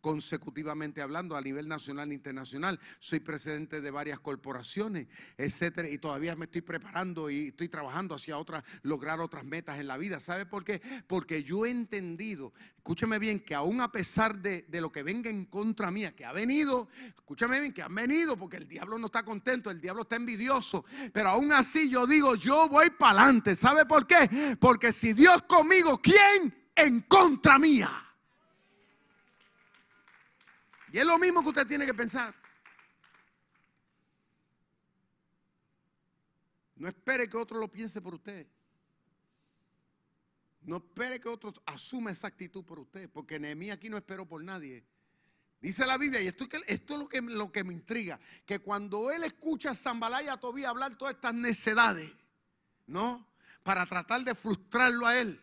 consecutivamente 0.00 1.02
hablando 1.02 1.36
a 1.36 1.40
nivel 1.40 1.68
nacional 1.68 2.10
e 2.10 2.14
internacional. 2.14 2.80
Soy 2.98 3.20
presidente 3.20 3.80
de 3.80 3.90
varias 3.90 4.20
corporaciones, 4.20 5.08
etcétera, 5.36 5.88
y 5.88 5.98
todavía 5.98 6.36
me 6.36 6.46
estoy 6.46 6.62
preparando 6.62 7.30
y 7.30 7.48
estoy 7.48 7.68
trabajando 7.68 8.14
hacia 8.14 8.38
otras, 8.38 8.64
lograr 8.82 9.20
otras 9.20 9.44
metas 9.44 9.78
en 9.78 9.86
la 9.86 9.96
vida. 9.96 10.20
¿Sabe 10.20 10.46
por 10.46 10.64
qué? 10.64 10.80
Porque 11.06 11.44
yo 11.44 11.66
he 11.66 11.70
entendido, 11.70 12.52
escúchame 12.76 13.18
bien, 13.18 13.40
que 13.40 13.54
aún 13.54 13.80
a 13.80 13.92
pesar 13.92 14.38
de, 14.38 14.62
de 14.62 14.80
lo 14.80 14.90
que 14.90 15.02
venga 15.02 15.30
en 15.30 15.44
contra 15.44 15.90
mía, 15.90 16.14
que 16.14 16.24
ha 16.24 16.32
venido, 16.32 16.88
escúchame 17.06 17.60
bien, 17.60 17.72
que 17.72 17.82
ha 17.82 17.88
venido, 17.88 18.36
porque 18.36 18.56
el 18.56 18.68
diablo 18.68 18.98
no 18.98 19.06
está 19.06 19.24
contento, 19.24 19.70
el 19.70 19.80
diablo 19.80 20.02
está 20.02 20.16
envidioso, 20.16 20.84
pero 21.12 21.28
aún 21.28 21.52
así 21.52 21.88
yo 21.88 22.06
digo, 22.06 22.34
yo 22.34 22.68
voy 22.68 22.90
para 22.90 23.22
adelante. 23.22 23.56
¿Sabe 23.56 23.84
por 23.86 24.06
qué? 24.06 24.56
Porque 24.58 24.92
si 24.92 25.12
Dios 25.12 25.42
conmigo, 25.42 26.00
¿quién 26.00 26.54
en 26.74 27.02
contra 27.02 27.58
mía? 27.58 27.90
Y 30.92 30.98
es 30.98 31.06
lo 31.06 31.18
mismo 31.18 31.42
que 31.42 31.48
usted 31.48 31.66
tiene 31.66 31.86
que 31.86 31.94
pensar. 31.94 32.34
No 36.76 36.88
espere 36.88 37.28
que 37.28 37.36
otro 37.36 37.58
lo 37.58 37.68
piense 37.68 38.00
por 38.00 38.14
usted. 38.14 38.46
No 40.62 40.76
espere 40.76 41.20
que 41.20 41.28
otro 41.28 41.52
asuma 41.66 42.10
esa 42.10 42.26
actitud 42.26 42.64
por 42.64 42.78
usted, 42.78 43.08
porque 43.10 43.38
Nehemías 43.38 43.76
aquí 43.76 43.88
no 43.88 43.96
esperó 43.96 44.26
por 44.26 44.42
nadie. 44.42 44.84
Dice 45.60 45.86
la 45.86 45.98
Biblia, 45.98 46.22
y 46.22 46.26
esto, 46.26 46.48
es 46.66 46.82
lo 46.88 47.52
que, 47.52 47.64
me 47.64 47.72
intriga, 47.72 48.18
que 48.46 48.60
cuando 48.60 49.10
él 49.10 49.24
escucha 49.24 49.72
a 49.72 49.74
Zambalaya 49.74 50.38
todavía 50.38 50.70
hablar 50.70 50.96
todas 50.96 51.14
estas 51.14 51.34
necedades, 51.34 52.10
¿no? 52.86 53.26
Para 53.62 53.84
tratar 53.84 54.24
de 54.24 54.34
frustrarlo 54.34 55.06
a 55.06 55.18
él. 55.18 55.40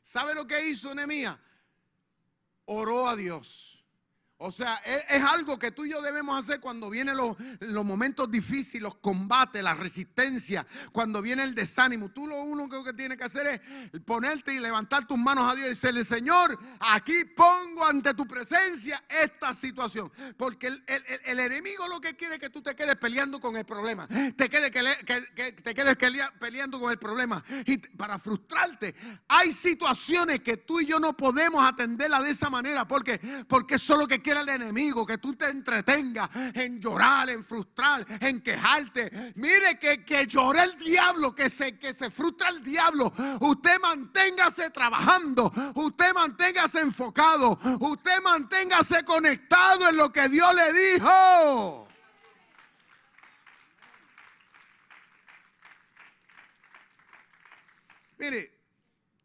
¿Sabe 0.00 0.34
lo 0.34 0.46
que 0.46 0.66
hizo 0.66 0.94
Nehemías? 0.94 1.38
Oró 2.64 3.06
a 3.06 3.16
Dios 3.16 3.69
O 4.42 4.50
sea, 4.50 4.76
es, 4.86 5.04
es 5.10 5.22
algo 5.22 5.58
que 5.58 5.70
tú 5.70 5.84
y 5.84 5.90
yo 5.90 6.00
debemos 6.00 6.42
hacer 6.42 6.60
cuando 6.60 6.88
vienen 6.88 7.14
los, 7.14 7.36
momentos 7.84 8.30
difíciles, 8.30 8.82
los 8.82 8.94
combates, 8.94 9.62
la 9.62 9.74
resistencia, 9.74 10.66
cuando 10.92 11.20
viene 11.20 11.42
el 11.42 11.54
desánimo. 11.54 12.08
Tú 12.08 12.26
lo 12.26 12.40
único 12.42 12.82
que 12.82 12.94
tienes 12.94 13.18
que 13.18 13.24
hacer 13.24 13.46
es 13.46 14.00
ponerte 14.00 14.54
y 14.54 14.58
levantar 14.58 15.06
tus 15.06 15.18
manos 15.18 15.52
a 15.52 15.54
Dios 15.54 15.66
y 15.66 15.70
decirle, 15.70 16.06
Señor, 16.06 16.58
aquí 16.80 17.26
pongo 17.36 17.84
ante 17.84 18.14
tu 18.14 18.26
presencia 18.26 19.04
esta 19.10 19.52
situación. 19.52 20.10
Porque 20.38 20.68
el, 20.68 21.38
enemigo 21.38 21.86
lo 21.86 22.00
que 22.00 22.16
quiere 22.16 22.36
es 22.36 22.40
que 22.40 22.48
tú 22.48 22.62
te 22.62 22.74
quedes 22.74 22.96
peleando 22.96 23.40
con 23.40 23.58
el 23.58 23.66
problema. 23.66 24.08
Te 24.36 24.48
quedes, 24.48 24.70
que 24.70 25.52
te 25.52 25.74
quedes 25.74 25.96
pelea- 25.98 26.32
peleando 26.40 26.80
con 26.80 26.90
el 26.90 26.98
problema. 26.98 27.44
Y 27.66 27.76
para 27.76 28.18
frustrarte, 28.18 28.94
hay 29.28 29.52
situaciones 29.52 30.40
que 30.40 30.56
tú 30.56 30.80
y 30.80 30.86
yo 30.86 30.98
no 30.98 31.14
podemos 31.14 31.62
atenderla 31.62 32.20
de 32.20 32.30
esa 32.30 32.48
manera. 32.48 32.88
Porque, 32.88 33.20
porque 33.46 33.74
eso 33.74 33.92
es 33.92 33.98
lo 34.00 34.08
que 34.08 34.29
quiere 34.30 34.42
el 34.42 34.62
enemigo, 34.62 35.04
que 35.04 35.18
tú 35.18 35.34
te 35.34 35.48
entretengas 35.48 36.30
en 36.54 36.80
llorar, 36.80 37.28
en 37.30 37.44
frustrar, 37.44 38.06
en 38.20 38.40
quejarte. 38.40 39.32
Mire 39.34 39.76
que, 39.80 40.04
que 40.04 40.26
llore 40.26 40.62
el 40.62 40.76
diablo, 40.76 41.34
que 41.34 41.50
se, 41.50 41.76
que 41.76 41.92
se 41.94 42.10
frustra 42.10 42.50
el 42.50 42.62
diablo. 42.62 43.12
Usted 43.40 43.80
manténgase 43.80 44.70
trabajando, 44.70 45.52
usted 45.74 46.14
manténgase 46.14 46.80
enfocado, 46.80 47.58
usted 47.80 48.22
manténgase 48.22 49.04
conectado 49.04 49.88
en 49.88 49.96
lo 49.96 50.12
que 50.12 50.28
Dios 50.28 50.54
le 50.54 50.72
dijo. 50.72 51.88
Mire, 58.16 58.60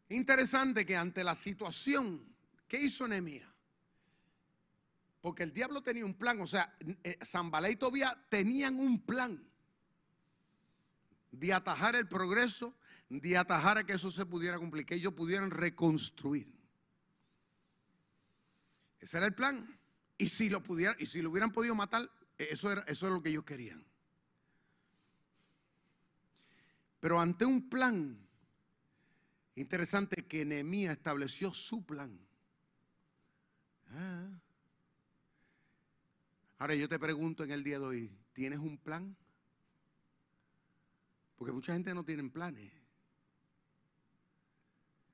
interesante 0.08 0.84
que 0.84 0.96
ante 0.96 1.22
la 1.22 1.36
situación, 1.36 2.34
¿qué 2.66 2.80
hizo 2.80 3.06
Nehemías? 3.06 3.45
Porque 5.26 5.42
el 5.42 5.52
diablo 5.52 5.82
tenía 5.82 6.06
un 6.06 6.14
plan, 6.14 6.40
o 6.40 6.46
sea, 6.46 6.72
eh, 7.02 7.18
Zambalá 7.24 7.68
y 7.68 7.74
Tobía 7.74 8.16
tenían 8.28 8.78
un 8.78 9.04
plan 9.04 9.44
de 11.32 11.52
atajar 11.52 11.96
el 11.96 12.06
progreso, 12.06 12.76
de 13.08 13.36
atajar 13.36 13.76
a 13.76 13.84
que 13.84 13.94
eso 13.94 14.12
se 14.12 14.24
pudiera 14.24 14.56
cumplir, 14.56 14.86
que 14.86 14.94
ellos 14.94 15.14
pudieran 15.14 15.50
reconstruir. 15.50 16.46
Ese 19.00 19.16
era 19.16 19.26
el 19.26 19.34
plan. 19.34 19.76
Y 20.16 20.28
si 20.28 20.48
lo 20.48 20.62
pudieran, 20.62 20.94
y 21.00 21.06
si 21.06 21.20
lo 21.20 21.30
hubieran 21.30 21.50
podido 21.50 21.74
matar, 21.74 22.08
eh, 22.38 22.46
eso 22.52 22.70
era, 22.70 22.82
eso 22.82 23.06
era 23.06 23.16
lo 23.16 23.22
que 23.24 23.30
ellos 23.30 23.44
querían. 23.44 23.84
Pero 27.00 27.20
ante 27.20 27.44
un 27.44 27.68
plan 27.68 28.16
interesante 29.56 30.24
que 30.28 30.44
Nehemías 30.44 30.92
estableció 30.92 31.52
su 31.52 31.84
plan. 31.84 32.16
Ah. 33.88 34.40
Ahora 36.58 36.74
yo 36.74 36.88
te 36.88 36.98
pregunto 36.98 37.44
en 37.44 37.50
el 37.50 37.62
día 37.62 37.78
de 37.78 37.84
hoy, 37.84 38.10
¿tienes 38.32 38.58
un 38.58 38.78
plan? 38.78 39.14
Porque 41.36 41.52
mucha 41.52 41.74
gente 41.74 41.92
no 41.92 42.04
tiene 42.04 42.28
planes. 42.30 42.72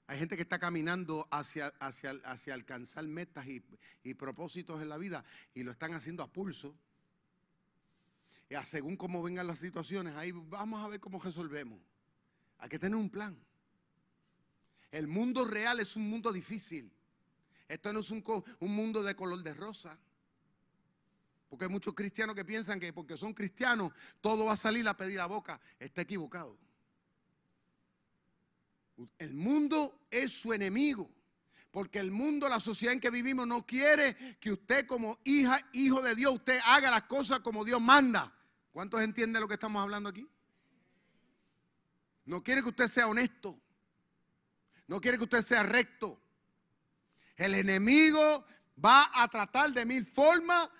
Hay 0.07 0.19
gente 0.19 0.37
que 0.37 0.43
está 0.43 0.59
caminando 0.59 1.27
hacia, 1.31 1.69
hacia, 1.81 2.11
hacia 2.25 2.55
alcanzar 2.55 3.05
metas 3.07 3.47
y, 3.47 3.65
y 4.05 4.15
propósitos 4.15 4.81
en 4.83 4.89
la 4.89 4.99
vida 4.99 5.25
y 5.55 5.63
lo 5.63 5.73
están 5.73 5.95
haciendo 5.95 6.23
a 6.23 6.31
pulso. 6.31 6.77
Y 8.49 8.55
según 8.67 8.97
cómo 8.97 9.23
vengan 9.23 9.47
las 9.47 9.59
situaciones, 9.59 10.15
ahí 10.15 10.31
vamos 10.33 10.85
a 10.85 10.89
ver 10.89 11.01
cómo 11.01 11.19
resolvemos. 11.19 11.81
Hay 12.59 12.69
que 12.69 12.79
tener 12.79 12.97
un 12.97 13.11
plan. 13.11 13.37
El 14.91 15.09
mundo 15.09 15.45
real 15.45 15.81
es 15.81 15.97
un 15.97 16.09
mundo 16.09 16.33
difícil. 16.33 16.93
Esto 17.67 17.93
no 17.93 18.01
es 18.01 18.11
un, 18.11 18.23
un 18.61 18.77
mundo 18.77 19.03
de 19.03 19.17
color 19.17 19.43
de 19.43 19.55
rosa. 19.55 19.99
Porque 21.53 21.67
hay 21.67 21.71
muchos 21.71 21.93
cristianos 21.93 22.35
que 22.35 22.47
piensan 22.47 22.81
que 22.81 22.95
porque 22.95 23.15
son 23.15 23.35
cristianos 23.35 23.93
todo 24.23 24.47
va 24.47 24.55
a 24.55 24.57
salir 24.57 24.89
a 24.89 24.97
pedir 24.97 25.21
a 25.21 25.27
boca. 25.27 25.61
Está 25.79 26.01
equivocado. 26.01 26.57
El 29.19 29.35
mundo 29.35 30.07
es 30.11 30.33
su 30.33 30.55
enemigo. 30.55 31.11
Porque 31.71 31.99
el 31.99 32.11
mundo, 32.11 32.49
la 32.49 32.59
sociedad 32.59 32.95
en 32.95 33.01
que 33.01 33.11
vivimos 33.11 33.47
no 33.47 33.67
quiere 33.67 34.17
que 34.41 34.51
usted 34.51 34.87
como 34.87 35.19
hija, 35.25 35.61
hijo 35.75 36.01
de 36.01 36.15
Dios, 36.15 36.37
usted 36.37 36.59
haga 36.65 36.91
las 36.91 37.03
cosas 37.03 37.41
como 37.41 37.67
Dios 37.67 37.83
manda. 37.83 38.33
¿Cuántos 38.71 39.03
entienden 39.03 39.43
lo 39.43 39.47
que 39.47 39.55
estamos 39.55 39.83
hablando 39.83 40.09
aquí? 40.09 40.27
No 42.25 42.43
quiere 42.43 42.63
que 42.63 42.71
usted 42.71 42.89
sea 42.89 43.09
honesto. 43.09 43.61
No 44.87 45.03
quiere 45.03 45.19
que 45.19 45.25
usted 45.25 45.43
sea 45.43 45.65
recto. 45.65 46.19
El 47.37 47.55
enemigo 47.57 48.43
va 48.83 49.11
a 49.13 49.29
tratar 49.29 49.71
de 49.73 49.85
mil 49.85 50.07
formas 50.07 50.71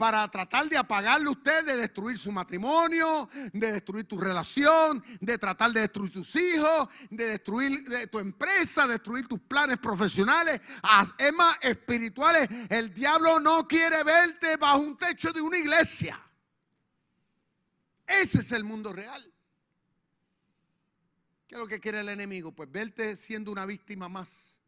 para 0.00 0.26
tratar 0.30 0.66
de 0.66 0.78
apagarle 0.78 1.28
a 1.28 1.32
usted, 1.32 1.62
de 1.62 1.76
destruir 1.76 2.16
su 2.16 2.32
matrimonio, 2.32 3.28
de 3.52 3.72
destruir 3.72 4.06
tu 4.06 4.18
relación, 4.18 5.04
de 5.20 5.36
tratar 5.36 5.72
de 5.72 5.82
destruir 5.82 6.10
tus 6.10 6.34
hijos, 6.36 6.88
de 7.10 7.26
destruir 7.26 7.84
de 7.84 8.06
tu 8.06 8.18
empresa, 8.18 8.88
destruir 8.88 9.28
tus 9.28 9.40
planes 9.40 9.78
profesionales, 9.78 10.58
es 11.18 11.32
más 11.34 11.54
espirituales. 11.60 12.48
El 12.70 12.94
diablo 12.94 13.38
no 13.40 13.68
quiere 13.68 14.02
verte 14.02 14.56
bajo 14.56 14.78
un 14.78 14.96
techo 14.96 15.34
de 15.34 15.42
una 15.42 15.58
iglesia. 15.58 16.18
Ese 18.06 18.38
es 18.38 18.52
el 18.52 18.64
mundo 18.64 18.94
real. 18.94 19.30
¿Qué 21.46 21.56
es 21.56 21.60
lo 21.60 21.66
que 21.66 21.78
quiere 21.78 22.00
el 22.00 22.08
enemigo? 22.08 22.52
Pues 22.52 22.72
verte 22.72 23.16
siendo 23.16 23.52
una 23.52 23.66
víctima 23.66 24.08
más. 24.08 24.58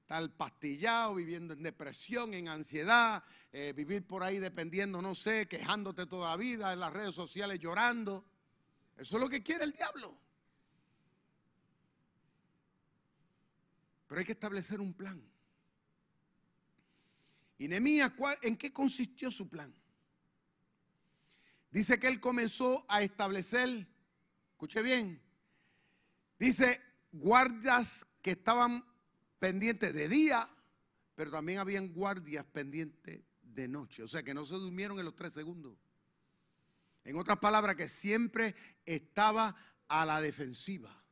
Estar 0.00 0.26
pastillado, 0.30 1.16
viviendo 1.16 1.52
en 1.52 1.62
depresión, 1.62 2.32
en 2.32 2.48
ansiedad, 2.48 3.22
eh, 3.56 3.72
vivir 3.72 4.04
por 4.04 4.24
ahí 4.24 4.40
dependiendo, 4.40 5.00
no 5.00 5.14
sé, 5.14 5.46
quejándote 5.46 6.06
toda 6.06 6.30
la 6.30 6.36
vida 6.36 6.72
en 6.72 6.80
las 6.80 6.92
redes 6.92 7.14
sociales, 7.14 7.60
llorando. 7.60 8.24
Eso 8.96 9.16
es 9.16 9.22
lo 9.22 9.28
que 9.28 9.44
quiere 9.44 9.62
el 9.62 9.70
diablo. 9.70 10.18
Pero 14.08 14.18
hay 14.18 14.24
que 14.24 14.32
establecer 14.32 14.80
un 14.80 14.92
plan. 14.92 15.22
Y 17.58 17.68
Nehemías, 17.68 18.10
¿cuál- 18.14 18.36
¿en 18.42 18.56
qué 18.56 18.72
consistió 18.72 19.30
su 19.30 19.48
plan? 19.48 19.72
Dice 21.70 22.00
que 22.00 22.08
él 22.08 22.18
comenzó 22.20 22.84
a 22.88 23.02
establecer, 23.02 23.86
escuche 24.50 24.82
bien, 24.82 25.22
dice 26.40 26.82
guardias 27.12 28.04
que 28.20 28.32
estaban 28.32 28.84
pendientes 29.38 29.94
de 29.94 30.08
día, 30.08 30.50
pero 31.14 31.30
también 31.30 31.60
habían 31.60 31.92
guardias 31.92 32.44
pendientes 32.46 33.22
de 33.54 33.68
noche. 33.68 34.02
O 34.02 34.08
sea 34.08 34.22
que 34.22 34.34
no 34.34 34.44
se 34.44 34.54
durmieron 34.54 34.98
en 34.98 35.04
los 35.04 35.16
tres 35.16 35.32
segundos. 35.32 35.76
En 37.04 37.16
otras 37.16 37.38
palabras, 37.38 37.76
que 37.76 37.88
siempre 37.88 38.54
estaba 38.86 39.54
a 39.88 40.04
la 40.06 40.20
defensiva. 40.20 41.04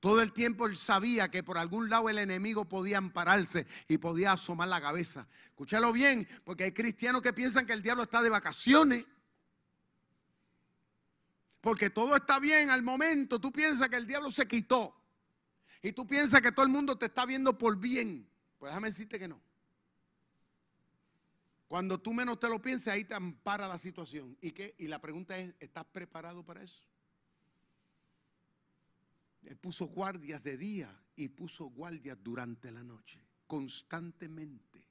Todo 0.00 0.20
el 0.20 0.32
tiempo 0.32 0.66
él 0.66 0.76
sabía 0.76 1.30
que 1.30 1.42
por 1.42 1.58
algún 1.58 1.88
lado 1.88 2.08
el 2.08 2.18
enemigo 2.18 2.68
podía 2.68 2.98
ampararse 2.98 3.66
y 3.88 3.98
podía 3.98 4.32
asomar 4.32 4.68
la 4.68 4.80
cabeza. 4.80 5.26
Escúchalo 5.46 5.92
bien, 5.92 6.28
porque 6.44 6.64
hay 6.64 6.72
cristianos 6.72 7.22
que 7.22 7.32
piensan 7.32 7.66
que 7.66 7.72
el 7.72 7.82
diablo 7.82 8.02
está 8.02 8.20
de 8.20 8.28
vacaciones. 8.28 9.04
Porque 11.60 11.90
todo 11.90 12.14
está 12.14 12.38
bien 12.38 12.70
al 12.70 12.82
momento. 12.82 13.40
Tú 13.40 13.50
piensas 13.50 13.88
que 13.88 13.96
el 13.96 14.06
diablo 14.06 14.30
se 14.30 14.46
quitó. 14.46 14.94
Y 15.82 15.92
tú 15.92 16.06
piensas 16.06 16.40
que 16.40 16.52
todo 16.52 16.64
el 16.66 16.72
mundo 16.72 16.96
te 16.98 17.06
está 17.06 17.24
viendo 17.24 17.56
por 17.56 17.78
bien. 17.78 18.28
Pues 18.58 18.70
déjame 18.70 18.88
decirte 18.88 19.18
que 19.18 19.28
no. 19.28 19.40
Cuando 21.68 21.98
tú 21.98 22.14
menos 22.14 22.38
te 22.38 22.48
lo 22.48 22.60
pienses, 22.60 22.88
ahí 22.88 23.04
te 23.04 23.14
ampara 23.14 23.66
la 23.66 23.78
situación. 23.78 24.36
¿Y, 24.40 24.52
qué? 24.52 24.74
y 24.78 24.86
la 24.86 25.00
pregunta 25.00 25.36
es, 25.36 25.54
¿estás 25.58 25.84
preparado 25.86 26.44
para 26.44 26.62
eso? 26.62 26.82
Él 29.42 29.56
puso 29.56 29.86
guardias 29.86 30.42
de 30.42 30.56
día 30.56 31.00
y 31.16 31.28
puso 31.28 31.66
guardias 31.66 32.18
durante 32.22 32.70
la 32.70 32.82
noche, 32.82 33.20
constantemente, 33.46 34.84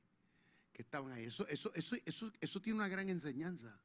que 0.74 0.82
estaban 0.82 1.12
ahí. 1.12 1.26
Eso, 1.26 1.48
eso, 1.48 1.74
eso, 1.74 1.96
eso, 2.06 2.32
eso 2.40 2.62
tiene 2.62 2.80
una 2.80 2.88
gran 2.88 3.10
enseñanza. 3.10 3.80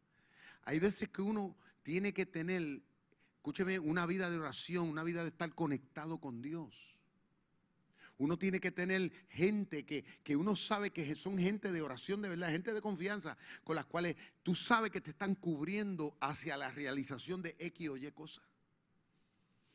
Hay 0.63 0.79
veces 0.79 1.09
que 1.09 1.23
uno 1.23 1.57
tiene 1.83 2.13
que 2.13 2.27
tener, 2.27 2.83
escúcheme, 3.37 3.79
una 3.79 4.07
vida 4.07 4.31
de 4.31 4.39
oración, 4.39 4.89
una 4.89 5.03
vida 5.03 5.23
de 5.23 5.29
estar 5.29 5.55
conectado 5.55 6.19
con 6.19 6.43
Dios. 6.43 7.00
Uno 8.21 8.39
tiene 8.39 8.61
que 8.61 8.71
tener 8.71 9.11
gente 9.31 9.87
que, 9.87 10.05
que 10.23 10.37
uno 10.37 10.55
sabe 10.55 10.91
que 10.91 11.17
son 11.17 11.39
gente 11.39 11.73
de 11.73 11.81
oración 11.81 12.21
de 12.21 12.29
verdad, 12.29 12.51
gente 12.51 12.75
de 12.75 12.83
confianza, 12.83 13.39
con 13.65 13.77
las 13.77 13.87
cuales 13.87 14.15
tú 14.43 14.55
sabes 14.55 14.91
que 14.91 15.01
te 15.01 15.13
están 15.13 15.35
cubriendo 15.35 16.15
hacia 16.21 16.59
la 16.59 16.71
realización 16.71 17.41
de 17.41 17.57
X 17.59 17.89
o 17.89 17.97
Y 17.97 18.13
cosas. 18.13 18.45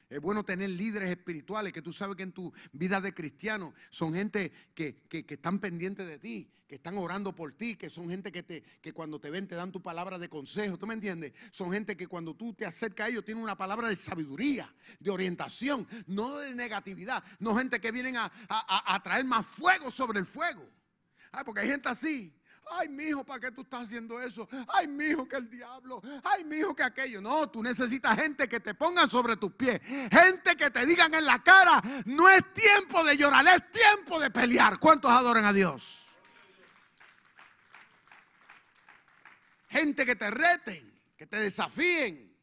Es 0.09 0.21
bueno 0.21 0.43
tener 0.45 0.69
líderes 0.69 1.09
espirituales 1.09 1.73
que 1.73 1.81
tú 1.81 1.91
sabes 1.91 2.15
que 2.15 2.23
en 2.23 2.31
tu 2.31 2.53
vida 2.71 3.01
de 3.01 3.13
cristiano 3.13 3.73
son 3.89 4.13
gente 4.13 4.51
que, 4.75 5.01
que- 5.09 5.25
están 5.27 5.57
pendientes 5.59 6.07
de 6.07 6.19
ti, 6.19 6.47
que 6.67 6.75
están 6.75 6.97
orando 6.97 7.33
por 7.35 7.51
ti, 7.53 7.75
que 7.75 7.89
son 7.89 8.07
gente 8.09 8.31
que, 8.31 8.43
te, 8.43 8.61
que 8.81 8.93
cuando 8.93 9.19
te 9.19 9.31
ven 9.31 9.47
te 9.47 9.55
dan 9.55 9.71
tu 9.71 9.81
palabra 9.81 10.19
de 10.19 10.29
consejo. 10.29 10.77
¿Tú 10.77 10.85
me 10.85 10.93
entiendes? 10.93 11.33
Son 11.51 11.71
gente 11.71 11.97
que 11.97 12.05
cuando 12.07 12.35
tú 12.35 12.53
te 12.53 12.65
acercas 12.65 13.07
a 13.07 13.09
ellos 13.09 13.25
tienen 13.25 13.43
una 13.43 13.57
palabra 13.57 13.89
de 13.89 13.95
sabiduría, 13.95 14.71
de 14.99 15.09
orientación, 15.09 15.87
no 16.05 16.37
de 16.37 16.53
negatividad. 16.53 17.23
No 17.39 17.55
gente 17.57 17.79
que 17.81 17.91
vienen 17.91 18.15
a, 18.17 18.25
a- 18.47 18.95
a- 18.95 19.01
traer 19.03 19.25
más 19.25 19.45
fuego 19.45 19.89
sobre 19.89 20.19
el 20.19 20.25
fuego. 20.27 20.69
Ay, 21.31 21.43
porque 21.45 21.61
hay 21.61 21.67
gente 21.67 21.89
así. 21.89 22.31
Ay, 22.71 22.89
mi 22.89 23.05
hijo, 23.05 23.23
¿para 23.23 23.39
qué 23.39 23.51
tú 23.51 23.61
estás 23.61 23.83
haciendo 23.83 24.19
eso? 24.19 24.47
Ay, 24.67 24.87
mi 24.87 25.05
hijo, 25.05 25.27
que 25.27 25.35
el 25.35 25.49
diablo. 25.49 26.01
Ay, 26.23 26.43
mi 26.43 26.57
hijo, 26.57 26.75
que 26.75 26.83
aquello. 26.83 27.21
No, 27.21 27.49
tú 27.49 27.61
necesitas 27.61 28.19
gente 28.19 28.47
que 28.47 28.59
te 28.59 28.73
pongan 28.73 29.09
sobre 29.09 29.37
tus 29.37 29.51
pies. 29.53 29.79
Gente 29.83 30.55
que 30.55 30.69
te 30.71 30.85
digan 30.85 31.13
en 31.13 31.25
la 31.25 31.43
cara, 31.43 31.81
no 32.05 32.27
es 32.29 32.53
tiempo 32.53 33.03
de 33.03 33.17
llorar, 33.17 33.45
es 33.47 33.71
tiempo 33.71 34.19
de 34.19 34.31
pelear. 34.31 34.79
¿Cuántos 34.79 35.11
adoran 35.11 35.45
a 35.45 35.53
Dios? 35.53 36.07
Gente 39.69 40.05
que 40.05 40.15
te 40.15 40.31
reten, 40.31 41.01
que 41.17 41.27
te 41.27 41.37
desafíen. 41.37 42.35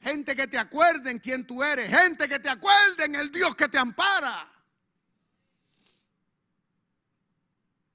Gente 0.00 0.34
que 0.34 0.46
te 0.46 0.58
acuerden 0.58 1.18
quién 1.18 1.46
tú 1.46 1.62
eres. 1.62 1.88
Gente 1.88 2.28
que 2.28 2.38
te 2.38 2.48
acuerden 2.48 3.14
el 3.14 3.30
Dios 3.30 3.54
que 3.54 3.68
te 3.68 3.78
ampara. 3.78 4.49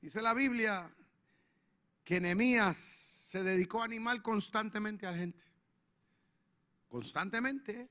Dice 0.05 0.21
la 0.21 0.35
Biblia 0.35 0.87
que 2.03 2.21
Nehemías 2.21 2.77
se 2.77 3.41
dedicó 3.41 3.81
a 3.81 3.85
animar 3.85 4.21
constantemente 4.21 5.07
a 5.07 5.11
la 5.11 5.17
gente. 5.17 5.43
Constantemente. 6.87 7.89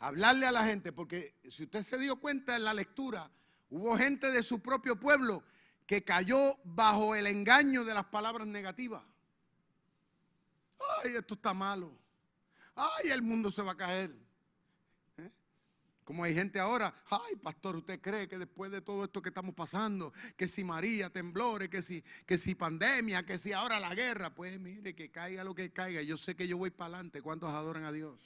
Hablarle 0.00 0.46
a 0.46 0.50
la 0.50 0.64
gente, 0.64 0.90
porque 0.92 1.36
si 1.48 1.62
usted 1.62 1.82
se 1.82 1.96
dio 1.96 2.16
cuenta 2.16 2.56
en 2.56 2.64
la 2.64 2.74
lectura, 2.74 3.30
hubo 3.68 3.96
gente 3.96 4.32
de 4.32 4.42
su 4.42 4.60
propio 4.60 4.98
pueblo 4.98 5.44
que 5.86 6.02
cayó 6.02 6.58
bajo 6.64 7.14
el 7.14 7.28
engaño 7.28 7.84
de 7.84 7.94
las 7.94 8.06
palabras 8.06 8.48
negativas. 8.48 9.04
Ay, 11.04 11.14
esto 11.14 11.34
está 11.34 11.54
malo. 11.54 11.96
Ay, 12.74 13.10
el 13.10 13.22
mundo 13.22 13.52
se 13.52 13.62
va 13.62 13.70
a 13.70 13.76
caer. 13.76 14.12
Como 16.10 16.24
hay 16.24 16.34
gente 16.34 16.58
ahora, 16.58 16.92
ay 17.08 17.36
pastor, 17.36 17.76
¿usted 17.76 18.00
cree 18.00 18.26
que 18.26 18.36
después 18.36 18.72
de 18.72 18.80
todo 18.80 19.04
esto 19.04 19.22
que 19.22 19.28
estamos 19.28 19.54
pasando, 19.54 20.12
que 20.36 20.48
si 20.48 20.64
María, 20.64 21.08
temblores, 21.08 21.68
que 21.68 21.82
si, 21.82 22.02
que 22.26 22.36
si 22.36 22.56
pandemia, 22.56 23.24
que 23.24 23.38
si 23.38 23.52
ahora 23.52 23.78
la 23.78 23.94
guerra, 23.94 24.34
pues 24.34 24.58
mire, 24.58 24.96
que 24.96 25.12
caiga 25.12 25.44
lo 25.44 25.54
que 25.54 25.72
caiga, 25.72 26.02
yo 26.02 26.16
sé 26.16 26.34
que 26.34 26.48
yo 26.48 26.58
voy 26.58 26.70
para 26.70 26.96
adelante. 26.96 27.22
¿Cuántos 27.22 27.50
adoran 27.50 27.84
a 27.84 27.92
Dios? 27.92 28.18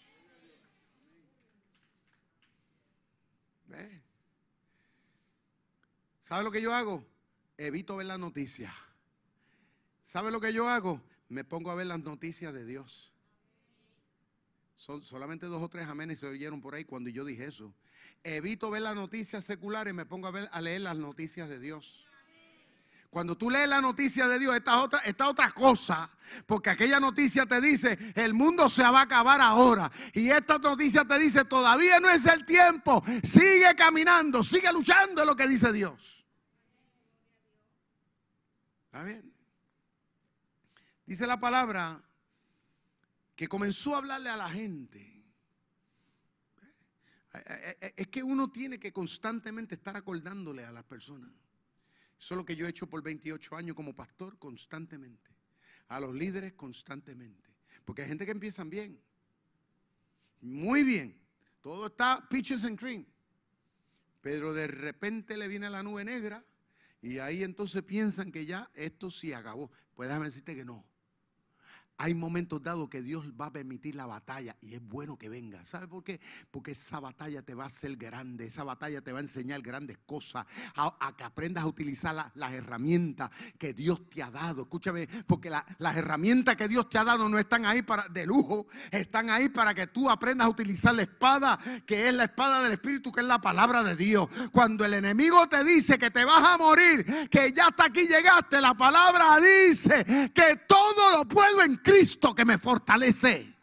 ¿Sabe 6.22 6.42
lo 6.42 6.50
que 6.50 6.62
yo 6.62 6.72
hago? 6.72 7.04
Evito 7.58 7.98
ver 7.98 8.06
las 8.06 8.18
noticias. 8.18 8.72
¿Sabe 10.02 10.30
lo 10.30 10.40
que 10.40 10.54
yo 10.54 10.70
hago? 10.70 11.02
Me 11.28 11.44
pongo 11.44 11.70
a 11.70 11.74
ver 11.74 11.88
las 11.88 12.00
noticias 12.00 12.54
de 12.54 12.64
Dios. 12.64 13.13
Son 14.74 15.02
solamente 15.02 15.46
dos 15.46 15.62
o 15.62 15.68
tres 15.68 15.88
amenes 15.88 16.18
se 16.18 16.26
oyeron 16.26 16.60
por 16.60 16.74
ahí 16.74 16.84
cuando 16.84 17.10
yo 17.10 17.24
dije 17.24 17.46
eso. 17.46 17.74
Evito 18.22 18.70
ver 18.70 18.82
las 18.82 18.94
noticias 18.94 19.44
seculares 19.44 19.92
y 19.92 19.94
me 19.94 20.06
pongo 20.06 20.26
a, 20.26 20.30
ver, 20.30 20.48
a 20.52 20.60
leer 20.60 20.82
las 20.82 20.96
noticias 20.96 21.48
de 21.48 21.58
Dios. 21.58 22.04
Cuando 23.14 23.36
tú 23.36 23.48
lees 23.48 23.68
la 23.68 23.80
noticia 23.80 24.26
de 24.26 24.40
Dios, 24.40 24.56
esta 24.56 24.82
otra, 24.82 25.00
otra 25.28 25.52
cosa, 25.52 26.10
porque 26.46 26.70
aquella 26.70 26.98
noticia 26.98 27.46
te 27.46 27.60
dice, 27.60 27.96
el 28.16 28.34
mundo 28.34 28.68
se 28.68 28.82
va 28.82 28.98
a 28.98 29.02
acabar 29.02 29.40
ahora. 29.40 29.88
Y 30.14 30.30
esta 30.30 30.58
noticia 30.58 31.04
te 31.04 31.16
dice, 31.20 31.44
todavía 31.44 32.00
no 32.00 32.10
es 32.10 32.26
el 32.26 32.44
tiempo, 32.44 33.04
sigue 33.22 33.72
caminando, 33.76 34.42
sigue 34.42 34.72
luchando, 34.72 35.22
es 35.22 35.28
lo 35.28 35.36
que 35.36 35.46
dice 35.46 35.72
Dios. 35.72 36.26
¿Está 38.86 39.04
bien? 39.04 39.32
Dice 41.06 41.24
la 41.28 41.38
palabra 41.38 42.02
que 43.36 43.48
comenzó 43.48 43.94
a 43.94 43.98
hablarle 43.98 44.30
a 44.30 44.36
la 44.36 44.48
gente. 44.48 45.14
Eh, 47.34 47.42
eh, 47.46 47.76
eh, 47.80 47.92
es 47.96 48.06
que 48.08 48.22
uno 48.22 48.50
tiene 48.50 48.78
que 48.78 48.92
constantemente 48.92 49.74
estar 49.74 49.96
acordándole 49.96 50.64
a 50.64 50.72
las 50.72 50.84
personas. 50.84 51.30
Eso 52.18 52.34
es 52.34 52.38
lo 52.38 52.44
que 52.44 52.54
yo 52.54 52.66
he 52.66 52.70
hecho 52.70 52.88
por 52.88 53.02
28 53.02 53.56
años 53.56 53.74
como 53.74 53.94
pastor, 53.94 54.38
constantemente. 54.38 55.30
A 55.88 56.00
los 56.00 56.14
líderes, 56.14 56.54
constantemente. 56.54 57.50
Porque 57.84 58.02
hay 58.02 58.08
gente 58.08 58.24
que 58.24 58.32
empiezan 58.32 58.70
bien. 58.70 59.00
Muy 60.40 60.84
bien. 60.84 61.20
Todo 61.60 61.86
está 61.86 62.26
peaches 62.28 62.64
and 62.64 62.78
cream. 62.78 63.04
Pero 64.20 64.54
de 64.54 64.68
repente 64.68 65.36
le 65.36 65.48
viene 65.48 65.68
la 65.68 65.82
nube 65.82 66.04
negra 66.04 66.44
y 67.02 67.18
ahí 67.18 67.42
entonces 67.42 67.82
piensan 67.82 68.32
que 68.32 68.46
ya 68.46 68.70
esto 68.74 69.10
sí 69.10 69.32
acabó. 69.32 69.70
Pues 69.94 70.08
decirte 70.08 70.54
que 70.54 70.64
no. 70.64 70.86
Hay 71.96 72.14
momentos 72.14 72.62
dados 72.62 72.88
que 72.88 73.02
Dios 73.02 73.24
va 73.40 73.46
a 73.46 73.52
permitir 73.52 73.94
la 73.94 74.06
batalla 74.06 74.56
y 74.60 74.74
es 74.74 74.80
bueno 74.82 75.16
que 75.16 75.28
venga. 75.28 75.64
¿Sabe 75.64 75.86
por 75.86 76.02
qué? 76.02 76.20
Porque 76.50 76.72
esa 76.72 76.98
batalla 76.98 77.42
te 77.42 77.54
va 77.54 77.64
a 77.64 77.66
hacer 77.68 77.96
grande, 77.96 78.46
esa 78.46 78.64
batalla 78.64 79.00
te 79.00 79.12
va 79.12 79.18
a 79.18 79.22
enseñar 79.22 79.62
grandes 79.62 79.98
cosas, 80.04 80.44
a, 80.74 81.14
que 81.16 81.22
aprendas 81.22 81.62
a 81.62 81.66
utilizar 81.68 82.32
las 82.34 82.52
herramientas 82.52 83.30
que 83.58 83.72
Dios 83.72 84.08
te 84.10 84.22
ha 84.22 84.30
dado. 84.30 84.62
Escúchame, 84.62 85.06
porque 85.26 85.50
las 85.50 85.96
herramientas 85.96 86.56
que 86.56 86.66
Dios 86.66 86.88
te 86.88 86.98
ha 86.98 87.04
dado 87.04 87.28
no 87.28 87.38
están 87.38 87.64
ahí 87.64 87.82
para 87.82 88.08
de 88.08 88.26
lujo, 88.26 88.66
están 88.90 89.30
ahí 89.30 89.48
para 89.48 89.72
que 89.72 89.86
tú 89.86 90.10
aprendas 90.10 90.46
a 90.46 90.50
utilizar 90.50 90.94
la 90.94 91.02
espada, 91.02 91.58
que 91.86 92.08
es 92.08 92.14
la 92.14 92.24
espada 92.24 92.62
del 92.62 92.72
Espíritu, 92.72 93.12
que 93.12 93.20
es 93.20 93.26
la 93.26 93.40
palabra 93.40 93.82
de 93.82 93.94
Dios. 93.94 94.28
Cuando 94.50 94.84
el 94.84 94.94
enemigo 94.94 95.48
te 95.48 95.62
dice 95.62 95.96
que 95.98 96.10
te 96.10 96.24
vas 96.24 96.42
a 96.42 96.58
morir, 96.58 97.28
que 97.30 97.52
ya 97.52 97.68
hasta 97.68 97.84
aquí 97.86 98.06
llegaste, 98.06 98.60
la 98.60 98.74
palabra 98.74 99.38
dice 99.40 100.04
que 100.34 100.56
todo 100.66 101.18
lo 101.18 101.28
puedo 101.28 101.62
en 101.62 101.76
Cristo 101.84 102.34
que 102.34 102.44
me 102.44 102.58
fortalece. 102.58 103.54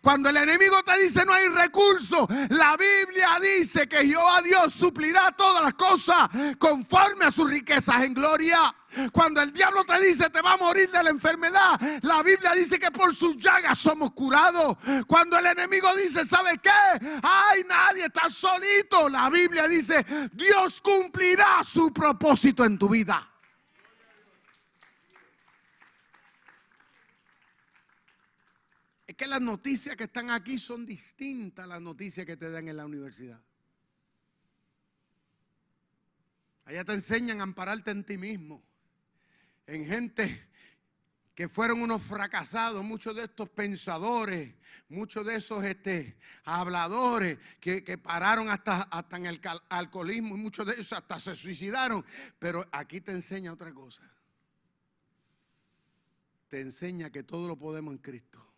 Cuando 0.00 0.30
el 0.30 0.36
enemigo 0.36 0.82
te 0.82 0.98
dice 0.98 1.24
no 1.24 1.32
hay 1.32 1.48
recurso, 1.48 2.26
la 2.50 2.76
Biblia 2.76 3.38
dice 3.40 3.86
que 3.86 4.06
Jehová 4.06 4.40
Dios 4.42 4.72
suplirá 4.72 5.32
todas 5.32 5.62
las 5.62 5.74
cosas 5.74 6.28
conforme 6.58 7.26
a 7.26 7.32
sus 7.32 7.50
riquezas 7.50 8.02
en 8.02 8.14
gloria. 8.14 8.74
Cuando 9.12 9.42
el 9.42 9.52
diablo 9.52 9.84
te 9.84 10.00
dice 10.00 10.30
te 10.30 10.40
va 10.40 10.52
a 10.52 10.56
morir 10.56 10.90
de 10.90 11.02
la 11.02 11.10
enfermedad, 11.10 11.80
la 12.02 12.22
Biblia 12.22 12.52
dice 12.52 12.78
que 12.78 12.90
por 12.90 13.14
sus 13.14 13.36
llagas 13.36 13.78
somos 13.78 14.12
curados. 14.12 14.76
Cuando 15.06 15.38
el 15.38 15.46
enemigo 15.46 15.94
dice, 15.96 16.24
¿sabe 16.24 16.58
qué? 16.62 16.70
Ay, 17.22 17.64
nadie 17.68 18.06
está 18.06 18.30
solito. 18.30 19.08
La 19.08 19.30
Biblia 19.30 19.68
dice, 19.68 20.04
Dios 20.32 20.80
cumplirá 20.80 21.62
su 21.64 21.92
propósito 21.92 22.64
en 22.64 22.78
tu 22.78 22.88
vida. 22.88 23.33
Que 29.16 29.26
las 29.26 29.40
noticias 29.40 29.96
que 29.96 30.04
están 30.04 30.30
aquí 30.30 30.58
son 30.58 30.86
distintas 30.86 31.64
a 31.64 31.68
las 31.68 31.80
noticias 31.80 32.26
que 32.26 32.36
te 32.36 32.50
dan 32.50 32.68
en 32.68 32.76
la 32.76 32.86
universidad. 32.86 33.40
Allá 36.64 36.84
te 36.84 36.92
enseñan 36.92 37.40
a 37.40 37.44
ampararte 37.44 37.90
en 37.90 38.04
ti 38.04 38.16
mismo, 38.16 38.62
en 39.66 39.86
gente 39.86 40.48
que 41.34 41.48
fueron 41.48 41.82
unos 41.82 42.02
fracasados, 42.02 42.84
muchos 42.84 43.16
de 43.16 43.24
estos 43.24 43.48
pensadores, 43.50 44.54
muchos 44.88 45.26
de 45.26 45.36
esos 45.36 45.64
este, 45.64 46.16
habladores 46.44 47.38
que, 47.60 47.82
pararon 47.98 48.48
hasta, 48.48 48.82
hasta 48.82 49.16
en 49.16 49.26
el 49.26 49.40
alcoholismo 49.68 50.36
y 50.36 50.38
muchos 50.38 50.66
de 50.66 50.74
esos 50.74 50.92
hasta 50.92 51.18
se 51.18 51.34
suicidaron. 51.34 52.04
Pero 52.38 52.64
aquí 52.70 53.00
te 53.00 53.12
enseña 53.12 53.52
otra 53.52 53.74
cosa. 53.74 54.02
Te 56.48 56.60
enseña 56.60 57.10
que 57.10 57.24
todo 57.24 57.48
lo 57.48 57.56
podemos 57.56 57.92
en 57.92 57.98
Cristo. 57.98 58.53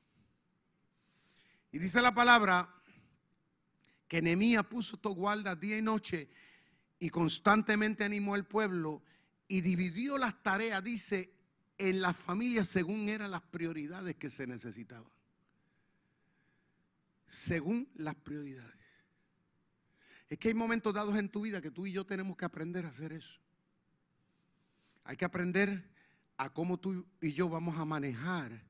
Y 1.76 1.78
dice 1.78 2.00
la 2.00 2.14
palabra 2.14 2.74
que 4.08 4.22
Nehemías 4.22 4.64
puso 4.64 4.96
tu 4.96 5.14
guarda 5.14 5.54
día 5.54 5.76
y 5.76 5.82
noche 5.82 6.26
y 6.98 7.10
constantemente 7.10 8.02
animó 8.02 8.34
al 8.34 8.46
pueblo 8.46 9.02
y 9.46 9.60
dividió 9.60 10.16
las 10.16 10.42
tareas, 10.42 10.82
dice, 10.82 11.34
en 11.76 12.00
las 12.00 12.16
familias 12.16 12.68
según 12.68 13.10
eran 13.10 13.30
las 13.30 13.42
prioridades 13.42 14.16
que 14.16 14.30
se 14.30 14.46
necesitaban. 14.46 15.12
Según 17.28 17.90
las 17.96 18.14
prioridades. 18.14 18.80
Es 20.30 20.38
que 20.38 20.48
hay 20.48 20.54
momentos 20.54 20.94
dados 20.94 21.14
en 21.18 21.28
tu 21.28 21.42
vida 21.42 21.60
que 21.60 21.70
tú 21.70 21.86
y 21.86 21.92
yo 21.92 22.06
tenemos 22.06 22.38
que 22.38 22.46
aprender 22.46 22.86
a 22.86 22.88
hacer 22.88 23.12
eso. 23.12 23.38
Hay 25.04 25.18
que 25.18 25.26
aprender 25.26 25.92
a 26.38 26.48
cómo 26.54 26.78
tú 26.78 27.06
y 27.20 27.34
yo 27.34 27.50
vamos 27.50 27.76
a 27.76 27.84
manejar 27.84 28.64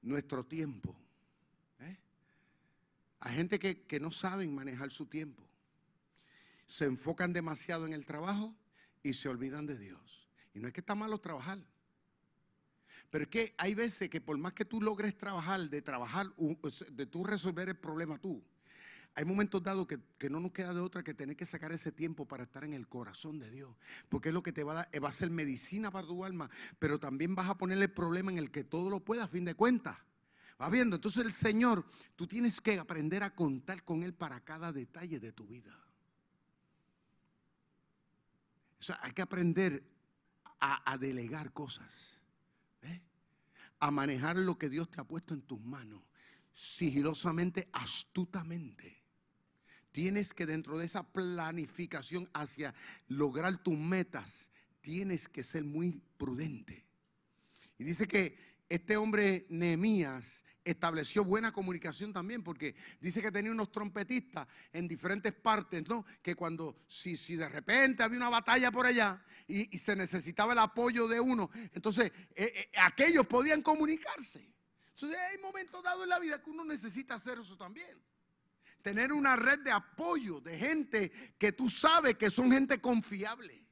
nuestro 0.00 0.42
tiempo. 0.46 0.98
Hay 3.26 3.34
gente 3.34 3.58
que, 3.58 3.98
no 3.98 4.12
saben 4.12 4.54
manejar 4.54 4.92
su 4.92 5.06
tiempo. 5.06 5.42
Se 6.68 6.84
enfocan 6.84 7.32
demasiado 7.32 7.84
en 7.84 7.92
el 7.92 8.06
trabajo 8.06 8.54
y 9.02 9.14
se 9.14 9.28
olvidan 9.28 9.66
de 9.66 9.76
Dios. 9.76 10.28
Y 10.54 10.60
no 10.60 10.68
es 10.68 10.72
que 10.72 10.78
está 10.78 10.94
malo 10.94 11.18
trabajar. 11.18 11.58
Pero 13.10 13.24
es 13.24 13.28
que 13.28 13.52
hay 13.58 13.74
veces 13.74 14.08
que 14.10 14.20
por 14.20 14.38
más 14.38 14.52
que 14.52 14.64
tú 14.64 14.80
logres 14.80 15.18
trabajar, 15.18 15.68
de 15.68 15.82
trabajar, 15.82 16.28
de 16.36 17.06
tú 17.06 17.24
resolver 17.24 17.68
el 17.68 17.76
problema 17.76 18.16
tú, 18.16 18.44
hay 19.16 19.24
momentos 19.24 19.60
dados 19.60 19.88
que, 19.88 20.30
no 20.30 20.38
nos 20.38 20.52
queda 20.52 20.72
de 20.72 20.80
otra 20.80 21.02
que 21.02 21.12
tener 21.12 21.34
que 21.34 21.46
sacar 21.46 21.72
ese 21.72 21.90
tiempo 21.90 22.28
para 22.28 22.44
estar 22.44 22.62
en 22.62 22.74
el 22.74 22.86
corazón 22.86 23.40
de 23.40 23.50
Dios. 23.50 23.74
Porque 24.08 24.28
es 24.28 24.34
lo 24.34 24.44
que 24.44 24.52
te 24.52 24.62
va 24.62 24.72
a 24.72 24.76
dar, 24.76 25.02
va 25.02 25.08
a 25.08 25.12
ser 25.12 25.30
medicina 25.30 25.90
para 25.90 26.06
tu 26.06 26.24
alma, 26.24 26.48
pero 26.78 27.00
también 27.00 27.34
vas 27.34 27.48
a 27.48 27.58
ponerle 27.58 27.86
el 27.86 27.92
problema 27.92 28.30
en 28.30 28.38
el 28.38 28.52
que 28.52 28.62
todo 28.62 28.88
lo 28.88 29.00
pueda 29.00 29.24
a 29.24 29.28
fin 29.28 29.44
de 29.44 29.56
cuentas. 29.56 29.96
Va 30.60 30.70
viendo, 30.70 30.96
entonces 30.96 31.24
el 31.24 31.32
Señor, 31.32 31.84
tú 32.14 32.26
tienes 32.26 32.60
que 32.60 32.78
aprender 32.78 33.22
a 33.22 33.34
contar 33.34 33.84
con 33.84 34.02
Él 34.02 34.14
para 34.14 34.40
cada 34.40 34.72
detalle 34.72 35.20
de 35.20 35.32
tu 35.32 35.46
vida. 35.46 35.78
sea, 38.86 38.98
hay 39.02 39.12
que 39.12 39.22
aprender 39.22 39.82
a, 40.60 40.90
a 40.90 40.96
delegar 40.96 41.52
cosas. 41.52 42.22
¿eh? 42.82 43.02
A 43.80 43.90
manejar 43.90 44.38
lo 44.38 44.56
que 44.56 44.70
Dios 44.70 44.90
te 44.90 45.00
ha 45.00 45.04
puesto 45.04 45.34
en 45.34 45.42
tus 45.42 45.60
manos. 45.60 46.02
Sigilosamente, 46.52 47.68
astutamente. 47.72 49.02
Tienes 49.92 50.32
que 50.32 50.46
dentro 50.46 50.78
de 50.78 50.86
esa 50.86 51.02
planificación 51.02 52.30
hacia 52.32 52.74
lograr 53.08 53.62
tus 53.62 53.76
metas, 53.76 54.50
tienes 54.80 55.28
que 55.28 55.42
ser 55.42 55.64
muy 55.64 56.02
prudente. 56.16 56.86
Y 57.78 57.84
dice 57.84 58.06
que 58.06 58.38
este 58.68 58.96
hombre 58.96 59.46
Nehemías 59.48 60.44
estableció 60.66 61.24
buena 61.24 61.52
comunicación 61.52 62.12
también, 62.12 62.42
porque 62.42 62.74
dice 63.00 63.22
que 63.22 63.30
tenía 63.30 63.52
unos 63.52 63.70
trompetistas 63.70 64.46
en 64.72 64.88
diferentes 64.88 65.32
partes. 65.32 65.84
Que 66.20 66.34
cuando, 66.34 66.82
si, 66.88 67.16
si 67.16 67.36
de 67.36 67.48
repente 67.48 68.02
había 68.02 68.18
una 68.18 68.28
batalla 68.28 68.70
por 68.72 68.86
allá 68.86 69.24
y, 69.46 69.78
se 69.78 69.94
necesitaba 69.94 70.52
el 70.52 70.58
apoyo 70.58 71.06
de 71.06 71.20
uno, 71.20 71.48
entonces 71.72 72.10
eh, 72.34 72.52
eh, 72.54 72.70
aquellos 72.82 73.26
podían 73.26 73.62
comunicarse. 73.62 74.52
Entonces 74.90 75.18
hay 75.30 75.38
momentos 75.38 75.82
dados 75.82 76.02
en 76.02 76.08
la 76.08 76.18
vida 76.18 76.42
que 76.42 76.50
uno 76.50 76.64
necesita 76.64 77.14
hacer 77.14 77.38
eso 77.38 77.56
también. 77.56 78.02
Tener 78.82 79.12
una 79.12 79.36
red 79.36 79.60
de 79.60 79.70
apoyo 79.70 80.40
de 80.40 80.58
gente 80.58 81.12
que 81.38 81.52
tú 81.52 81.70
sabes 81.70 82.16
que 82.16 82.30
son 82.30 82.50
gente 82.50 82.80
confiable. 82.80 83.64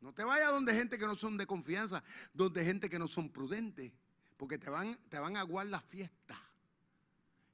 No 0.00 0.12
te 0.12 0.24
vayas 0.24 0.50
donde 0.50 0.74
gente 0.74 0.98
que 0.98 1.06
no 1.06 1.14
son 1.14 1.36
de 1.36 1.46
confianza, 1.46 2.02
donde 2.32 2.64
gente 2.64 2.90
que 2.90 2.98
no 2.98 3.06
son 3.06 3.30
prudentes 3.30 3.92
porque 4.42 4.58
te 4.58 4.68
van, 4.68 4.98
te 5.08 5.20
van 5.20 5.36
a 5.36 5.40
aguar 5.42 5.66
la 5.66 5.80
fiesta. 5.80 6.36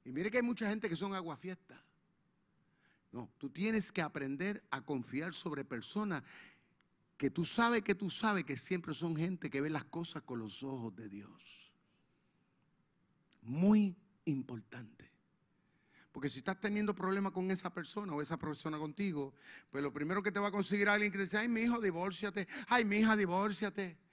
Y 0.03 0.11
mire 0.11 0.31
que 0.31 0.37
hay 0.37 0.43
mucha 0.43 0.67
gente 0.67 0.89
que 0.89 0.95
son 0.95 1.13
aguafiestas. 1.13 1.79
No, 3.11 3.31
tú 3.37 3.51
tienes 3.51 3.91
que 3.91 4.01
aprender 4.01 4.63
a 4.71 4.81
confiar 4.81 5.35
sobre 5.35 5.63
personas 5.63 6.23
que 7.15 7.29
tú 7.29 7.45
sabes 7.45 7.83
que 7.83 7.93
tú 7.93 8.09
sabes 8.09 8.43
que 8.43 8.57
siempre 8.57 8.95
son 8.95 9.15
gente 9.15 9.51
que 9.51 9.61
ve 9.61 9.69
las 9.69 9.83
cosas 9.83 10.23
con 10.23 10.39
los 10.39 10.63
ojos 10.63 10.95
de 10.95 11.09
Dios. 11.09 11.71
Muy 13.43 13.95
importante. 14.25 15.11
Porque 16.11 16.27
si 16.27 16.39
estás 16.39 16.59
teniendo 16.59 16.95
problemas 16.95 17.33
con 17.33 17.51
esa 17.51 17.71
persona 17.71 18.15
o 18.15 18.21
esa 18.23 18.39
persona 18.39 18.79
contigo, 18.79 19.35
pues 19.69 19.83
lo 19.83 19.93
primero 19.93 20.23
que 20.23 20.31
te 20.31 20.39
va 20.39 20.47
a 20.47 20.51
conseguir 20.51 20.89
alguien 20.89 21.11
que 21.11 21.19
te 21.19 21.25
dice, 21.25 21.37
ay, 21.37 21.49
mi 21.49 21.61
hijo, 21.61 21.79
divórciate. 21.79 22.47
Ay, 22.67 22.83
mi 22.83 22.97
hija, 22.97 23.15
divórciate. 23.15 24.08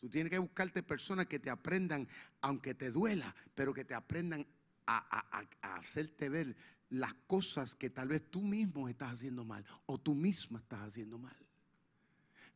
Tú 0.00 0.08
tienes 0.08 0.30
que 0.30 0.38
buscarte 0.38 0.82
personas 0.82 1.26
que 1.26 1.38
te 1.38 1.50
aprendan, 1.50 2.06
aunque 2.40 2.74
te 2.74 2.90
duela, 2.90 3.34
pero 3.54 3.72
que 3.72 3.84
te 3.84 3.94
aprendan 3.94 4.46
a, 4.86 5.76
hacerte 5.76 6.28
ver 6.28 6.56
las 6.90 7.14
cosas 7.26 7.74
que 7.74 7.90
tal 7.90 8.08
vez 8.08 8.30
tú 8.30 8.42
mismo 8.42 8.88
estás 8.88 9.14
haciendo 9.14 9.44
mal 9.44 9.64
o 9.86 9.98
tú 9.98 10.14
misma 10.14 10.60
estás 10.60 10.80
haciendo 10.80 11.18
mal. 11.18 11.36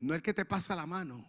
No 0.00 0.14
el 0.14 0.22
que 0.22 0.34
te 0.34 0.44
pasa 0.44 0.76
la 0.76 0.86
mano. 0.86 1.26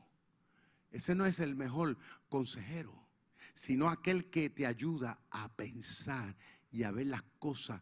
Ese 0.91 1.15
no 1.15 1.25
es 1.25 1.39
el 1.39 1.55
mejor 1.55 1.97
consejero, 2.29 3.07
sino 3.53 3.89
aquel 3.89 4.29
que 4.29 4.49
te 4.49 4.65
ayuda 4.65 5.19
a 5.29 5.55
pensar 5.55 6.35
y 6.71 6.83
a 6.83 6.91
ver 6.91 7.07
las 7.07 7.23
cosas 7.39 7.81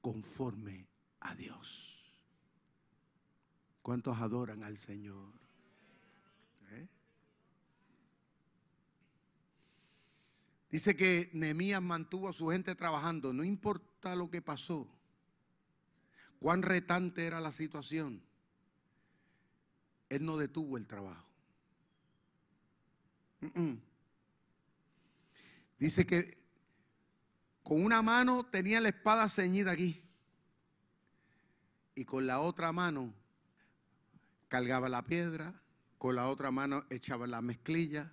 conforme 0.00 0.88
a 1.20 1.34
Dios. 1.34 1.92
¿Cuántos 3.80 4.18
adoran 4.18 4.62
al 4.64 4.76
Señor? 4.76 5.41
Dice 10.72 10.96
que 10.96 11.28
Nehemías 11.34 11.82
mantuvo 11.82 12.30
a 12.30 12.32
su 12.32 12.48
gente 12.48 12.74
trabajando, 12.74 13.34
no 13.34 13.44
importa 13.44 14.16
lo 14.16 14.30
que 14.30 14.40
pasó, 14.40 14.88
cuán 16.40 16.62
retante 16.62 17.26
era 17.26 17.42
la 17.42 17.52
situación, 17.52 18.22
él 20.08 20.24
no 20.24 20.38
detuvo 20.38 20.78
el 20.78 20.86
trabajo. 20.86 21.28
Dice 25.78 26.06
que 26.06 26.38
con 27.62 27.84
una 27.84 28.00
mano 28.00 28.46
tenía 28.46 28.80
la 28.80 28.88
espada 28.88 29.28
ceñida 29.28 29.72
aquí 29.72 30.02
y 31.94 32.06
con 32.06 32.26
la 32.26 32.40
otra 32.40 32.72
mano 32.72 33.12
cargaba 34.48 34.88
la 34.88 35.04
piedra, 35.04 35.52
con 35.98 36.16
la 36.16 36.28
otra 36.28 36.50
mano 36.50 36.86
echaba 36.88 37.26
la 37.26 37.42
mezclilla 37.42 38.10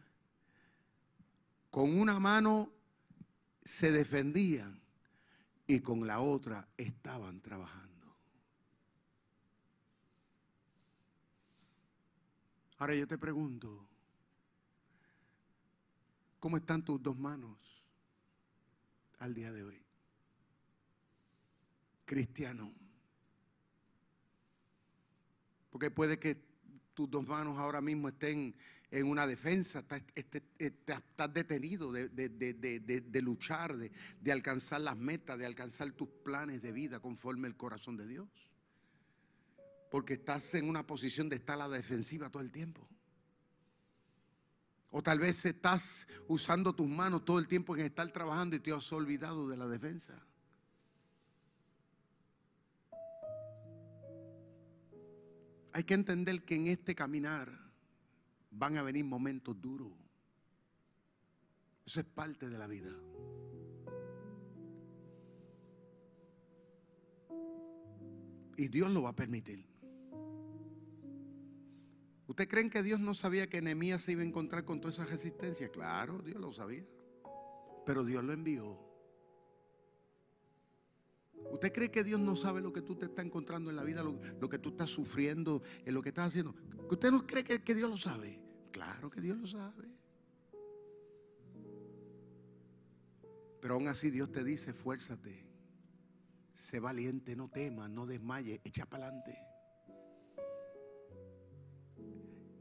con 1.69 1.97
una 1.97 2.19
mano 2.19 2.71
se 3.63 3.91
defendían 3.91 4.81
y 5.67 5.81
con 5.81 6.07
la 6.07 6.19
otra 6.19 6.67
estaban 6.77 7.41
trabajando. 7.41 7.89
Ahora 12.77 12.95
yo 12.95 13.05
te 13.07 13.17
pregunto, 13.17 13.87
¿cómo 16.39 16.57
están 16.57 16.83
tus 16.83 17.01
dos 17.03 17.17
manos 17.17 17.57
al 19.19 19.33
día 19.35 19.51
de 19.51 19.63
hoy? 19.63 19.85
Cristiano. 22.05 22.73
Porque 25.69 25.91
puede 25.91 26.17
que 26.17 26.48
tus 26.99 27.09
dos 27.09 27.25
manos 27.25 27.57
ahora 27.57 27.79
mismo 27.79 28.09
estén 28.09 28.53
en 28.91 29.07
una 29.07 29.25
defensa, 29.25 29.79
estás, 29.79 30.01
este, 30.17 30.43
detenido 31.31 31.93
de, 31.93 33.21
luchar, 33.21 33.77
de, 33.77 34.31
alcanzar 34.33 34.81
las 34.81 34.97
metas, 34.97 35.39
de 35.39 35.45
alcanzar 35.45 35.93
tus 35.93 36.09
planes 36.09 36.61
de 36.61 36.73
vida 36.73 36.99
conforme 36.99 37.47
el 37.47 37.55
corazón 37.55 37.95
de 37.95 38.05
Dios. 38.05 38.27
Porque 39.89 40.15
estás 40.15 40.53
en 40.55 40.67
una 40.67 40.85
posición 40.85 41.29
de 41.29 41.37
estar 41.37 41.55
a 41.55 41.69
la 41.69 41.77
defensiva 41.77 42.29
todo 42.29 42.43
el 42.43 42.51
tiempo. 42.51 42.85
O 44.91 45.01
tal 45.01 45.19
vez 45.19 45.45
estás 45.45 46.05
usando 46.27 46.75
tus 46.75 46.89
manos 46.89 47.23
todo 47.23 47.39
el 47.39 47.47
tiempo 47.47 47.77
en 47.77 47.85
estar 47.85 48.11
trabajando 48.11 48.57
y 48.57 48.59
te 48.59 48.73
has 48.73 48.91
olvidado 48.91 49.47
de 49.47 49.55
la 49.55 49.69
defensa. 49.69 50.21
Hay 55.73 55.83
que 55.83 55.93
entender 55.93 56.43
que 56.43 56.55
en 56.55 56.67
este 56.67 56.95
caminar 56.95 57.51
van 58.51 58.77
a 58.77 58.83
venir 58.83 59.05
momentos 59.05 59.59
duros. 59.61 59.91
Eso 61.85 61.99
es 61.99 62.05
parte 62.05 62.49
de 62.49 62.57
la 62.57 62.67
vida. 62.67 62.91
Y 68.57 68.67
Dios 68.67 68.91
lo 68.91 69.03
va 69.03 69.11
a 69.11 69.15
permitir. 69.15 69.65
¿Usted 72.27 72.47
creen 72.47 72.69
que 72.69 72.83
Dios 72.83 72.99
no 72.99 73.13
sabía 73.13 73.49
que 73.49 73.61
Nehemías 73.61 74.01
se 74.01 74.11
iba 74.11 74.21
a 74.21 74.25
encontrar 74.25 74.65
con 74.65 74.81
toda 74.81 74.93
esa 74.93 75.05
resistencia? 75.05 75.69
Claro, 75.69 76.19
Dios 76.19 76.39
lo 76.39 76.51
sabía. 76.51 76.85
Pero 77.85 78.03
Dios 78.03 78.23
lo 78.23 78.33
envió. 78.33 78.88
¿Usted 81.51 81.73
cree 81.73 81.91
que 81.91 82.03
Dios 82.03 82.19
no 82.19 82.35
sabe 82.35 82.61
lo 82.61 82.71
que 82.71 82.81
tú 82.81 82.95
te 82.95 83.05
estás 83.05 83.25
encontrando 83.25 83.69
en 83.69 83.75
la 83.75 83.83
vida, 83.83 84.03
lo, 84.03 84.49
que 84.49 84.59
tú 84.59 84.69
estás 84.69 84.89
sufriendo, 84.89 85.61
en 85.85 85.93
lo 85.93 86.01
que 86.01 86.09
estás 86.09 86.27
haciendo? 86.27 86.55
¿Usted 86.89 87.11
no 87.11 87.25
cree 87.25 87.43
que, 87.43 87.75
Dios 87.75 87.89
lo 87.89 87.97
sabe? 87.97 88.39
Claro 88.71 89.09
que 89.09 89.21
Dios 89.21 89.37
lo 89.37 89.47
sabe. 89.47 89.87
Pero 93.61 93.73
aún 93.73 93.87
así 93.87 94.09
Dios 94.09 94.31
te 94.31 94.43
dice, 94.43 94.73
fuérzate, 94.73 95.45
sé 96.53 96.79
valiente, 96.79 97.35
no 97.35 97.49
temas, 97.49 97.89
no 97.89 98.05
desmayes, 98.05 98.61
echa 98.63 98.85
para 98.85 99.07
adelante. 99.07 99.37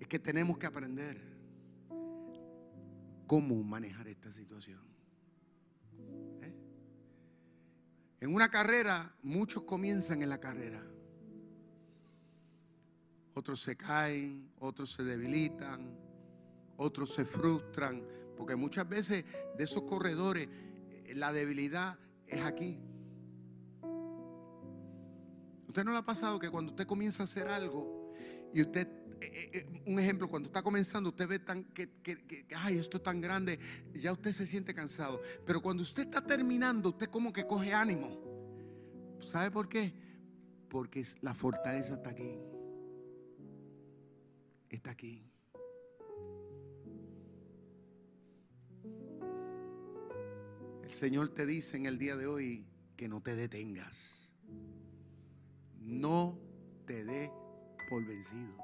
Es 0.00 0.08
que 0.08 0.18
tenemos 0.18 0.58
que 0.58 0.66
aprender 0.66 1.38
cómo 3.26 3.62
manejar 3.62 4.08
esta 4.08 4.32
situación. 4.32 4.97
En 8.20 8.34
una 8.34 8.48
carrera, 8.48 9.14
muchos 9.22 9.62
comienzan 9.62 10.22
en 10.22 10.28
la 10.28 10.38
carrera. 10.38 10.82
Otros 13.34 13.62
se 13.62 13.76
caen, 13.76 14.50
otros 14.58 14.92
se 14.92 15.04
debilitan, 15.04 15.96
otros 16.76 17.14
se 17.14 17.24
frustran, 17.24 18.02
porque 18.36 18.56
muchas 18.56 18.88
veces 18.88 19.24
de 19.56 19.64
esos 19.64 19.82
corredores 19.82 20.48
eh, 20.48 21.12
la 21.14 21.32
debilidad 21.32 21.98
es 22.26 22.44
aquí. 22.44 22.80
¿Usted 25.68 25.84
no 25.84 25.92
le 25.92 25.98
ha 25.98 26.06
pasado 26.06 26.40
que 26.40 26.50
cuando 26.50 26.72
usted 26.72 26.86
comienza 26.86 27.22
a 27.22 27.24
hacer 27.24 27.46
algo 27.46 28.07
y 28.54 28.62
usted, 28.62 28.88
eh, 29.20 29.50
eh, 29.52 29.82
un 29.86 29.98
ejemplo, 29.98 30.28
cuando 30.28 30.48
está 30.48 30.62
comenzando, 30.62 31.10
usted 31.10 31.28
ve 31.28 31.38
tan 31.38 31.64
que, 31.64 31.88
que, 32.02 32.46
ay, 32.56 32.78
esto 32.78 32.98
es 32.98 33.02
tan 33.02 33.20
grande, 33.20 33.58
ya 33.94 34.12
usted 34.12 34.32
se 34.32 34.46
siente 34.46 34.74
cansado. 34.74 35.20
Pero 35.44 35.60
cuando 35.60 35.82
usted 35.82 36.04
está 36.04 36.20
terminando, 36.20 36.90
usted 36.90 37.08
como 37.08 37.32
que 37.32 37.46
coge 37.46 37.72
ánimo. 37.72 38.18
¿Sabe 39.26 39.50
por 39.50 39.68
qué? 39.68 39.92
Porque 40.68 41.04
la 41.22 41.34
fortaleza 41.34 41.94
está 41.94 42.10
aquí 42.10 42.40
está 44.68 44.90
aquí. 44.90 45.24
El 50.82 50.92
Señor 50.92 51.28
te 51.30 51.44
dice 51.46 51.76
en 51.76 51.86
el 51.86 51.98
día 51.98 52.16
de 52.16 52.26
hoy 52.26 52.66
que 52.96 53.08
no 53.08 53.20
te 53.20 53.36
detengas. 53.36 54.34
No 55.80 56.38
te 56.86 57.04
detengas. 57.04 57.47
Por 57.88 58.04
vencido. 58.04 58.54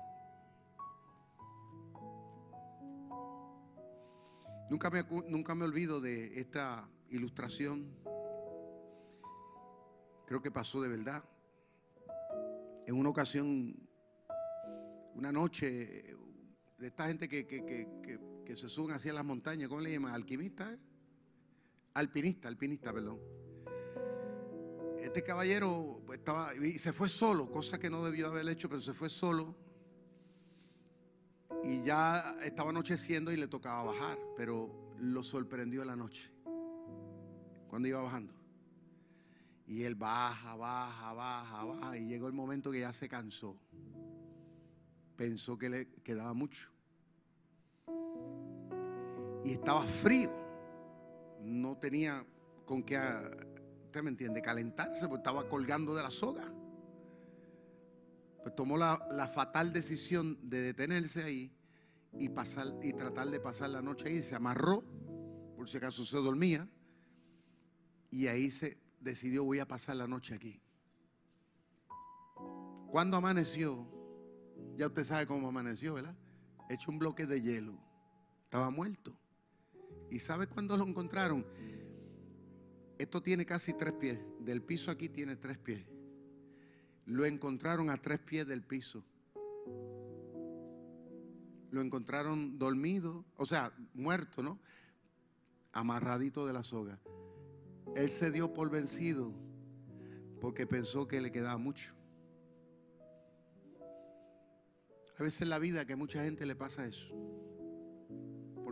Nunca 4.68 4.90
me, 4.90 5.02
nunca 5.28 5.54
me 5.54 5.64
olvido 5.64 6.00
de 6.00 6.38
esta 6.38 6.88
ilustración. 7.10 7.94
Creo 10.26 10.42
que 10.42 10.50
pasó 10.50 10.82
de 10.82 10.88
verdad. 10.88 11.24
En 12.86 12.96
una 12.96 13.08
ocasión, 13.08 13.74
una 15.14 15.32
noche, 15.32 16.16
de 16.78 16.86
esta 16.86 17.06
gente 17.06 17.28
que, 17.28 17.46
que, 17.46 18.56
se 18.56 18.68
suben 18.68 18.94
hacia 18.94 19.12
las 19.12 19.24
montañas, 19.24 19.68
¿cómo 19.68 19.80
le 19.80 19.90
llaman? 19.90 20.12
¿Alquimista? 20.12 20.72
Eh? 20.72 20.78
Alpinista, 21.94 22.48
alpinista, 22.48 22.92
perdón. 22.92 23.20
Este 25.04 25.22
caballero 25.22 26.00
estaba 26.14 26.54
y 26.54 26.78
se 26.78 26.90
fue 26.94 27.10
solo, 27.10 27.50
cosa 27.50 27.78
que 27.78 27.90
no 27.90 28.02
debió 28.02 28.28
haber 28.28 28.48
hecho, 28.48 28.70
pero 28.70 28.80
se 28.80 28.94
fue 28.94 29.10
solo. 29.10 29.54
Y 31.62 31.82
ya 31.82 32.36
estaba 32.42 32.70
anocheciendo 32.70 33.30
y 33.30 33.36
le 33.36 33.46
tocaba 33.46 33.84
bajar, 33.84 34.18
pero 34.34 34.94
lo 34.98 35.22
sorprendió 35.22 35.84
la 35.84 35.94
noche 35.94 36.32
cuando 37.68 37.86
iba 37.86 38.00
bajando. 38.00 38.32
Y 39.66 39.82
él 39.82 39.94
baja, 39.94 40.56
baja, 40.56 41.12
baja, 41.12 41.64
baja. 41.64 41.98
Y 41.98 42.08
llegó 42.08 42.26
el 42.26 42.32
momento 42.32 42.70
que 42.70 42.80
ya 42.80 42.92
se 42.94 43.06
cansó. 43.06 43.58
Pensó 45.16 45.58
que 45.58 45.68
le 45.68 45.88
quedaba 46.02 46.32
mucho 46.32 46.70
y 49.44 49.52
estaba 49.52 49.82
frío. 49.82 50.32
No 51.42 51.76
tenía 51.76 52.24
con 52.64 52.82
qué, 52.82 52.98
usted 53.94 54.02
me 54.02 54.10
entiende, 54.10 54.42
calentarse, 54.42 55.06
porque 55.06 55.20
estaba 55.20 55.48
colgando 55.48 55.94
de 55.94 56.02
la 56.02 56.10
soga. 56.10 56.52
Pues 58.42 58.52
tomó 58.56 58.76
la, 58.76 59.30
fatal 59.32 59.72
decisión 59.72 60.36
de 60.42 60.62
detenerse 60.62 61.22
ahí 61.22 61.56
y, 62.18 62.28
pasar, 62.28 62.74
y 62.82 62.92
tratar 62.92 63.30
de 63.30 63.38
pasar 63.38 63.70
la 63.70 63.82
noche 63.82 64.08
ahí. 64.08 64.20
Se 64.20 64.34
amarró, 64.34 64.82
por 65.54 65.68
si 65.68 65.76
acaso 65.76 66.04
se 66.04 66.16
dormía, 66.16 66.68
y 68.10 68.26
ahí 68.26 68.50
se 68.50 68.78
decidió, 68.98 69.44
voy 69.44 69.60
a 69.60 69.68
pasar 69.68 69.94
la 69.94 70.08
noche 70.08 70.34
aquí. 70.34 70.60
Cuando 72.88 73.16
amaneció, 73.16 73.86
ya 74.76 74.88
usted 74.88 75.04
sabe 75.04 75.28
cómo 75.28 75.46
amaneció, 75.46 75.94
¿verdad? 75.94 76.16
Hecho 76.68 76.90
un 76.90 76.98
bloque 76.98 77.26
de 77.26 77.40
hielo. 77.40 77.78
Estaba 78.42 78.70
muerto. 78.70 79.16
¿Y 80.10 80.18
sabe 80.18 80.48
cuándo 80.48 80.76
lo 80.76 80.84
encontraron? 80.84 81.46
Esto 83.04 83.22
tiene 83.22 83.44
casi 83.44 83.74
tres 83.74 83.92
pies. 83.92 84.18
Del 84.40 84.62
piso 84.62 84.90
aquí 84.90 85.10
tiene 85.10 85.36
tres 85.36 85.58
pies. 85.58 85.84
Lo 87.04 87.26
encontraron 87.26 87.90
a 87.90 87.98
tres 87.98 88.18
pies 88.18 88.46
del 88.46 88.62
piso. 88.62 89.04
Lo 91.70 91.82
encontraron 91.82 92.58
dormido, 92.58 93.26
o 93.36 93.44
sea, 93.44 93.74
muerto, 93.92 94.42
¿no? 94.42 94.58
Amarradito 95.72 96.46
de 96.46 96.54
la 96.54 96.62
soga. 96.62 96.98
Él 97.94 98.10
se 98.10 98.30
dio 98.30 98.54
por 98.54 98.70
vencido 98.70 99.34
porque 100.40 100.66
pensó 100.66 101.06
que 101.06 101.20
le 101.20 101.30
quedaba 101.30 101.58
mucho. 101.58 101.94
A 105.18 105.22
veces 105.22 105.42
en 105.42 105.50
la 105.50 105.58
vida 105.58 105.84
que 105.84 105.94
mucha 105.94 106.24
gente 106.24 106.46
le 106.46 106.56
pasa 106.56 106.86
eso 106.86 107.14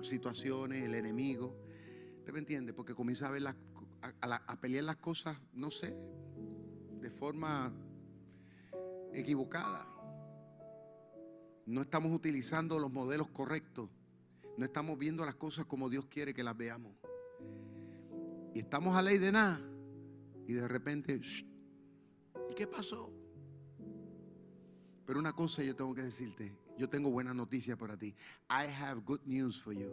situaciones, 0.05 0.83
el 0.83 0.95
enemigo. 0.95 1.57
¿Usted 2.19 2.33
me 2.33 2.41
entiende? 2.41 2.73
Porque 2.73 2.95
comienza 2.95 3.29
a 3.29 3.31
ver 3.31 3.43
a, 4.03 4.61
pelear 4.61 4.85
las 4.85 4.97
cosas, 4.97 5.37
no 5.53 5.71
sé, 5.71 5.95
de 7.01 7.11
forma 7.11 7.73
equivocada. 9.13 9.87
No 11.67 11.83
estamos 11.83 12.13
utilizando 12.13 12.79
los 12.79 12.93
modelos 12.93 13.29
correctos. 13.29 13.89
No 14.59 14.65
estamos 14.65 14.99
viendo 14.99 15.25
las 15.25 15.37
cosas 15.37 15.65
como 15.65 15.89
Dios 15.89 16.07
quiere 16.07 16.35
que 16.35 16.43
las 16.43 16.57
veamos. 16.57 16.93
Y 18.55 18.59
estamos 18.59 18.97
a 18.97 19.03
ley 19.03 19.19
de 19.19 19.33
nada. 19.33 19.61
Y 20.47 20.55
de 20.55 20.69
repente, 20.69 21.21
¿y 22.51 22.55
qué 22.55 22.67
pasó? 22.67 23.11
Pero 25.07 25.19
una 25.19 25.33
cosa 25.33 25.63
yo 25.63 25.75
tengo 25.75 25.95
que 25.95 26.03
decirte, 26.03 26.53
yo 26.77 26.89
tengo 26.89 27.11
buena 27.11 27.33
noticia 27.33 27.77
para 27.77 27.97
ti. 27.97 28.15
I 28.51 28.67
have 28.67 29.03
good 29.05 29.21
news 29.25 29.61
for 29.61 29.73
you. 29.73 29.91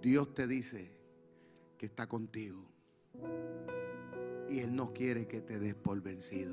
Dios 0.00 0.34
te 0.34 0.46
dice 0.46 1.03
que 1.76 1.86
está 1.86 2.08
contigo. 2.08 2.64
Y 4.48 4.60
Él 4.60 4.74
no 4.74 4.92
quiere 4.92 5.26
que 5.26 5.40
te 5.40 5.58
des 5.58 5.74
por 5.74 6.00
vencido. 6.00 6.52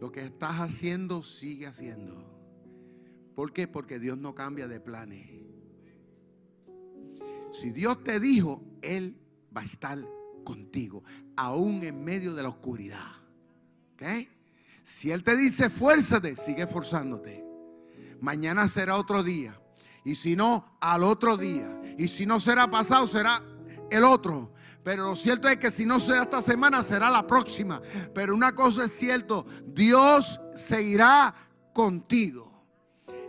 Lo 0.00 0.10
que 0.10 0.24
estás 0.24 0.60
haciendo, 0.60 1.22
sigue 1.22 1.66
haciendo. 1.66 2.14
¿Por 3.34 3.52
qué? 3.52 3.68
Porque 3.68 3.98
Dios 3.98 4.18
no 4.18 4.34
cambia 4.34 4.66
de 4.66 4.80
planes. 4.80 5.28
Si 7.52 7.70
Dios 7.70 8.02
te 8.02 8.20
dijo, 8.20 8.62
Él 8.80 9.16
va 9.54 9.62
a 9.62 9.64
estar 9.64 9.98
contigo, 10.44 11.04
aún 11.36 11.82
en 11.82 12.02
medio 12.02 12.34
de 12.34 12.42
la 12.42 12.48
oscuridad. 12.48 13.10
¿Ok? 13.94 14.28
Si 14.82 15.10
Él 15.10 15.22
te 15.22 15.36
dice, 15.36 15.68
fuérzate, 15.68 16.36
sigue 16.36 16.66
forzándote. 16.66 17.44
Mañana 18.20 18.68
será 18.68 18.96
otro 18.96 19.22
día. 19.22 19.60
Y 20.04 20.14
si 20.14 20.36
no, 20.36 20.76
al 20.80 21.02
otro 21.02 21.36
día. 21.36 21.79
Y 22.00 22.08
si 22.08 22.24
no 22.24 22.40
será 22.40 22.70
pasado, 22.70 23.06
será 23.06 23.42
el 23.90 24.04
otro. 24.04 24.54
Pero 24.82 25.04
lo 25.04 25.16
cierto 25.16 25.48
es 25.48 25.58
que 25.58 25.70
si 25.70 25.84
no 25.84 26.00
será 26.00 26.22
esta 26.22 26.40
semana, 26.40 26.82
será 26.82 27.10
la 27.10 27.26
próxima. 27.26 27.82
Pero 28.14 28.34
una 28.34 28.54
cosa 28.54 28.86
es 28.86 28.92
cierto, 28.96 29.44
Dios 29.66 30.40
seguirá 30.54 31.34
contigo. 31.74 32.49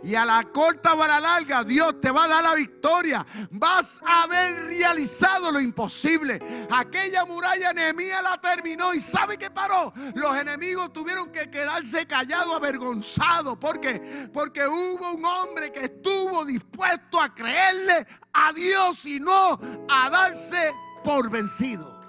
Y 0.04 0.16
a 0.16 0.26
la 0.26 0.44
corta 0.44 0.94
o 0.94 1.04
a 1.04 1.08
la 1.08 1.20
larga, 1.20 1.64
Dios 1.64 2.02
te 2.02 2.10
va 2.10 2.26
a 2.26 2.28
dar 2.28 2.44
la 2.44 2.56
victoria. 2.56 3.26
Vas 3.52 4.00
a 4.06 4.24
haber 4.24 4.66
realizado 4.66 5.52
lo 5.52 5.60
imposible. 5.60 6.68
Aquella 6.72 7.26
muralla 7.26 7.74
Nehemías 7.74 8.24
la 8.24 8.40
terminó. 8.40 8.94
¿Y 8.94 9.00
sabe 9.00 9.38
qué 9.38 9.52
paró? 9.52 9.94
Los 10.16 10.36
enemigos 10.36 10.92
tuvieron 10.92 11.32
que 11.32 11.50
quedarse 11.50 12.08
callados, 12.08 12.56
avergonzados. 12.56 13.58
¿Por 13.58 13.80
qué? 13.80 14.30
Porque 14.34 14.68
hubo 14.68 15.14
un 15.14 15.26
hombre 15.26 15.72
que 15.72 15.86
estuvo 15.86 16.46
dispuesto 16.46 17.22
a 17.22 17.34
creerle 17.34 18.08
a 18.34 18.52
Dios 18.54 19.06
y 19.06 19.20
no 19.20 19.60
a 19.90 20.10
darse 20.10 20.74
por 21.04 21.30
vencido. 21.30 22.00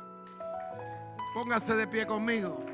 Póngase 1.34 1.74
de 1.74 1.86
pie 1.86 2.06
conmigo. 2.06 2.71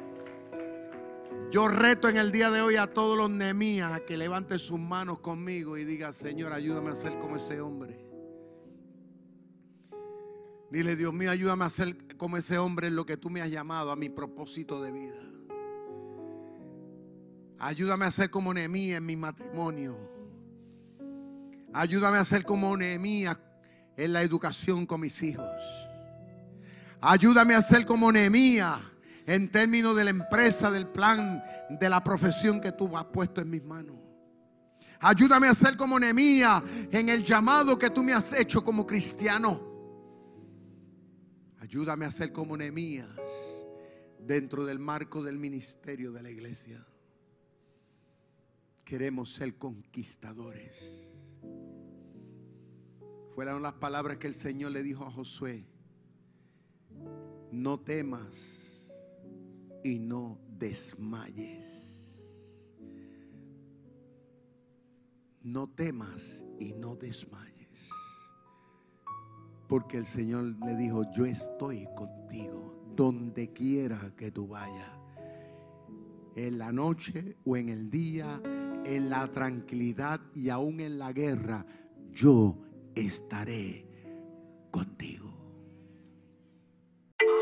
Yo 1.51 1.67
reto 1.67 2.11
en 2.11 2.19
el 2.19 2.31
día 2.31 2.51
de 2.51 2.61
hoy 2.61 2.77
a 2.77 2.89
todos 2.89 3.17
los 3.17 3.31
Nemías 3.31 3.93
a 3.93 4.01
que 4.01 4.19
levanten 4.19 4.59
sus 4.59 4.79
manos 4.79 5.21
conmigo 5.21 5.79
y 5.79 5.85
diga, 5.85 6.13
Señor, 6.13 6.53
ayúdame 6.53 6.91
a 6.91 6.95
ser 6.95 7.19
como 7.19 7.37
ese 7.37 7.59
hombre. 7.63 7.99
Dile, 10.71 10.95
Dios 10.95 11.15
mío, 11.15 11.31
ayúdame 11.31 11.65
a 11.65 11.71
ser 11.71 12.17
como 12.19 12.37
ese 12.37 12.59
hombre 12.59 12.89
en 12.89 12.97
lo 12.97 13.07
que 13.07 13.17
tú 13.17 13.31
me 13.31 13.41
has 13.41 13.51
llamado, 13.51 13.91
a 13.91 13.97
mi 13.97 14.11
propósito 14.11 14.83
de 14.83 14.93
vida. 14.93 15.17
Ayúdame 17.59 18.05
a 18.05 18.11
ser 18.11 18.31
como 18.31 18.53
Nehemías 18.53 18.99
en 18.99 19.07
mi 19.07 19.17
matrimonio. 19.17 19.97
Ayúdame 21.73 22.19
a 22.19 22.27
ser 22.27 22.45
como 22.45 22.77
Nehemías 22.77 23.39
en 23.97 24.13
la 24.13 24.23
educación 24.23 24.85
con 24.85 25.01
mis 25.01 25.23
hijos. 25.23 25.49
Ayúdame 27.01 27.55
a 27.55 27.63
ser 27.63 27.87
como 27.87 28.13
Nehemías 28.13 28.79
en 29.29 29.51
términos 29.51 29.95
de 29.95 30.05
la 30.05 30.11
empresa, 30.11 30.71
del 30.71 30.87
plan, 30.87 31.45
de 31.69 31.91
la 31.91 32.03
profesión 32.03 32.63
que 32.63 32.73
tú 32.73 32.97
has 32.97 33.05
puesto 33.05 33.43
en 33.43 33.51
mis 33.51 33.63
manos. 33.63 33.97
Ayúdame 35.01 35.49
a 35.49 35.55
ser 35.55 35.77
como 35.77 36.01
Nemía 36.01 36.63
en 36.91 37.11
el 37.11 37.23
llamado 37.23 37.79
que 37.79 37.91
tú 37.91 38.03
me 38.03 38.15
has 38.15 38.33
hecho 38.33 38.65
como 38.65 38.87
cristiano. 38.87 39.61
Ayúdame 41.59 42.07
a 42.07 42.11
ser 42.11 42.33
como 42.33 42.57
Nemías 42.57 43.11
dentro 44.19 44.65
del 44.65 44.79
marco 44.79 45.23
del 45.23 45.37
ministerio 45.37 46.11
de 46.11 46.23
la 46.23 46.31
iglesia. 46.31 46.83
Queremos 48.83 49.35
ser 49.35 49.59
conquistadores. 49.59 50.73
Fueron 53.35 53.61
las 53.63 53.75
palabras 53.75 54.17
que 54.17 54.27
el 54.27 54.35
Señor 54.35 54.73
le 54.73 54.83
dijo 54.83 55.05
a 55.05 55.11
Josué. 55.11 55.67
No 57.53 57.79
temas 57.79 58.68
y 59.83 59.99
no 59.99 60.39
desmayes. 60.59 61.89
No 65.43 65.69
temas 65.69 66.45
y 66.61 66.73
no 66.75 66.97
desmayes. 66.97 67.89
Porque 69.69 69.99
el 69.99 70.07
Señor 70.07 70.45
le 70.65 70.77
dijo, 70.77 71.05
yo 71.13 71.25
estoy 71.25 71.87
contigo 71.97 72.69
donde 72.97 73.53
quiera 73.53 74.13
que 74.17 74.31
tú 74.31 74.49
vayas. 74.49 74.93
En 76.35 76.59
la 76.59 76.73
noche 76.73 77.37
o 77.45 77.57
en 77.57 77.69
el 77.69 77.91
día, 77.91 78.41
en 78.85 79.11
la 79.11 79.31
tranquilidad 79.31 80.21
y 80.35 80.51
aún 80.51 80.81
en 80.81 80.99
la 80.99 81.13
guerra, 81.13 81.65
yo 82.13 82.57
estaré 82.95 83.87
contigo. 84.71 85.28